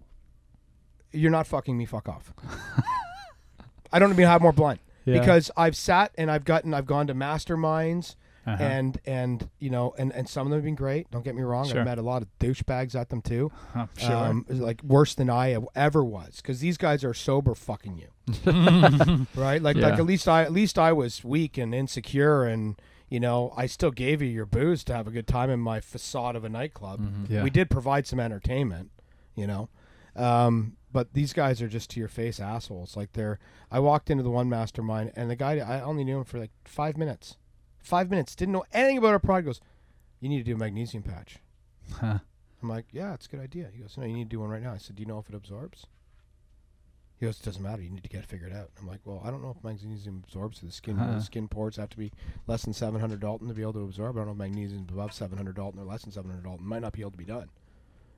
[1.11, 1.85] You're not fucking me.
[1.85, 2.33] Fuck off."
[3.93, 5.19] I don't mean to have more blunt Yeah.
[5.19, 8.15] because I've sat and I've gotten I've gone to masterminds
[8.49, 8.63] Uh-huh.
[8.63, 11.09] and and you know and and some of them have been great.
[11.11, 11.67] Don't get me wrong.
[11.67, 11.79] Sure.
[11.79, 13.51] I've met a lot of douchebags at them too.
[13.73, 14.15] Huh, sure.
[14.15, 18.09] Um, like worse than I ever was because these guys are sober fucking you,
[19.35, 19.61] right?
[19.61, 22.79] Like like at least I at least I was weak and insecure and
[23.09, 25.79] you know I still gave you your booze to have a good time in my
[25.79, 26.99] facade of a nightclub.
[27.01, 27.29] Mhm.
[27.29, 27.43] yeah.
[27.43, 28.91] We did provide some entertainment,
[29.35, 29.69] you know.
[30.15, 32.97] Um, but these guys are just to your face assholes.
[32.97, 33.39] Like they're.
[33.71, 36.51] I walked into the one mastermind, and the guy I only knew him for like
[36.65, 37.37] five minutes.
[37.79, 38.35] Five minutes.
[38.35, 39.45] Didn't know anything about our product.
[39.47, 39.61] Goes,
[40.19, 41.37] you need to do a magnesium patch.
[41.99, 42.19] Huh.
[42.61, 43.69] I'm like, yeah, it's a good idea.
[43.73, 44.73] He goes, no, you need to do one right now.
[44.73, 45.85] I said, do you know if it absorbs?
[47.19, 47.81] He goes, it doesn't matter.
[47.81, 48.69] You need to get it figured out.
[48.79, 50.97] I'm like, well, I don't know if magnesium absorbs to the skin.
[50.97, 51.15] Huh.
[51.15, 52.11] The skin pores have to be
[52.47, 54.15] less than 700 Dalton to be able to absorb.
[54.15, 56.65] I don't know if magnesium above 700 Dalton or less than 700 Dalton.
[56.65, 57.49] Might not be able to be done,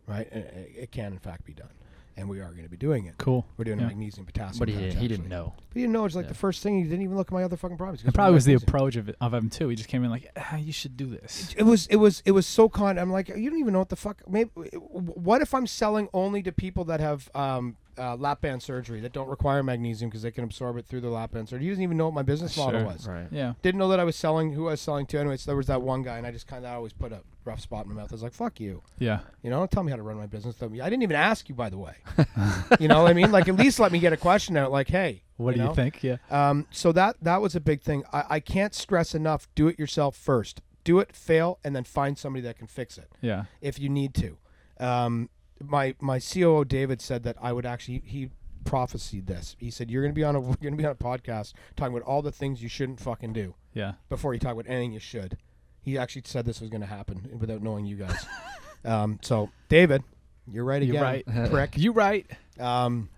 [0.07, 0.27] right?
[0.31, 1.69] It, it can, in fact, be done.
[2.17, 3.15] And we are going to be doing it.
[3.17, 3.45] Cool.
[3.57, 3.85] We're doing Yeah.
[3.85, 4.59] a magnesium potassium.
[4.59, 5.53] But he patch, didn't, he didn't know.
[5.55, 6.05] But he didn't know.
[6.05, 6.29] It's like Yeah.
[6.29, 6.77] the first thing.
[6.77, 8.03] He didn't even look at my other fucking problems.
[8.03, 9.67] It probably "What was the approach of, it, of him too.
[9.69, 11.53] He just came in like, ah, you should do this.
[11.57, 12.97] it was it was it was so con.
[12.99, 14.21] I'm like, you don't even know what the fuck.
[14.29, 18.99] Maybe what if I'm selling only to people that have um, uh, lap band surgery
[19.01, 21.65] that don't require magnesium because they can absorb it through the lap band surgery?
[21.65, 22.87] He doesn't even know what my business model Sure.
[22.89, 23.07] was.
[23.07, 23.27] Right.
[23.31, 23.53] Yeah.
[23.61, 25.19] Didn't know that I was selling who I was selling to.
[25.19, 27.59] Anyways, there was that one guy, and I just kind of always put a rough
[27.61, 28.11] spot in my mouth.
[28.11, 29.19] I was like, "Fuck you," Yeah.
[29.41, 29.57] you know.
[29.59, 30.55] Don't tell me how to run my business.
[30.55, 30.79] Tell me.
[30.81, 31.93] I didn't even ask you, by the way.
[32.79, 33.31] you know what I mean?
[33.31, 34.71] Like, at least let me get a question out.
[34.71, 35.69] Like, hey, What do know?
[35.69, 36.03] you think?
[36.03, 36.17] Yeah.
[36.29, 38.03] Um, so that that was a big thing.
[38.13, 39.47] I, I can't stress enough.
[39.55, 40.61] Do it yourself first.
[40.83, 43.45] Do it, fail, and then find somebody that can fix it Yeah.
[43.61, 44.37] if you need to.
[44.79, 45.29] Um,
[45.67, 48.29] my my COO David said that I would actually he
[48.65, 49.55] prophesied this.
[49.59, 52.05] He said you're gonna be on a you're gonna be on a podcast talking about
[52.07, 53.93] all the things you shouldn't fucking do Yeah.
[54.09, 55.37] before you talk about anything you should.
[55.81, 58.25] He actually said this was gonna happen without knowing you guys.
[58.85, 60.03] um, so David,
[60.47, 60.93] you're right again.
[60.95, 61.49] You're right.
[61.49, 61.71] prick.
[61.77, 62.25] You right.
[62.59, 63.09] Um,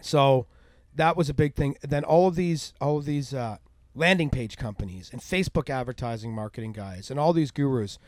[0.00, 0.46] so
[0.96, 1.76] that was a big thing.
[1.82, 3.58] Then all of these, all of these uh,
[3.94, 7.98] landing page companies and Facebook advertising marketing guys and all these gurus.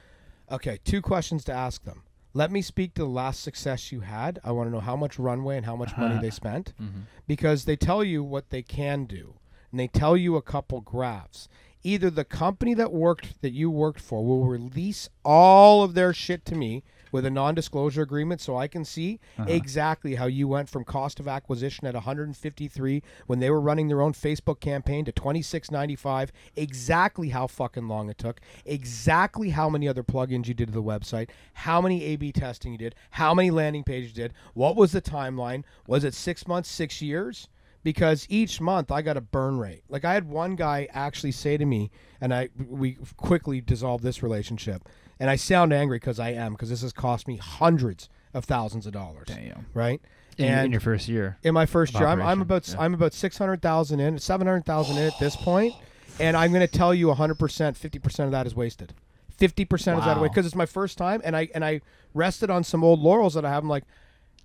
[0.51, 2.03] Okay, two questions to ask them.
[2.37, 4.41] Let me speak to the last success you had.
[4.45, 6.21] I want to know how much runway and how much money uh-huh.
[6.21, 7.01] they spent mm-hmm.
[7.27, 9.37] because they tell you what they can do
[9.71, 11.49] and they tell you a couple graphs.
[11.83, 16.45] Either the company that worked that you worked for will release all of their shit
[16.45, 19.47] to me with a non-disclosure agreement so I can see uh-huh.
[19.49, 24.03] exactly how you went from cost of acquisition at 153 when they were running their
[24.03, 30.03] own Facebook campaign to 26.95 exactly how fucking long it took exactly how many other
[30.03, 33.85] plugins you did to the website how many A/B testing you did how many landing
[33.85, 37.49] pages you did what was the timeline was it 6 months 6 years
[37.87, 39.85] because each month I got a burn rate.
[39.89, 44.25] Like I had one guy actually say to me, and I we quickly dissolved this
[44.25, 44.89] relationship.
[45.19, 48.87] And I sound angry because I am because this has cost me hundreds of thousands
[48.87, 49.29] of dollars.
[49.29, 49.67] Damn.
[49.75, 50.01] Right.
[50.37, 51.39] In, and in your first year.
[51.43, 52.75] in my first year, I'm, I'm about yeah.
[52.79, 55.75] I'm about six hundred thousand in, seven hundred thousand in at this point,
[56.21, 58.93] and I'm going to tell you hundred percent, fifty percent of that is wasted.
[59.39, 61.81] Fifty percent of that away because it's my first time, and I and I
[62.13, 63.63] rested on some old laurels that I have.
[63.63, 63.85] I'm like,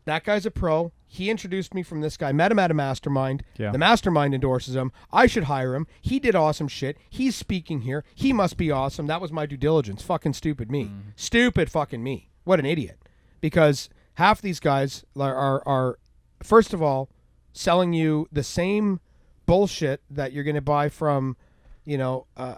[0.05, 0.91] that guy's a pro.
[1.07, 2.31] He introduced me from this guy.
[2.31, 3.43] Met him at a mastermind.
[3.57, 3.71] Yeah.
[3.71, 4.91] The mastermind endorses him.
[5.11, 5.87] I should hire him.
[6.01, 6.97] He did awesome shit.
[7.09, 8.05] He's speaking here.
[8.15, 9.07] He must be awesome.
[9.07, 10.01] That was my due diligence.
[10.01, 10.89] Fucking stupid me.
[11.15, 12.29] Stupid fucking me.
[12.45, 12.97] What an idiot.
[13.41, 15.99] Because half these guys are, are are
[16.41, 17.09] first of all
[17.53, 19.01] selling you the same
[19.45, 21.35] bullshit that you're going to buy from,
[21.83, 22.55] you know, uh,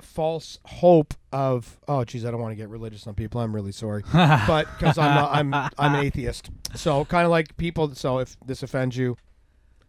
[0.00, 3.72] false hope of oh geez I don't want to get religious on people I'm really
[3.72, 8.18] sorry but because I'm not, I'm I'm an atheist so kind of like people so
[8.18, 9.16] if this offends you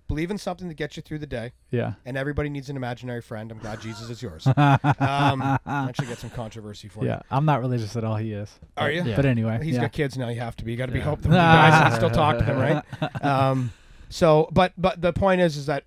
[0.07, 1.93] believe in something that gets you through the day Yeah.
[2.05, 5.59] and everybody needs an imaginary friend I'm glad Jesus is yours um,
[5.95, 7.09] should get some controversy for you.
[7.09, 7.21] Yeah.
[7.31, 8.15] I'm not religious at all.
[8.15, 8.59] He is.
[8.77, 9.03] Are you?
[9.15, 9.59] But anyway.
[9.63, 9.81] He's yeah.
[9.81, 10.29] got kids now.
[10.29, 10.71] You have to be.
[10.71, 11.05] You got to be Yeah.
[11.05, 13.23] hope them you guys can still talk to them, right?
[13.23, 13.71] Um,
[14.09, 15.83] so, but but the point is, is that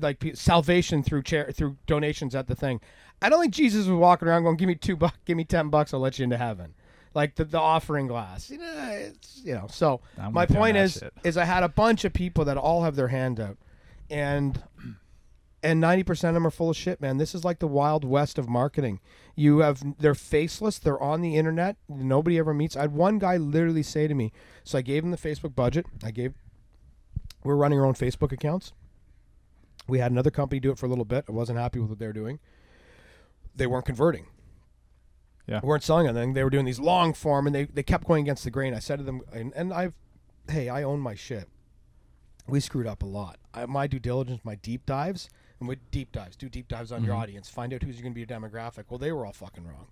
[0.00, 2.80] like salvation through chair through donations at the thing.
[3.22, 5.68] I don't think Jesus was walking around going, "Give me two bucks, give me ten
[5.70, 6.74] bucks, I'll let you into heaven."
[7.14, 9.66] Like the, the offering glass, you know, it's you know.
[9.70, 11.12] So I'm my with you on point is, shit.
[11.22, 13.56] is I had a bunch of people that all have their hand out,
[14.10, 14.60] and
[15.64, 17.16] and 90% of them are full of shit, man.
[17.16, 19.00] This is like the wild west of marketing.
[19.34, 22.76] You have they're faceless, they're on the internet, nobody ever meets.
[22.76, 24.30] I had one guy literally say to me,
[24.62, 25.86] so I gave him the Facebook budget.
[26.04, 26.34] I gave
[27.42, 28.72] we're running our own Facebook accounts.
[29.86, 31.24] We had another company do it for a little bit.
[31.28, 32.40] I wasn't happy with what they were doing.
[33.54, 34.26] They weren't converting.
[35.46, 35.60] Yeah.
[35.60, 36.32] They weren't selling anything.
[36.32, 38.74] They were doing these long form and they, they kept going against the grain.
[38.74, 39.94] I said to them and, and I've
[40.48, 41.48] hey, I own my shit
[42.46, 43.38] we screwed up a lot.
[43.52, 45.28] I, my due diligence, my deep dives,
[45.58, 48.14] and with deep dives, do deep dives on your audience, find out who's going to
[48.14, 48.84] be your demographic.
[48.88, 49.86] Well, they were all fucking wrong.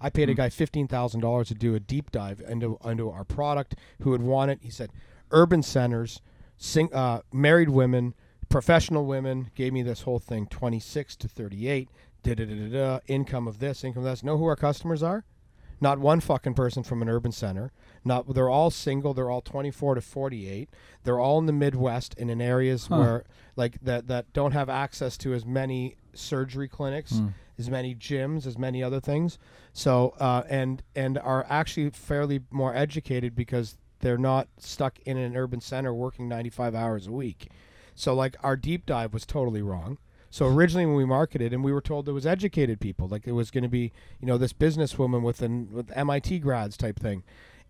[0.00, 3.24] I paid a guy fifteen thousand dollars to do a deep dive into into our
[3.24, 3.76] product.
[4.02, 4.58] Who would want it?
[4.60, 4.90] He said,
[5.30, 6.20] urban centers,
[6.56, 8.14] sing, uh, married women,
[8.48, 9.50] professional women.
[9.54, 11.88] Gave me this whole thing, twenty six to thirty eight.
[12.22, 12.98] Da da da da.
[13.08, 14.22] Income of this, income of this.
[14.22, 15.24] Know who our customers are?
[15.80, 17.72] Not one fucking person from an urban center.
[18.04, 19.14] Not they're all single.
[19.14, 20.68] They're all 24 to 48.
[21.02, 22.96] They're all in the Midwest and in areas Huh.
[22.98, 23.24] where
[23.56, 27.20] like that that don't have access to as many surgery clinics,
[27.58, 29.38] as many gyms, as many other things.
[29.72, 35.36] So uh, and and are actually fairly more educated because they're not stuck in an
[35.36, 37.48] urban center working 95 hours a week.
[37.96, 39.98] So like our deep dive was totally wrong.
[40.32, 43.32] So originally when we marketed and we were told it was educated people, like it
[43.32, 47.22] was going to be, you know, this businesswoman with an with MIT grads type thing.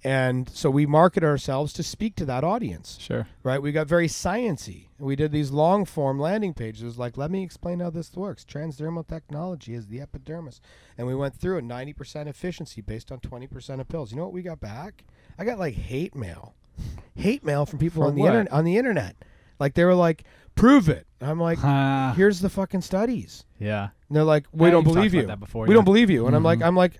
[0.04, 3.26] And so we market ourselves to speak to that audience, Sure.
[3.42, 3.60] right?
[3.60, 4.86] We got very sciency.
[4.98, 8.44] We did these long form landing pages like, let me explain how this works.
[8.44, 10.60] Transdermal technology is the epidermis.
[10.96, 14.12] And we went through a 90% efficiency based on 20% of pills.
[14.12, 15.04] You know what we got back?
[15.36, 16.54] I got like hate mail.
[17.16, 19.16] Hate mail from people on the internet on the internet.
[19.62, 20.24] Like they were like,
[20.56, 21.06] prove it.
[21.20, 23.44] I'm like, Ah, here's the fucking studies.
[23.60, 23.90] yeah.
[24.08, 25.26] And they're like, we Yeah, don't you've talked believe about you.
[25.28, 25.74] that before, we yeah.
[25.76, 26.26] don't believe you.
[26.26, 26.66] And I'm like, Mhm.
[26.66, 26.94] I'm like,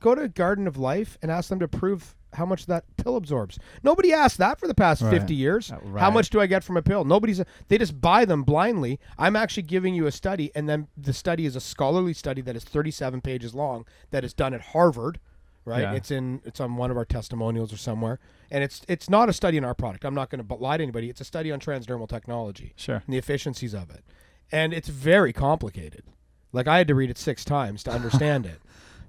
[0.00, 3.58] go to Garden of Life and ask them to prove how much that pill absorbs.
[3.82, 5.10] Nobody asked that for the past Right.
[5.10, 5.72] 50 years.
[5.72, 6.12] Uh, How right.
[6.12, 7.04] much do I get from a pill?
[7.04, 7.42] Nobody's.
[7.68, 9.00] They just buy them blindly.
[9.18, 12.54] I'm actually giving you a study, and then the study is a scholarly study that
[12.54, 15.18] is 37 pages long that is done at Harvard.
[15.66, 15.92] Right, Yeah.
[15.94, 18.20] it's in it's on one of our testimonials or somewhere,
[18.52, 20.04] and it's it's not a study in our product.
[20.04, 21.10] I'm not going to lie to anybody.
[21.10, 23.02] It's a study on transdermal technology Sure.
[23.04, 24.04] and the efficiencies of it.
[24.52, 26.04] And it's very complicated.
[26.52, 28.60] Like I had to read it six times to understand it.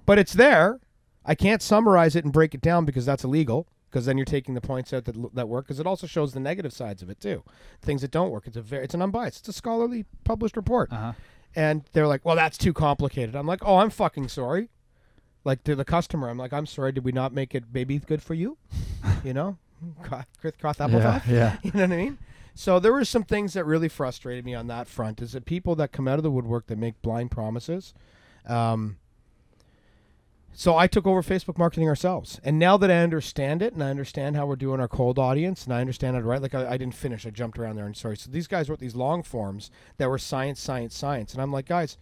[0.04, 0.80] But it's there.
[1.24, 3.68] I can't summarize it and break it down because that's illegal.
[3.88, 5.66] Because then you're taking the points out that that work.
[5.66, 7.44] Because it also shows the negative sides of it too,
[7.80, 8.48] things that don't work.
[8.48, 9.38] It's a very it's an unbiased.
[9.38, 10.92] It's a scholarly published report.
[10.92, 11.12] Uh huh.
[11.54, 14.68] And they're like, "Well, that's too complicated." I'm like, "Oh, I'm fucking sorry."
[15.44, 16.92] Like to the customer, I'm like, "I'm sorry.
[16.92, 18.58] Did we not make it baby good for you?"
[19.24, 19.56] you know,
[20.02, 20.24] cross
[20.60, 21.32] cross apple Yeah, pie?
[21.32, 21.56] yeah.
[21.62, 22.18] You know what I mean?
[22.54, 25.22] So there were some things that really frustrated me on that front.
[25.22, 27.94] Is that people that come out of the woodwork that make blind promises.
[28.46, 28.96] Um,
[30.52, 33.90] so I took over Facebook marketing ourselves, and now that I understand it, and I
[33.90, 36.42] understand how we're doing our cold audience, and I understand how to write.
[36.42, 37.86] Like I, I didn't finish, I jumped around there.
[37.86, 38.16] And sorry.
[38.16, 41.66] So these guys wrote these long forms that were science, science, science, and I'm like,
[41.66, 41.96] guys,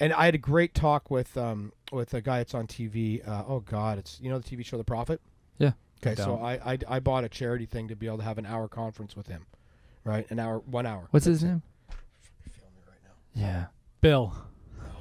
[0.00, 3.26] and I had a great talk with um with a guy that's on TV.
[3.26, 5.20] Uh, oh God, it's you know the TV show The Profit.
[5.58, 5.72] Yeah.
[6.04, 6.36] Okay, so.
[6.36, 9.16] I, I I bought a charity thing to be able to have an hour conference
[9.16, 9.46] with him,
[10.04, 10.30] right?
[10.30, 11.08] An hour, one hour.
[11.10, 11.62] What's his name?
[12.44, 13.10] Feel me right now.
[13.40, 13.64] Yeah.
[14.00, 14.32] Bill.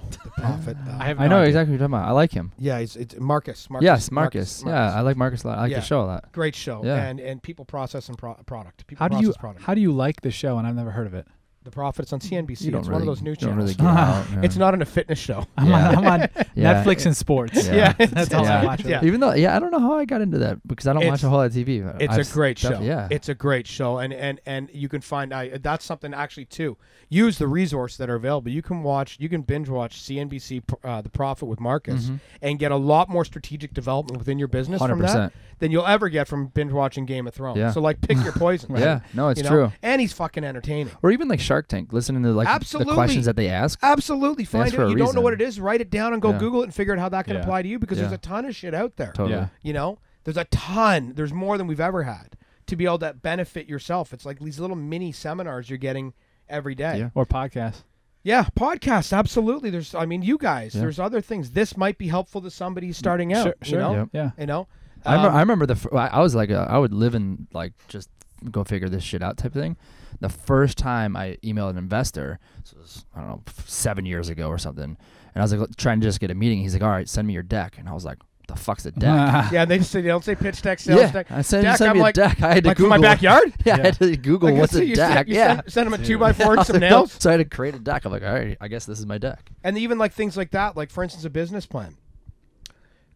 [0.10, 0.78] The Profit.
[0.88, 1.20] uh, I have.
[1.20, 1.48] I no know idea.
[1.50, 2.08] exactly what you're talking about.
[2.10, 2.52] I like him.
[2.58, 3.70] Yeah, he's it's Marcus.
[3.70, 4.64] Marcus yes, Marcus.
[4.66, 5.58] Yeah, I like Marcus a lot.
[5.58, 5.80] I like Yeah.
[5.82, 6.32] the show a lot.
[6.32, 6.82] great show.
[6.84, 6.96] Yeah.
[7.06, 8.88] And and people process and pro- product.
[8.88, 9.66] People How do process you product.
[9.66, 10.58] how do you like the show?
[10.58, 11.28] And I've never heard of it.
[11.68, 12.62] The Profit's on CNBC.
[12.62, 13.64] You don't it's really, one of those new you don't channels.
[13.64, 14.26] really get out.
[14.32, 14.42] yeah.
[14.44, 15.46] It's not in a fitness show.
[15.58, 15.90] I'm Yeah.
[15.90, 16.84] on, I'm on Yeah.
[16.84, 17.68] Netflix and sports.
[17.68, 17.94] Yeah.
[17.94, 18.86] that's all I watch.
[18.86, 19.04] Yeah.
[19.04, 21.24] Even though, yeah, I don't know how I got into that because I don't watch
[21.24, 21.86] a whole lot of TV.
[22.02, 22.82] It's I've a s- great def- show.
[22.82, 23.08] Yeah.
[23.12, 26.78] it's a great show, and and and you can find I that's something actually too.
[27.10, 28.50] Use the resources that are available.
[28.52, 32.20] You can watch, you can binge watch CNBC, uh, The Profit with Marcus, Mhm.
[32.42, 36.08] and get a lot more strategic development within your business from that than you'll ever
[36.10, 37.58] get from binge watching Game of Thrones.
[37.58, 37.72] Yeah.
[37.72, 38.74] So like, pick your poison.
[38.74, 38.82] right?
[38.82, 39.50] Yeah, no, it's You know?
[39.50, 39.72] true.
[39.82, 40.92] And he's fucking entertaining.
[41.02, 42.92] Or even like Shark Tank, listening to like Absolutely.
[42.92, 43.80] the questions that they ask.
[43.82, 44.78] Absolutely, find That's it.
[44.78, 46.38] for a You don't know what it is, write it down and go Yeah.
[46.40, 47.42] Google it and figure out how that can Yeah.
[47.42, 49.12] apply to you because there's a ton of shit out there.
[49.14, 49.32] Totally.
[49.32, 49.48] Yeah.
[49.64, 51.14] You know, there's a ton.
[51.16, 52.36] There's more than we've ever had
[52.68, 54.14] to be able to benefit yourself.
[54.14, 56.14] It's like these little mini seminars you're getting
[56.50, 57.00] every day.
[57.00, 57.10] Yeah.
[57.16, 57.84] Or podcast.
[58.24, 59.16] Yeah, podcasts.
[59.18, 59.70] Absolutely.
[59.70, 60.76] There's, I mean, you guys.
[60.76, 60.82] Yeah.
[60.82, 61.52] There's other things.
[61.52, 63.54] This might be helpful to somebody starting out.
[63.62, 63.94] Sure, You know.
[63.94, 64.10] Yep.
[64.12, 64.32] Yeah.
[64.38, 64.68] You know.
[65.06, 65.76] I, remember, Um, I remember the.
[65.76, 68.10] Fir- I I was like, a, I would live in like just
[68.52, 69.78] go figure this shit out type of thing.
[70.20, 74.48] The first time I emailed an investor, this was I don't know seven years ago
[74.50, 74.98] or something, and
[75.36, 76.60] I was like trying to just get a meeting.
[76.60, 78.18] He's like, all right, send me your deck, and I was like,
[78.48, 79.02] the fuck's a deck?
[79.52, 81.30] yeah, they just say they don't say pitch deck, sales yeah, deck.
[81.32, 82.42] I said, Deck, send I'm me a like- deck.
[82.42, 83.54] I had to Like for Google my backyard.
[83.66, 85.28] Yeah, I had to Google Like, what's so a you deck.
[85.28, 85.56] Send, yeah.
[85.58, 87.12] send, send them a two by four and I some like, nails.
[87.20, 88.06] So I had to create a deck.
[88.06, 89.52] I'm like, all right, I guess this is my deck.
[89.66, 91.98] And even like things like that, like for instance, a business plan.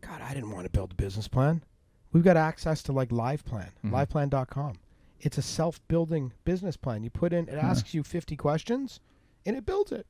[0.01, 1.63] God, I didn't want to build a business plan.
[2.11, 3.91] We've got access to like LivePlan, Mhm.
[3.91, 4.73] liveplan.com.
[5.23, 7.03] It's a self-building business plan.
[7.03, 8.99] You put in, it asks you 50 questions,
[9.45, 10.07] and it builds it.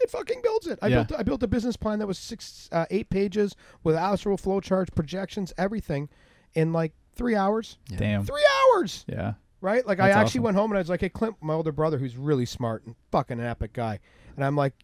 [0.00, 0.78] It fucking builds it.
[0.82, 1.02] I Yeah.
[1.04, 4.60] built I built a business plan that was six, uh, eight pages with astral flow
[4.60, 6.08] charts, projections, everything,
[6.54, 7.78] in like three hours.
[7.90, 7.96] Yeah.
[7.98, 8.24] Damn.
[8.24, 9.34] Three hours, Yeah.
[9.60, 9.86] right?
[9.86, 10.42] Like I actually awesome.
[10.42, 12.96] went home and I was like, "Hey, Clint, my older brother, who's really smart and
[13.12, 14.00] fucking an epic guy,"
[14.36, 14.74] and I'm like,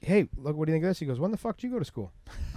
[0.00, 1.72] "Hey, look, what do you think of this?" He goes, "When the fuck did you
[1.72, 2.12] go to school?"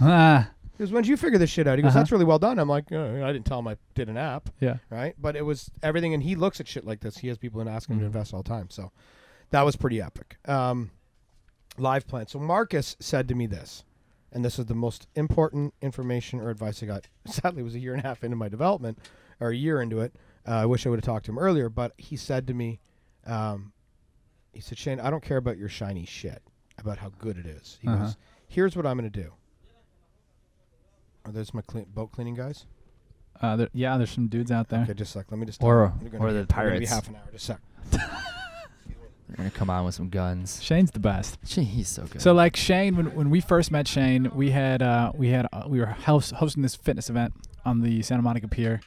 [0.82, 1.78] He goes, when did you figure this shit out?
[1.78, 2.00] He goes, Uh-huh.
[2.00, 2.58] that's really well done.
[2.58, 4.78] I'm like, "Uh, I didn't tell him I did an app, yeah.
[4.90, 5.14] right?
[5.16, 7.18] But it was everything, and he looks at shit like this.
[7.18, 8.06] He has people in asking him to Mhm.
[8.08, 8.68] invest all the time.
[8.68, 8.90] So
[9.50, 10.38] that was pretty epic.
[10.46, 10.90] Um,
[11.78, 12.28] LivePlan.
[12.28, 13.84] So Marcus said to me this,
[14.32, 17.06] and this is the most important information or advice I got.
[17.26, 18.98] Sadly, it was a year and a half into my development,
[19.40, 20.16] or a year into it.
[20.46, 22.80] Uh, I wish I would have talked to him earlier, but he said to me,
[23.26, 23.72] um,
[24.52, 26.42] he said, Shane, I don't care about your shiny shit,
[26.78, 27.78] about how good it is.
[27.80, 28.04] He Uh-huh.
[28.06, 28.16] goes,
[28.48, 29.32] here's what I'm going to do.
[31.24, 32.66] Are those my clean, boat cleaning guys?
[33.40, 34.82] Uh, there, yeah, there's some dudes out there.
[34.82, 35.30] Okay, just like.
[35.30, 35.62] Let me just.
[35.62, 36.46] Or- we're gonna or be- the we're gonna Be
[36.86, 36.90] pirates.
[36.90, 37.22] half an hour.
[37.32, 37.52] Just a
[37.92, 38.00] sec.
[39.28, 40.62] They're gonna come on with some guns.
[40.62, 41.38] Shane's the best.
[41.46, 42.20] Gee, he's so good.
[42.20, 45.64] So like Shane, when, when we first met Shane, we had uh, we had uh,
[45.66, 47.32] we were host, hosting this fitness event
[47.64, 48.80] on the Santa Monica Pier.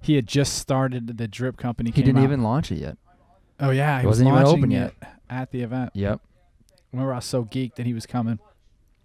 [0.00, 1.90] He had just started the drip company.
[1.90, 2.98] he came didn't out- even launch it yet.
[3.60, 5.12] Oh yeah, he It was wasn't even launching open it yet.
[5.30, 5.90] at the event.
[5.94, 6.20] Yep.
[6.92, 8.38] Remember, I was so geeked that he was coming.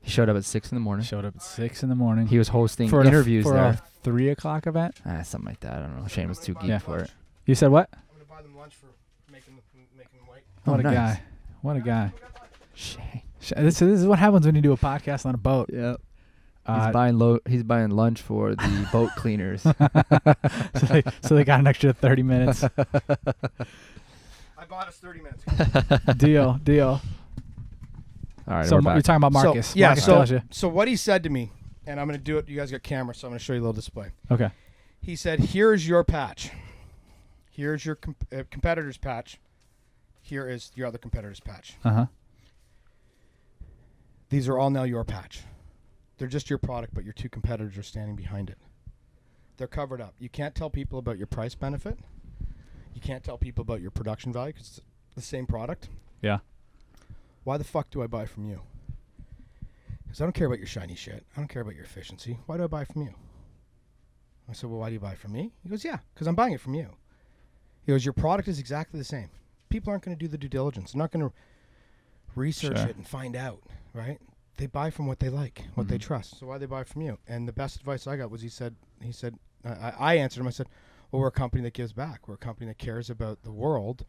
[0.01, 1.05] He showed up at six in the morning.
[1.05, 2.27] Showed up at six in the morning.
[2.27, 3.63] He was hosting for an- interviews for there.
[3.65, 4.95] a three o'clock event.
[5.05, 5.73] Ah, something like that.
[5.73, 6.07] I don't know.
[6.07, 6.77] Shane was too geek Yeah.
[6.79, 7.11] for it.
[7.45, 7.89] You said what?
[7.93, 8.87] I'm gonna buy them lunch for
[9.31, 9.55] making
[9.97, 10.41] making them wait.
[10.65, 10.93] Oh, what a nice.
[10.93, 11.21] guy!
[11.61, 12.11] What a guy!
[12.75, 13.21] Shane.
[13.39, 15.69] This, this is what happens when you do a podcast on a boat.
[15.73, 16.01] Yep.
[16.65, 19.61] Uh, he's buying lo- He's buying lunch for the boat cleaners.
[19.63, 19.73] so,
[20.87, 22.63] they, so they got an extra thirty minutes.
[24.57, 26.17] I bought us 30 minutes.
[26.17, 27.01] deal, deal.
[28.49, 28.95] All right, so we're back.
[28.95, 29.67] you're talking about Marcus.
[29.67, 29.87] So, yeah.
[29.89, 30.41] Marcus so tells you.
[30.49, 31.51] so what he said to me,
[31.85, 32.49] and I'm gonna do it.
[32.49, 34.09] You guys got camera, so I'm gonna show you a little display.
[34.31, 34.49] Okay.
[35.01, 36.49] He said, "Here's your patch.
[37.51, 39.39] Here's your com- uh, competitor's patch.
[40.21, 41.77] Here is your other competitor's patch.
[41.83, 42.05] Uh huh.
[44.29, 45.43] These are all now your patch.
[46.17, 48.57] They're just your product, but your two competitors are standing behind it.
[49.57, 50.15] They're covered up.
[50.19, 51.97] You can't tell people about your price benefit.
[52.93, 54.81] You can't tell people about your production value because it's
[55.15, 55.89] the same product.
[56.21, 56.39] Yeah.
[57.49, 58.61] Why the fuck do I buy from you?
[60.03, 61.25] Because I don't care about your shiny shit.
[61.35, 62.37] I don't care about your efficiency.
[62.45, 63.15] Why do I buy from you?
[64.47, 65.51] I said, well, why do you buy from me?
[65.63, 66.89] He goes, yeah, because I'm buying it from you.
[67.87, 69.31] He goes, your product is exactly the same.
[69.69, 70.91] People aren't going to do the due diligence.
[70.91, 71.33] They're not going to
[72.35, 72.87] research Sure.
[72.87, 73.63] it and find out,
[73.95, 74.19] right?
[74.57, 76.01] They buy from what they like, what they Mhm.
[76.01, 76.37] trust.
[76.37, 77.17] So why they buy from you?
[77.27, 80.41] And the best advice I got was he said, he said, I, I I answered
[80.41, 80.47] him.
[80.47, 80.67] I said,
[81.11, 82.27] well, we're a company that gives back.
[82.27, 84.05] We're a company that cares about the world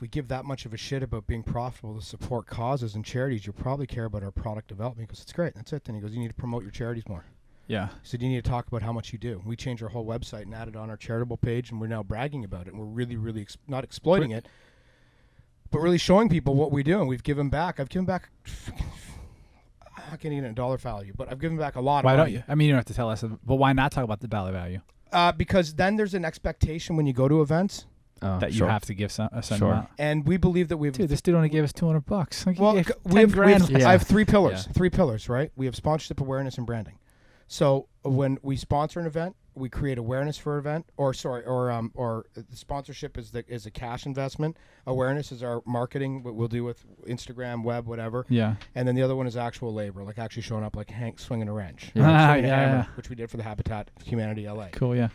[0.00, 3.04] if we give that much of a shit about being profitable to support causes and
[3.04, 5.06] charities, you'll probably care about our product development.
[5.06, 5.54] Because it's great.
[5.54, 5.84] That's it.
[5.84, 7.26] Then he goes, you need to promote your charities more.
[7.66, 7.88] Yeah.
[7.88, 9.42] He said, you need to talk about how much you do.
[9.44, 12.44] We changed our whole website and added on our charitable page, and we're now bragging
[12.46, 12.72] about it.
[12.72, 14.48] And we're really, really ex- not exploiting it,
[15.70, 16.98] but really showing people what we do.
[16.98, 17.78] And we've given back.
[17.78, 18.30] I've given back.
[20.10, 22.04] I can't even a dollar value, but I've given back a lot.
[22.04, 22.32] Why don't money.
[22.32, 22.44] you?
[22.48, 24.52] I mean, you don't have to tell us, but why not talk about the dollar
[24.52, 24.80] value
[25.12, 27.84] Uh, because then there's an expectation when you go to events,
[28.22, 28.68] Oh, that you sure.
[28.68, 29.72] have to give some, a certain Sure.
[29.72, 29.88] amount?
[29.98, 32.46] and we believe that we've Dude, this dude only gave us two hundred bucks.
[32.46, 33.88] Like, he Well, gave c- 10 we have, we have- Yeah.
[33.88, 34.64] I have three pillars.
[34.66, 34.72] Yeah.
[34.72, 35.50] Three pillars, right?
[35.56, 36.98] We have sponsorship, awareness, and branding.
[37.48, 41.70] So uh, when we sponsor an event, we create awareness for event, or sorry, or
[41.72, 44.56] um, or the sponsorship is the is a cash investment.
[44.86, 48.24] Awareness is our marketing, what we'll do with Instagram, web, whatever.
[48.28, 48.54] yeah.
[48.76, 51.48] And then the other one is actual labor, like actually showing up, like Hank swinging
[51.48, 52.08] a wrench, Yeah.
[52.08, 52.96] Ah, swinging a yeah, hammer, yeah.
[52.96, 54.68] which we did for the Habitat Humanity LA.
[54.72, 54.94] Cool.
[54.94, 55.08] Yeah.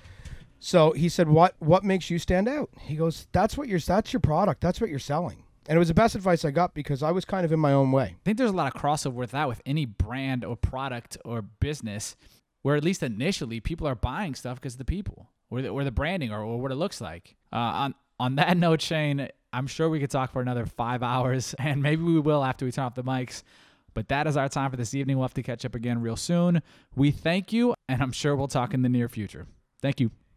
[0.66, 3.78] So he said, "What what makes you stand out?" He goes, "That's what you're.
[3.78, 4.62] That's your product.
[4.62, 7.24] That's what you're selling." And it was the best advice I got because I was
[7.24, 8.04] kind of in my own way.
[8.04, 11.44] I think there's a lot of crossover with that with any brand or product or
[11.44, 12.16] business,
[12.64, 15.92] where at least initially people are buying stuff because the people or the, or the
[15.92, 17.36] branding or, or what it looks like.
[17.54, 21.54] Uh, on on that note, Shane, I'm sure we could talk for another five hours,
[21.60, 23.44] and maybe we will after we turn off the mics.
[23.94, 25.18] But that is our time for this evening.
[25.18, 26.64] We'll have to catch up again real soon.
[26.96, 29.46] We thank you, and I'm sure we'll talk in the near future.
[29.80, 30.10] Thank you.